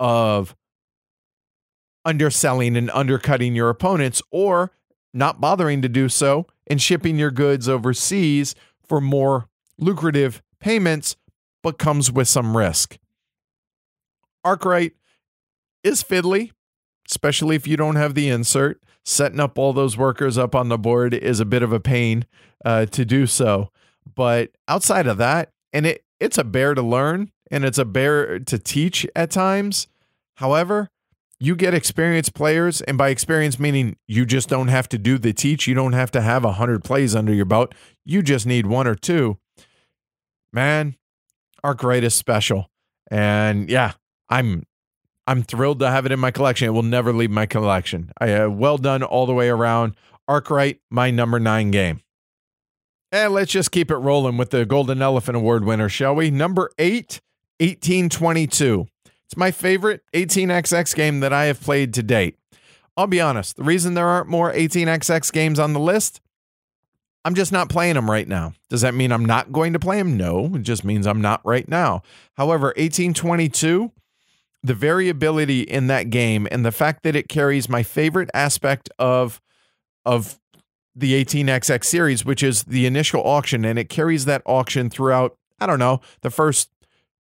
[0.00, 0.56] of
[2.04, 4.72] underselling and undercutting your opponents or
[5.14, 9.48] not bothering to do so and shipping your goods overseas for more
[9.78, 11.16] lucrative payments
[11.62, 12.98] but comes with some risk.
[14.44, 14.92] Arkwright
[15.82, 16.52] is fiddly,
[17.10, 18.80] especially if you don't have the insert.
[19.04, 22.24] Setting up all those workers up on the board is a bit of a pain
[22.64, 23.70] uh, to do so.
[24.14, 28.38] But outside of that, and it it's a bear to learn and it's a bear
[28.38, 29.88] to teach at times.
[30.36, 30.88] However,
[31.40, 35.32] you get experienced players, and by experience meaning you just don't have to do the
[35.32, 35.66] teach.
[35.66, 37.74] You don't have to have a hundred plays under your belt.
[38.04, 39.38] You just need one or two.
[40.52, 40.96] Man,
[41.64, 42.70] Arkwright is special.
[43.10, 43.94] And yeah,
[44.32, 44.64] I'm
[45.26, 46.66] I'm thrilled to have it in my collection.
[46.66, 48.10] It will never leave my collection.
[48.18, 49.94] I uh, well done all the way around.
[50.26, 52.00] Arkwright, my number nine game.
[53.12, 56.30] And let's just keep it rolling with the Golden Elephant Award winner, shall we?
[56.30, 57.20] Number eight,
[57.60, 58.86] 1822.
[59.26, 62.38] It's my favorite 18xx game that I have played to date.
[62.96, 66.22] I'll be honest, the reason there aren't more 18xx games on the list,
[67.24, 68.54] I'm just not playing them right now.
[68.70, 70.16] Does that mean I'm not going to play them?
[70.16, 72.02] No, it just means I'm not right now.
[72.34, 73.92] However, 1822
[74.62, 79.40] the variability in that game and the fact that it carries my favorite aspect of
[80.04, 80.38] of
[80.94, 85.66] the 18xx series which is the initial auction and it carries that auction throughout i
[85.66, 86.72] don't know the first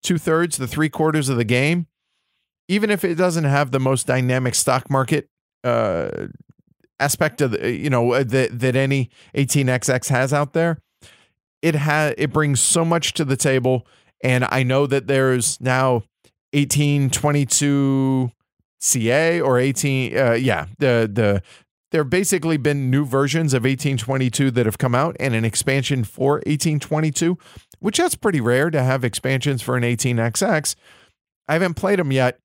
[0.03, 1.87] two-thirds the three quarters of the game.
[2.69, 5.29] Even if it doesn't have the most dynamic stock market
[5.65, 6.29] uh,
[6.99, 10.81] aspect of the, you know that that any 18xx has out there
[11.63, 13.87] it has it brings so much to the table
[14.23, 16.03] and i know that there's now
[16.53, 18.31] 1822
[18.83, 21.43] CA or 18 uh, yeah the the
[21.93, 26.05] there have basically been new versions of 1822 that have come out and an expansion
[26.05, 27.37] for 1822
[27.79, 30.75] which that's pretty rare to have expansions for an 18xx
[31.51, 32.39] I haven't played them yet.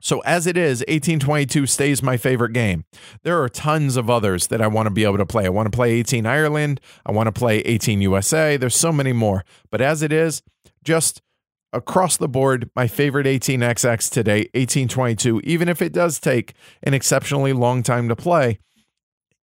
[0.00, 2.84] So as it is 1822 stays my favorite game.
[3.22, 5.46] There are tons of others that I want to be able to play.
[5.46, 6.80] I want to play 18 Ireland.
[7.06, 9.44] I want to play 18 USA there's so many more.
[9.70, 10.42] But as it is
[10.82, 11.22] just
[11.72, 17.52] across the board, my favorite 18XX today, 1822, even if it does take an exceptionally
[17.52, 18.58] long time to play.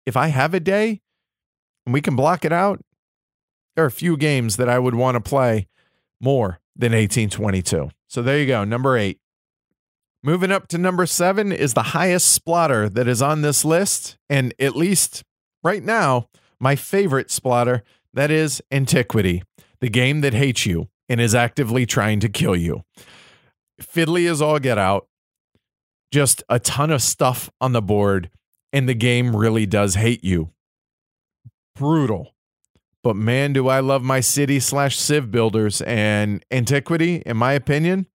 [0.06, 1.00] If I have a day
[1.86, 2.80] and we can block it out,
[3.76, 5.68] there are a few games that I would want to play
[6.20, 7.90] more than 1822.
[8.08, 9.18] So there you go, number eight.
[10.22, 14.18] Moving up to number seven is the highest Splotter that is on this list.
[14.28, 15.22] And at least
[15.62, 16.28] right now,
[16.58, 17.82] my favorite Splotter
[18.14, 19.44] that is Antiquity,
[19.80, 22.84] the game that hates you and is actively trying to kill you.
[23.80, 25.06] fiddly as all get out,
[26.10, 28.30] just a ton of stuff on the board,
[28.72, 30.50] and the game really does hate you.
[31.76, 32.34] Brutal.
[33.04, 38.06] But man, do I love my city slash civ builders and Antiquity, in my opinion,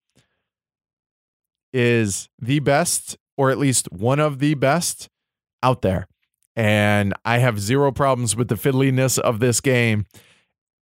[1.71, 5.09] is the best, or at least one of the best
[5.63, 6.07] out there.
[6.55, 10.05] And I have zero problems with the fiddliness of this game.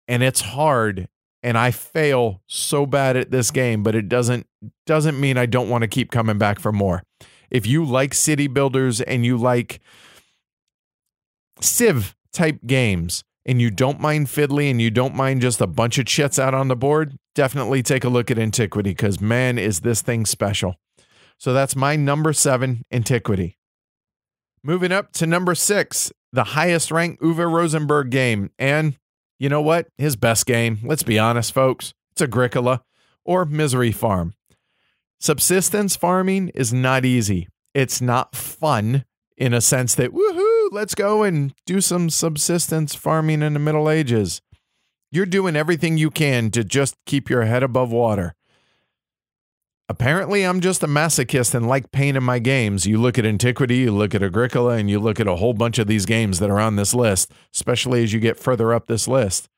[0.08, 1.08] And it's hard.
[1.42, 4.46] And I fail so bad at this game, but it doesn't
[4.86, 7.02] doesn't mean I don't want to keep coming back for more.
[7.50, 9.80] If you like city builders and you like
[11.60, 15.98] Civ type games, and you don't mind fiddly and you don't mind just a bunch
[15.98, 19.80] of chits out on the board, definitely take a look at Antiquity because man, is
[19.80, 20.76] this thing special.
[21.38, 23.58] So that's my number seven, Antiquity.
[24.62, 28.50] Moving up to number six, the highest ranked Uwe Rosenberg game.
[28.58, 28.96] And
[29.42, 29.88] you know what?
[29.98, 32.84] His best game, let's be honest, folks, it's Agricola
[33.24, 34.34] or Misery Farm.
[35.18, 37.48] Subsistence farming is not easy.
[37.74, 39.04] It's not fun
[39.36, 43.90] in a sense that, woohoo, let's go and do some subsistence farming in the Middle
[43.90, 44.40] Ages.
[45.10, 48.34] You're doing everything you can to just keep your head above water.
[49.92, 52.86] Apparently, I'm just a masochist and like pain in my games.
[52.86, 55.78] You look at Antiquity, you look at Agricola, and you look at a whole bunch
[55.78, 59.06] of these games that are on this list, especially as you get further up this
[59.06, 59.50] list.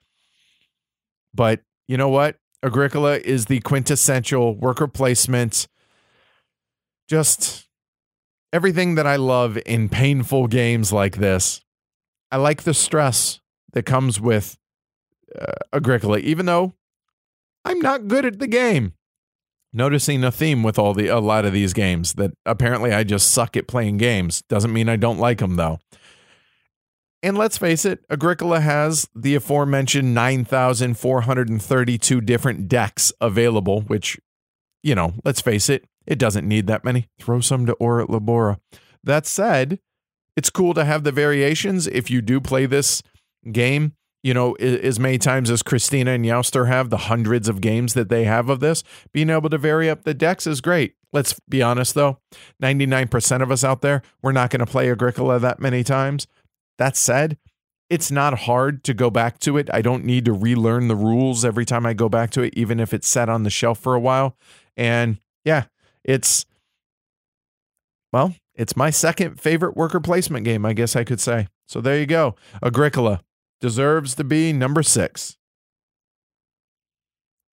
[1.33, 2.35] But you know what?
[2.65, 5.69] Agricola is the quintessential worker placement,
[7.09, 7.69] just
[8.53, 11.61] everything that I love in painful games like this.
[12.33, 13.39] I like the stress
[13.73, 14.59] that comes with
[15.39, 16.75] uh, Agricola, even though
[17.65, 18.95] I'm not good at the game
[19.75, 23.31] noticing a theme with all the a lot of these games that apparently I just
[23.31, 24.43] suck at playing games.
[24.49, 25.81] Doesn't mean I don't like them though.
[27.23, 34.21] And let's face it, Agricola has the aforementioned 9,432 different decks available, which,
[34.83, 37.09] you know, let's face it, it doesn't need that many.
[37.19, 38.59] Throw some to Ora Labora.
[39.03, 39.79] That said,
[40.37, 43.03] it's cool to have the variations if you do play this
[43.51, 43.95] game
[44.25, 48.09] you know, as many times as Christina and Youster have, the hundreds of games that
[48.09, 48.83] they have of this,
[49.13, 50.95] being able to vary up the decks is great.
[51.13, 52.19] Let's be honest though,
[52.63, 56.27] 99% of us out there, we're not going to play Agricola that many times.
[56.79, 57.37] That said,
[57.91, 59.69] it's not hard to go back to it.
[59.75, 62.81] I don't need to relearn the rules every time I go back to it, even
[62.81, 64.39] if it's sat on the shelf for a while.
[64.75, 65.65] And yeah,
[66.03, 66.47] it's,
[68.11, 71.49] well, it's my second favorite worker placement game, I guess I could say.
[71.69, 72.37] So there you go.
[72.63, 73.21] Agricola,
[73.65, 75.39] deserves to be number six.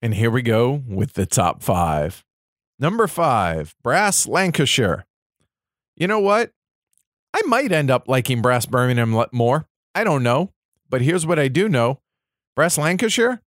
[0.02, 2.26] And here we go with the top five.
[2.78, 5.06] Number five, Brass Lancashire.
[5.96, 6.52] You know what?
[7.34, 9.70] I might end up liking Brass Birmingham more.
[9.96, 10.52] I don't know.
[10.90, 12.02] But here's what I do know
[12.58, 13.42] Brass Lancashire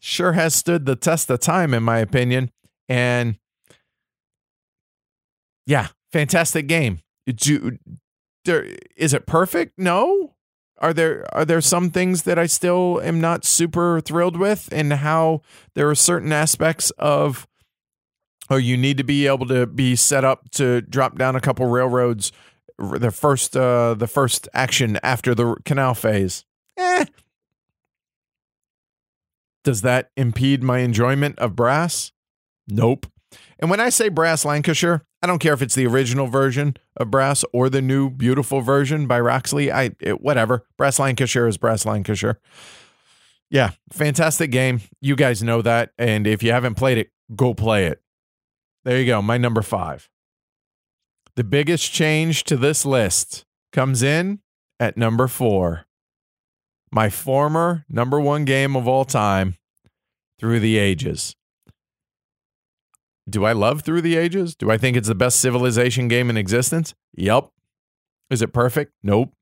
[0.00, 2.50] sure has stood the test of time, in my opinion.
[2.88, 3.36] And
[5.66, 6.98] yeah, fantastic game.
[7.32, 7.78] Do,
[8.96, 9.78] is it perfect?
[9.78, 10.34] No
[10.80, 14.92] are there are there some things that I still am not super thrilled with and
[14.92, 15.42] how
[15.74, 17.46] there are certain aspects of
[18.48, 21.66] oh you need to be able to be set up to drop down a couple
[21.66, 22.32] railroads
[22.78, 26.44] the first uh the first action after the canal phase.
[26.76, 27.04] Eh.
[29.62, 32.12] Does that impede my enjoyment of brass?
[32.66, 33.06] Nope.
[33.58, 37.10] And when I say brass Lancashire, I don't care if it's the original version of
[37.10, 39.70] Brass or the new beautiful version by Roxley.
[39.70, 40.64] I it, whatever.
[40.78, 42.40] Brass Lancashire is Brass Lancashire.
[43.50, 44.80] Yeah, fantastic game.
[45.00, 48.00] You guys know that, and if you haven't played it, go play it.
[48.84, 49.20] There you go.
[49.20, 50.08] My number five.
[51.36, 54.40] The biggest change to this list comes in
[54.78, 55.86] at number four.
[56.90, 59.56] My former number one game of all time,
[60.38, 61.36] Through the Ages.
[63.30, 64.54] Do I love Through the Ages?
[64.54, 66.94] Do I think it's the best civilization game in existence?
[67.14, 67.50] Yep.
[68.28, 68.92] Is it perfect?
[69.02, 69.32] Nope.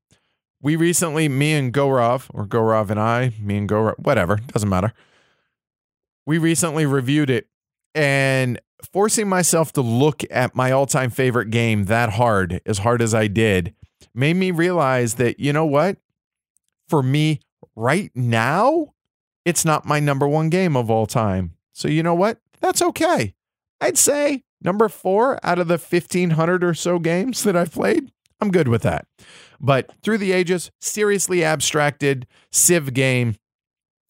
[0.61, 4.93] We recently, me and Gorov, or Gorov and I, me and Gorov, whatever, doesn't matter.
[6.25, 7.47] We recently reviewed it
[7.95, 8.59] and
[8.91, 13.13] forcing myself to look at my all time favorite game that hard, as hard as
[13.13, 13.73] I did,
[14.13, 15.97] made me realize that, you know what?
[16.87, 17.39] For me
[17.75, 18.93] right now,
[19.45, 21.55] it's not my number one game of all time.
[21.73, 22.39] So, you know what?
[22.59, 23.33] That's okay.
[23.81, 28.11] I'd say number four out of the 1,500 or so games that I've played.
[28.41, 29.05] I'm good with that.
[29.59, 33.35] But through the ages, seriously abstracted Civ game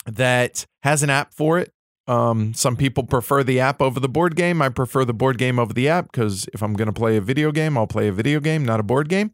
[0.06, 1.74] that has an app for it.
[2.08, 4.62] Um, some people prefer the app over the board game.
[4.62, 7.22] I prefer the board game over the app because if I'm going to play a
[7.22, 9.34] video game, I'll play a video game, not a board game.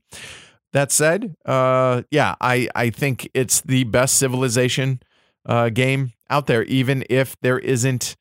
[0.73, 4.99] That said, uh, yeah, I, I think it's the best civilization
[5.45, 8.17] uh, game out there, even if there isn't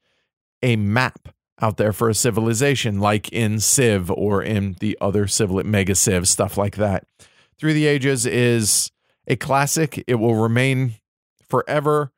[0.63, 5.51] a map out there for a civilization, like in Civ or in the other Civ,
[5.65, 7.07] Mega Civ, stuff like that.
[7.59, 8.91] Through the Ages is
[9.27, 10.03] a classic.
[10.07, 10.95] It will remain
[11.49, 12.13] forever.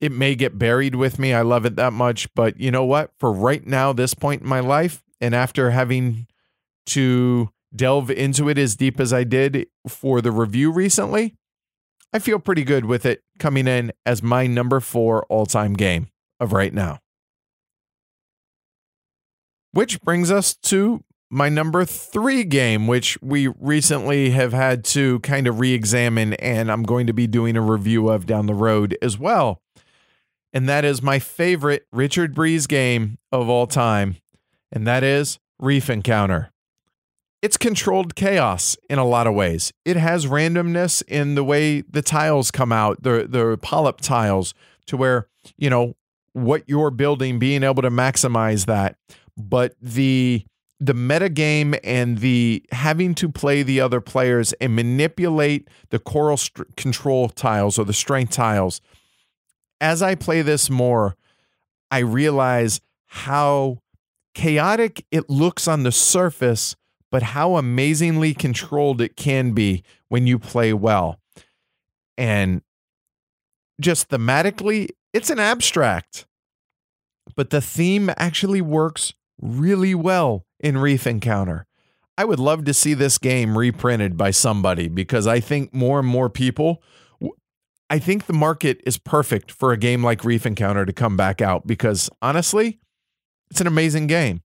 [0.00, 1.32] It may get buried with me.
[1.32, 2.32] I love it that much.
[2.34, 3.12] But you know what?
[3.18, 6.26] For right now, this point in my life, and after having
[6.86, 11.36] to delve into it as deep as I did for the review recently,
[12.12, 16.08] I feel pretty good with it coming in as my number four all time game
[16.40, 16.98] of right now.
[19.72, 25.46] Which brings us to my number three game, which we recently have had to kind
[25.46, 28.98] of re examine, and I'm going to be doing a review of down the road
[29.00, 29.62] as well.
[30.52, 34.16] And that is my favorite Richard Breese game of all time,
[34.72, 36.50] and that is Reef Encounter.
[37.42, 39.72] It's controlled chaos in a lot of ways.
[39.84, 44.52] It has randomness in the way the tiles come out, the, the polyp tiles,
[44.86, 45.94] to where, you know,
[46.32, 48.96] what you're building, being able to maximize that.
[49.36, 50.44] But the
[50.80, 56.38] the meta game and the having to play the other players and manipulate the coral
[56.38, 58.80] st- control tiles or the strength tiles.
[59.80, 61.16] As I play this more,
[61.90, 63.78] I realize how
[64.34, 66.76] chaotic it looks on the surface,
[67.10, 71.18] but how amazingly controlled it can be when you play well.
[72.16, 72.62] And
[73.80, 76.26] just thematically, it's an abstract,
[77.36, 81.66] but the theme actually works really well in Reef Encounter.
[82.16, 86.08] I would love to see this game reprinted by somebody because I think more and
[86.08, 86.82] more people.
[87.88, 91.40] I think the market is perfect for a game like Reef Encounter to come back
[91.40, 92.78] out because honestly,
[93.50, 94.42] it's an amazing game.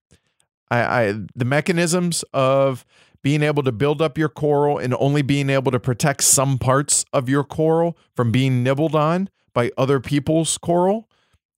[0.71, 2.85] I, I the mechanisms of
[3.21, 7.05] being able to build up your coral and only being able to protect some parts
[7.11, 11.09] of your coral from being nibbled on by other people's coral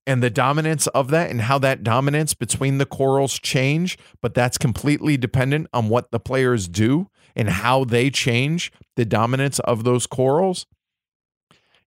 [0.08, 4.58] and the dominance of that and how that dominance between the corals change, but that's
[4.58, 10.08] completely dependent on what the players do and how they change the dominance of those
[10.08, 10.66] corals.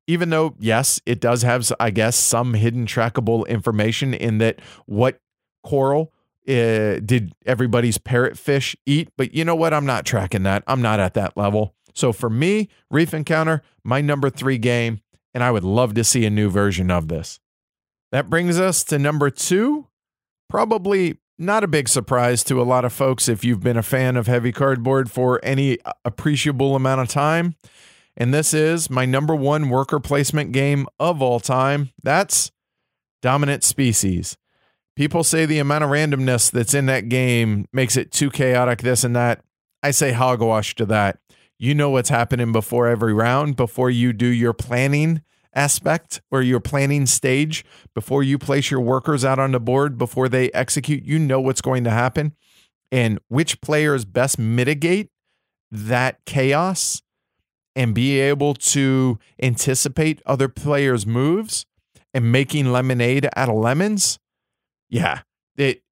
[0.06, 5.18] Even though, yes, it does have, I guess, some hidden trackable information in that what
[5.64, 6.12] coral
[6.46, 9.08] uh, did everybody's parrotfish eat.
[9.16, 9.72] But you know what?
[9.72, 10.62] I'm not tracking that.
[10.66, 11.74] I'm not at that level.
[11.94, 15.00] So for me, Reef Encounter, my number three game,
[15.32, 17.40] and I would love to see a new version of this.
[18.12, 19.86] That brings us to number two.
[20.48, 24.16] Probably not a big surprise to a lot of folks if you've been a fan
[24.16, 27.54] of heavy cardboard for any uh, appreciable amount of time.
[28.16, 31.90] And this is my number one worker placement game of all time.
[32.02, 32.50] That's
[33.22, 34.36] Dominant Species.
[34.96, 39.04] People say the amount of randomness that's in that game makes it too chaotic, this
[39.04, 39.42] and that.
[39.82, 41.20] I say hogwash to that.
[41.58, 45.22] You know what's happening before every round, before you do your planning
[45.54, 47.64] aspect or your planning stage
[47.94, 51.60] before you place your workers out on the board before they execute you know what's
[51.60, 52.34] going to happen.
[52.92, 55.10] And which players best mitigate
[55.70, 57.02] that chaos
[57.76, 61.66] and be able to anticipate other players moves
[62.12, 64.18] and making lemonade out of lemons
[64.88, 65.20] yeah
[65.56, 65.82] it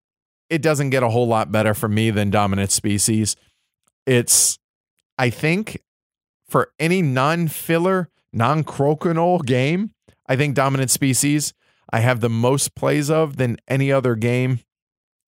[0.50, 3.36] it doesn't get a whole lot better for me than dominant species.
[4.06, 4.58] It's
[5.18, 5.82] i think
[6.48, 9.92] for any non-filler non crokinole game,
[10.26, 11.54] I think Dominant Species
[11.90, 14.60] I have the most plays of than any other game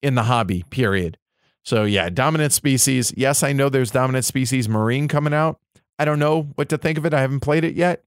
[0.01, 1.17] in the hobby, period.
[1.63, 3.13] So, yeah, Dominant Species.
[3.15, 5.59] Yes, I know there's Dominant Species Marine coming out.
[5.97, 7.13] I don't know what to think of it.
[7.13, 8.03] I haven't played it yet.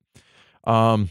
[0.64, 1.10] Um,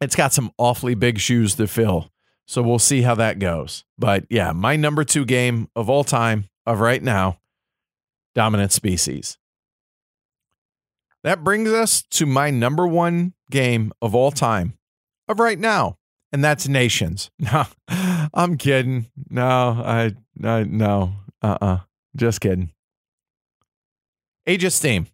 [0.00, 2.10] it's got some awfully big shoes to fill.
[2.46, 3.84] So we'll see how that goes.
[3.98, 7.38] But yeah, my number two game of all time of right now,
[8.34, 9.36] Dominant Species.
[11.26, 14.78] That brings us to my number one game of all time
[15.26, 15.98] of right now,
[16.30, 17.32] and that's Nations.
[17.40, 17.64] No,
[18.32, 19.06] I'm kidding.
[19.28, 19.44] No,
[19.84, 20.12] I,
[20.44, 21.66] I no, uh, uh-uh.
[21.66, 21.78] uh
[22.14, 22.70] just kidding.
[24.46, 25.08] Age of Steam,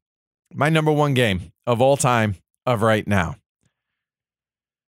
[0.52, 2.36] my number one game of all time
[2.66, 3.36] of right now.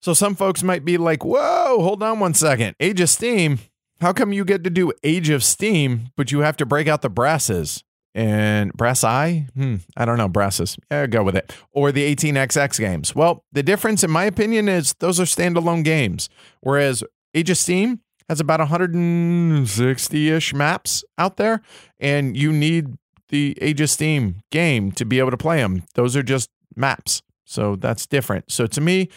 [0.02, 2.78] So some folks might be like, "Whoa, hold on one second.
[2.80, 3.60] Age of Steam.
[4.00, 7.02] How come you get to do Age of Steam, but you have to break out
[7.02, 7.84] the brasses?"
[8.14, 9.48] And Brass Eye.
[9.56, 10.77] Hmm, I don't know, Brasses.
[10.91, 11.53] Yeah, go with it.
[11.72, 13.15] Or the 18XX games.
[13.15, 16.30] Well, the difference, in my opinion, is those are standalone games,
[16.61, 17.03] whereas
[17.34, 21.61] Age of Steam has about 160 ish maps out there,
[21.99, 22.95] and you need
[23.30, 25.84] the Age of Steam game to be able to play them.
[25.95, 27.22] Those are just maps.
[27.45, 28.52] So that's different.
[28.52, 29.10] So to me,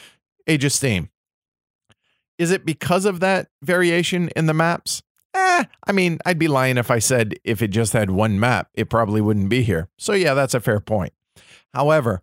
[0.46, 1.10] Age of Steam.
[2.38, 5.02] Is it because of that variation in the maps?
[5.52, 8.68] Eh, I mean, I'd be lying if I said if it just had one map,
[8.74, 9.88] it probably wouldn't be here.
[9.98, 11.12] So, yeah, that's a fair point.
[11.74, 12.22] However,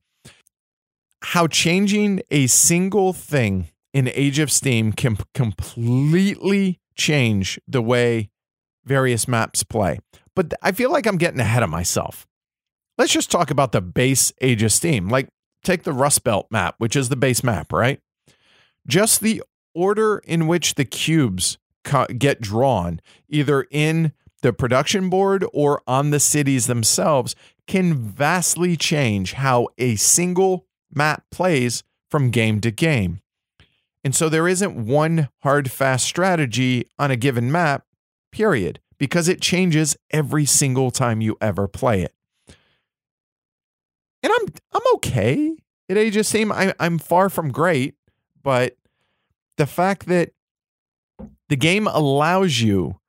[1.22, 8.30] how changing a single thing in Age of Steam can completely change the way
[8.86, 10.00] various maps play.
[10.36, 12.28] But I feel like I'm getting ahead of myself.
[12.98, 15.10] Let's just talk about the base Age of Steam.
[15.10, 15.30] Like,
[15.64, 18.00] take the Rust Belt map, which is the base map, right?
[18.88, 19.44] Just the
[19.76, 26.20] order in which the cubes get drawn, either in the production board or on the
[26.20, 27.36] cities themselves,
[27.68, 33.22] can vastly change how a single map plays from game to game.
[34.04, 37.86] And so there isn't one hard, fast strategy on a given map,
[38.32, 42.14] period, because it changes every single time you ever play it.
[44.24, 45.56] And I'm I'm okay
[45.98, 46.52] Age of Steam.
[46.52, 47.96] I, I'm far from great,
[48.44, 48.76] but
[49.58, 50.32] the fact that
[51.50, 53.00] the game allows you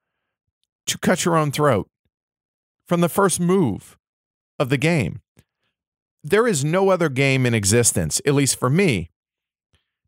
[0.87, 1.89] to cut your own throat
[2.89, 3.97] from the first move
[4.59, 5.21] of the game.
[6.25, 9.11] There is no other game in existence, at least for me,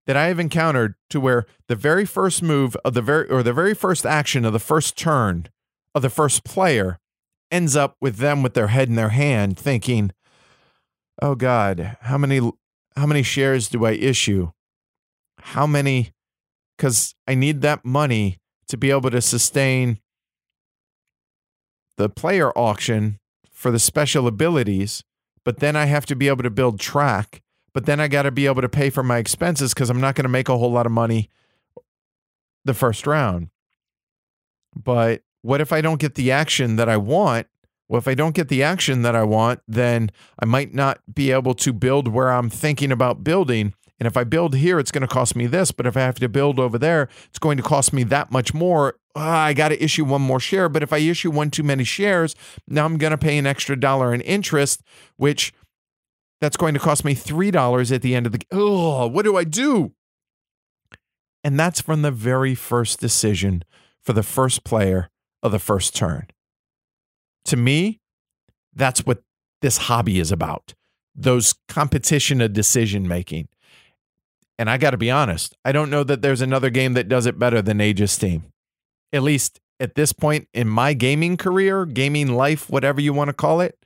[0.06, 3.52] that I have encountered to where the very first move of the very or the
[3.52, 5.48] very first action of the first turn
[5.94, 6.98] of the first player
[7.50, 10.10] ends up with them with their head in their hand thinking,
[11.20, 12.40] "Oh god, how many
[12.96, 14.50] how many shares do I issue?
[15.38, 16.12] How many
[16.82, 18.38] cuz I need that money
[18.68, 20.00] to be able to sustain
[21.96, 23.18] the player auction
[23.50, 25.04] for the special abilities,
[25.44, 27.42] but then I have to be able to build track
[27.72, 30.14] but then I got to be able to pay for my expenses because I'm not
[30.14, 31.30] going to make a whole lot of money
[32.64, 33.48] the first round.
[34.74, 37.46] But what if I don't get the action that I want?
[37.88, 41.30] Well, if I don't get the action that I want, then I might not be
[41.30, 43.74] able to build where I'm thinking about building.
[44.02, 45.70] And if I build here, it's going to cost me this.
[45.70, 48.52] But if I have to build over there, it's going to cost me that much
[48.52, 48.96] more.
[49.14, 50.68] Uh, I got to issue one more share.
[50.68, 52.34] But if I issue one too many shares,
[52.66, 54.82] now I'm going to pay an extra dollar in interest,
[55.18, 55.52] which
[56.40, 59.44] that's going to cost me $3 at the end of the Oh, what do I
[59.44, 59.92] do?
[61.44, 63.62] And that's from the very first decision
[64.02, 65.10] for the first player
[65.44, 66.26] of the first turn.
[67.44, 68.00] To me,
[68.74, 69.22] that's what
[69.60, 70.74] this hobby is about.
[71.14, 73.46] Those competition of decision making.
[74.58, 77.26] And I got to be honest, I don't know that there's another game that does
[77.26, 78.44] it better than Age of Steam.
[79.12, 83.34] At least at this point in my gaming career, gaming life, whatever you want to
[83.34, 83.76] call it,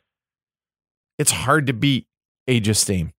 [1.19, 2.07] it's hard to beat
[2.47, 3.13] Age of Steam.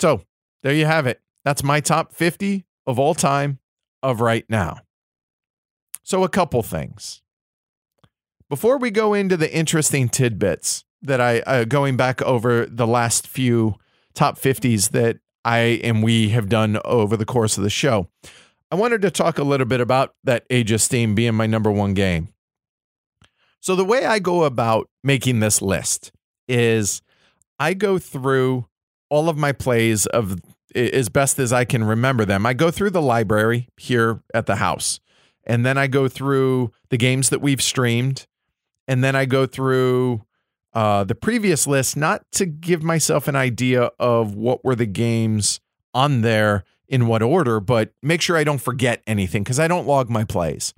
[0.00, 0.22] So
[0.62, 1.20] there you have it.
[1.44, 3.60] That's my top 50 of all time
[4.02, 4.78] of right now.
[6.02, 7.22] So, a couple things.
[8.48, 13.26] Before we go into the interesting tidbits that I, uh, going back over the last
[13.26, 13.74] few
[14.16, 18.08] top 50s that I and we have done over the course of the show,
[18.72, 21.70] I wanted to talk a little bit about that Age of Steam being my number
[21.70, 22.30] one game.
[23.60, 26.10] So, the way I go about making this list
[26.48, 27.02] is
[27.60, 28.66] I go through
[29.08, 30.40] all of my plays of
[30.74, 32.44] as best as I can remember them.
[32.44, 35.00] I go through the library here at the house,
[35.44, 38.26] and then I go through the games that we've streamed,
[38.88, 40.25] and then I go through
[40.76, 45.58] uh, the previous list, not to give myself an idea of what were the games
[45.94, 49.86] on there in what order, but make sure I don't forget anything because I don't
[49.86, 50.74] log my plays.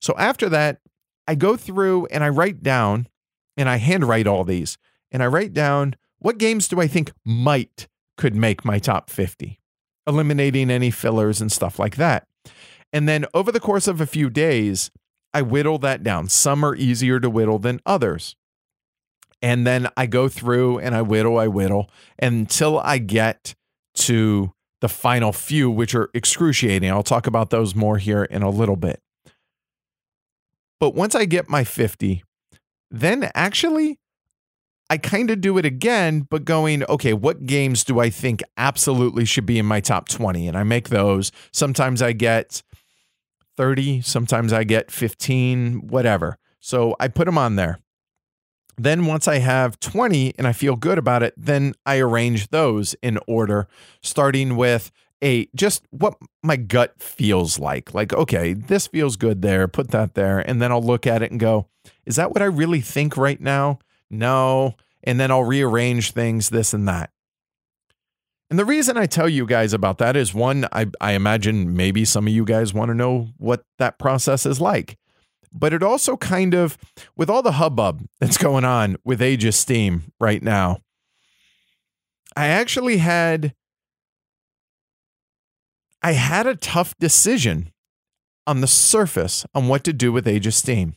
[0.00, 0.78] So after that,
[1.26, 3.08] I go through and I write down
[3.56, 4.78] and I handwrite all these
[5.10, 9.58] and I write down what games do I think might could make my top 50,
[10.06, 12.28] eliminating any fillers and stuff like that.
[12.92, 14.92] And then over the course of a few days,
[15.34, 16.28] I whittle that down.
[16.28, 18.36] Some are easier to whittle than others.
[19.42, 21.90] And then I go through and I whittle, I whittle
[22.20, 23.54] until I get
[23.94, 26.90] to the final few, which are excruciating.
[26.90, 29.00] I'll talk about those more here in a little bit.
[30.80, 32.24] But once I get my 50,
[32.90, 33.98] then actually
[34.90, 39.24] I kind of do it again, but going, okay, what games do I think absolutely
[39.24, 40.46] should be in my top 20?
[40.46, 41.32] And I make those.
[41.52, 42.62] Sometimes I get
[43.56, 46.36] 30, sometimes I get 15, whatever.
[46.60, 47.78] So I put them on there.
[48.82, 52.94] Then once I have 20 and I feel good about it, then I arrange those
[52.94, 53.68] in order,
[54.02, 54.90] starting with
[55.22, 57.94] a just what my gut feels like.
[57.94, 60.40] Like, okay, this feels good there, put that there.
[60.40, 61.68] And then I'll look at it and go,
[62.04, 63.78] is that what I really think right now?
[64.10, 64.74] No.
[65.04, 67.10] And then I'll rearrange things, this and that.
[68.50, 72.04] And the reason I tell you guys about that is one, I, I imagine maybe
[72.04, 74.98] some of you guys want to know what that process is like.
[75.52, 76.78] But it also kind of,
[77.16, 80.78] with all the hubbub that's going on with Age of Steam right now,
[82.34, 83.54] I actually had
[86.02, 87.72] I had a tough decision
[88.46, 90.94] on the surface on what to do with Age of Steam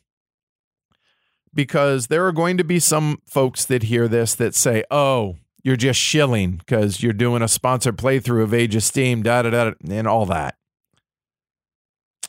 [1.54, 5.76] because there are going to be some folks that hear this that say, oh, you're
[5.76, 9.72] just shilling because you're doing a sponsored playthrough of Age of Steam, da da da,
[9.90, 10.56] and all that.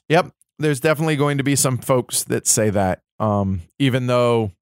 [0.09, 3.01] Yep, there's definitely going to be some folks that say that.
[3.19, 4.53] Um, even though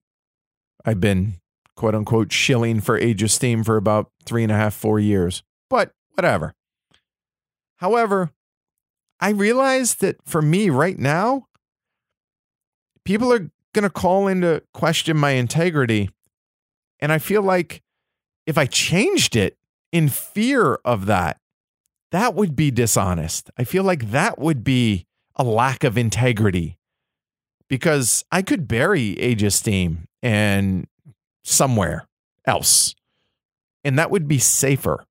[0.85, 1.35] I've been
[1.77, 5.43] quote unquote shilling for Age of Steam for about three and a half, four years.
[5.69, 6.55] But whatever.
[7.77, 8.31] However,
[9.21, 11.47] I realize that for me right now,
[13.05, 16.11] people are going to call into question my integrity.
[17.01, 17.83] And I feel like
[18.47, 19.57] if I changed it
[19.93, 21.39] in fear of that,
[22.13, 23.51] that would be dishonest.
[23.59, 25.07] I feel like that would be
[25.37, 26.79] a lack of integrity
[27.69, 30.87] because I could bury Age of Steam and
[31.43, 32.07] somewhere
[32.47, 32.95] else,
[33.83, 35.05] and that would be safer.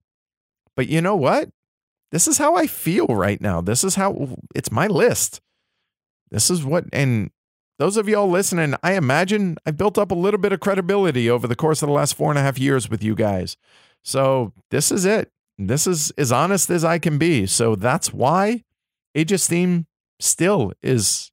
[0.76, 1.50] But you know what?
[2.12, 3.62] This is how I feel right now.
[3.62, 5.42] This is how it's my list.
[6.30, 7.32] This is what, and
[7.80, 11.48] those of y'all listening, I imagine I built up a little bit of credibility over
[11.48, 13.58] the course of the last four and a half years with you guys.
[14.04, 15.32] So this is it.
[15.58, 17.46] This is as honest as I can be.
[17.46, 18.64] So that's why
[19.16, 19.86] of Steam
[20.24, 21.32] still is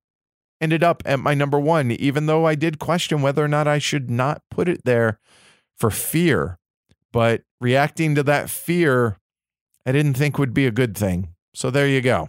[0.60, 3.78] ended up at my number one, even though I did question whether or not I
[3.78, 5.18] should not put it there
[5.78, 6.58] for fear.
[7.12, 9.18] But reacting to that fear,
[9.86, 11.34] I didn't think would be a good thing.
[11.54, 12.28] So there you go.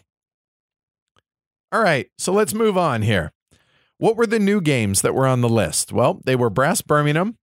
[1.71, 3.31] All right, so let's move on here.
[3.97, 5.93] What were the new games that were on the list?
[5.93, 7.37] Well, they were Brass Birmingham,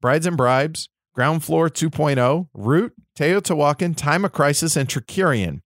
[0.00, 5.60] Brides and Bribes, Ground Floor 2.0, Root, Teotihuacan, Time of Crisis, and Trickerion.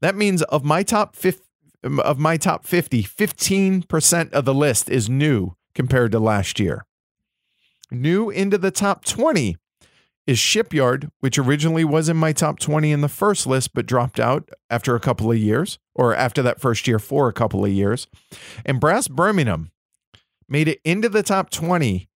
[0.00, 1.42] That means of my top 50,
[1.84, 6.86] of my top 50, 15% of the list is new compared to last year.
[7.90, 9.56] New into the top 20
[10.26, 14.18] is Shipyard, which originally was in my top 20 in the first list, but dropped
[14.18, 17.70] out after a couple of years, or after that first year for a couple of
[17.70, 18.06] years.
[18.64, 19.70] And Brass Birmingham
[20.48, 22.08] made it into the top 20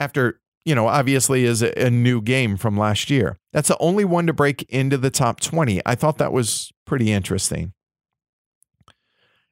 [0.00, 3.36] after, you know, obviously is a, a new game from last year.
[3.52, 5.80] That's the only one to break into the top 20.
[5.86, 7.72] I thought that was pretty interesting.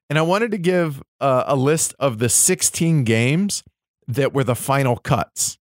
[0.09, 3.63] And I wanted to give uh, a list of the 16 games
[4.07, 5.59] that were the final cuts.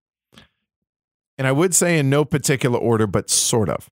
[1.37, 3.89] And I would say in no particular order, but sort of.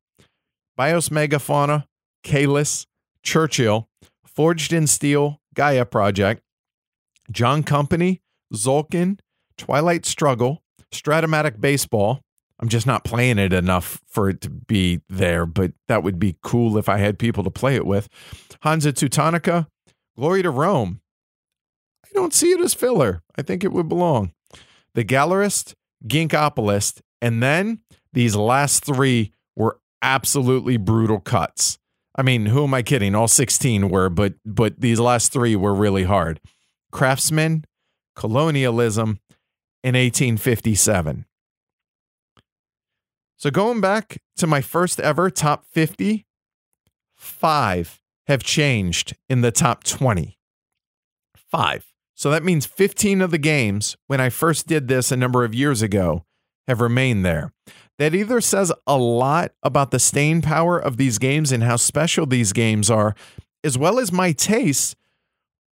[0.77, 1.85] Bios Megafauna,
[2.23, 2.87] Caylus,
[3.23, 3.89] Churchill,
[4.25, 6.41] Forged in Steel, Gaia Project,
[7.31, 8.21] John Company,
[8.53, 9.19] Tzolk'in,
[9.57, 10.61] Twilight Struggle,
[10.91, 12.21] Stratomatic Baseball.
[12.59, 16.37] I'm just not playing it enough for it to be there, but that would be
[16.41, 18.09] cool if I had people to play it with.
[18.61, 19.67] Hansa Teutonica,
[20.17, 21.01] Glory to Rome.
[22.05, 23.21] I don't see it as filler.
[23.37, 24.31] I think it would belong.
[24.93, 25.73] The Gallerist,
[26.07, 27.79] Ginkgopolis, and then
[28.13, 31.77] these last three were absolutely brutal cuts.
[32.15, 33.13] I mean, who am I kidding?
[33.13, 36.39] All 16 were, but but these last three were really hard.
[36.91, 37.65] Craftsman,
[38.15, 39.19] Colonialism,
[39.83, 41.25] in 1857.
[43.37, 46.25] So going back to my first ever top 50,
[47.15, 50.37] five have changed in the top 20.
[51.51, 51.93] Five.
[52.15, 55.53] So that means 15 of the games when I first did this a number of
[55.53, 56.25] years ago
[56.67, 57.51] have remained there.
[57.97, 62.25] That either says a lot about the staying power of these games and how special
[62.25, 63.15] these games are,
[63.63, 64.97] as well as my taste,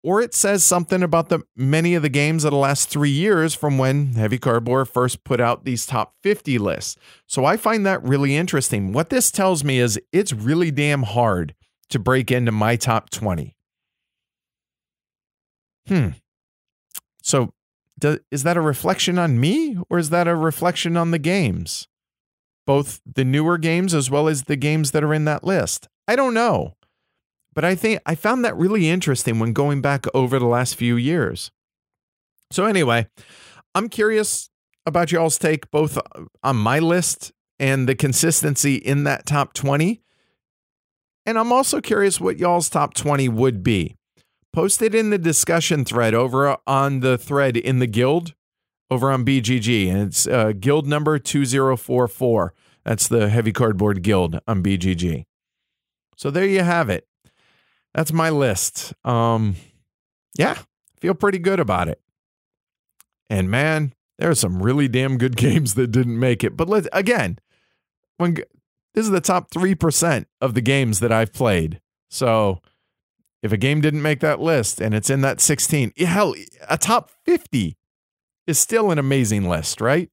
[0.03, 3.53] or it says something about the many of the games of the last three years
[3.53, 6.97] from when Heavy Cardboard first put out these top 50 lists.
[7.25, 8.91] So I find that really interesting.
[8.91, 11.53] What this tells me is it's really damn hard
[11.89, 13.55] to break into my top 20.
[15.87, 16.09] Hmm.
[17.21, 17.53] So,
[17.99, 21.87] do, is that a reflection on me or is that a reflection on the games?
[22.65, 25.87] Both the newer games as well as the games that are in that list.
[26.07, 26.75] I don't know.
[27.53, 30.95] But I think I found that really interesting when going back over the last few
[30.95, 31.51] years.
[32.51, 33.07] So, anyway,
[33.75, 34.49] I'm curious
[34.85, 35.97] about y'all's take both
[36.43, 40.01] on my list and the consistency in that top 20
[41.25, 43.95] and I'm also curious what y'all's top 20 would be.
[44.51, 48.33] Post it in the discussion thread over on the thread in the guild
[48.89, 49.89] over on BGG.
[49.89, 52.53] And it's uh, guild number 2044.
[52.83, 55.25] That's the heavy cardboard guild on BGG.
[56.15, 57.07] So there you have it.
[57.93, 58.93] That's my list.
[59.03, 59.55] Um,
[60.37, 60.57] yeah,
[60.99, 62.01] feel pretty good about it.
[63.29, 66.57] And man, there are some really damn good games that didn't make it.
[66.57, 67.39] But let again,
[68.17, 68.37] when
[68.93, 71.79] this is the top 3% of the games that I've played.
[72.09, 72.61] So
[73.41, 76.35] if a game didn't make that list and it's in that 16, hell,
[76.67, 77.77] a top 50
[78.47, 80.09] is still an amazing list, right?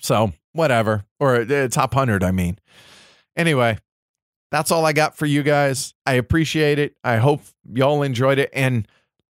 [0.00, 1.04] So whatever.
[1.20, 2.58] Or uh, a top 100, I mean.
[3.36, 3.78] Anyway,
[4.50, 5.94] that's all I got for you guys.
[6.06, 6.96] I appreciate it.
[7.02, 7.42] I hope
[7.72, 8.86] y'all enjoyed it and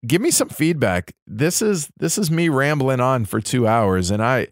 [0.06, 1.12] give me some feedback.
[1.26, 4.48] This is this is me rambling on for 2 hours and I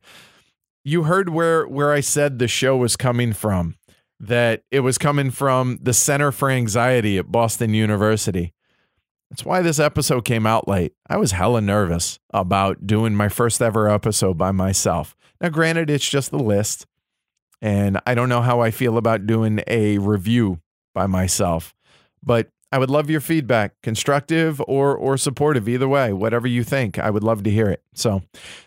[0.87, 3.75] you heard where where I said the show was coming from.
[4.21, 8.55] That it was coming from the Center for Anxiety at Boston University.
[9.29, 10.95] That's why this episode came out late.
[11.09, 15.17] I was hella nervous about doing my first ever episode by myself.
[15.41, 16.87] Now, granted, it's just the list,
[17.61, 20.61] and I don't know how I feel about doing a review
[20.95, 21.75] by myself,
[22.23, 26.99] but I would love your feedback, constructive or or supportive, either way, whatever you think.
[26.99, 27.83] I would love to hear it.
[27.95, 28.21] So,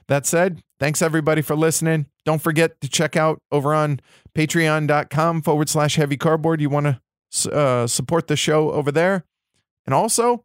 [0.08, 2.08] that said, thanks everybody for listening.
[2.26, 4.00] Don't forget to check out over on
[4.36, 6.60] patreon.com forward slash heavy cardboard.
[6.60, 9.26] You want to uh, support the show over there.
[9.86, 10.44] And also,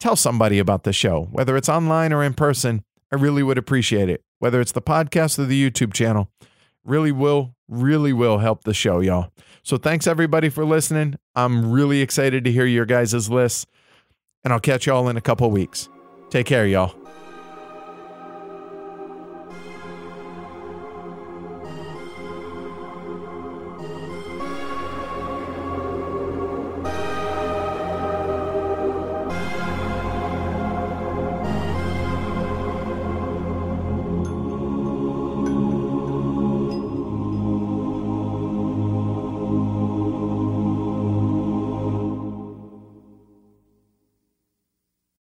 [0.00, 2.82] tell somebody about the show, whether it's online or in person.
[3.12, 4.22] I really would appreciate it.
[4.38, 6.30] Whether it's the podcast or the YouTube channel,
[6.86, 9.30] really will, really will help the show, y'all.
[9.68, 11.16] So thanks everybody for listening.
[11.34, 13.66] I'm really excited to hear your guys' lists,
[14.42, 15.90] and I'll catch y'all in a couple weeks.
[16.30, 16.94] Take care, y'all.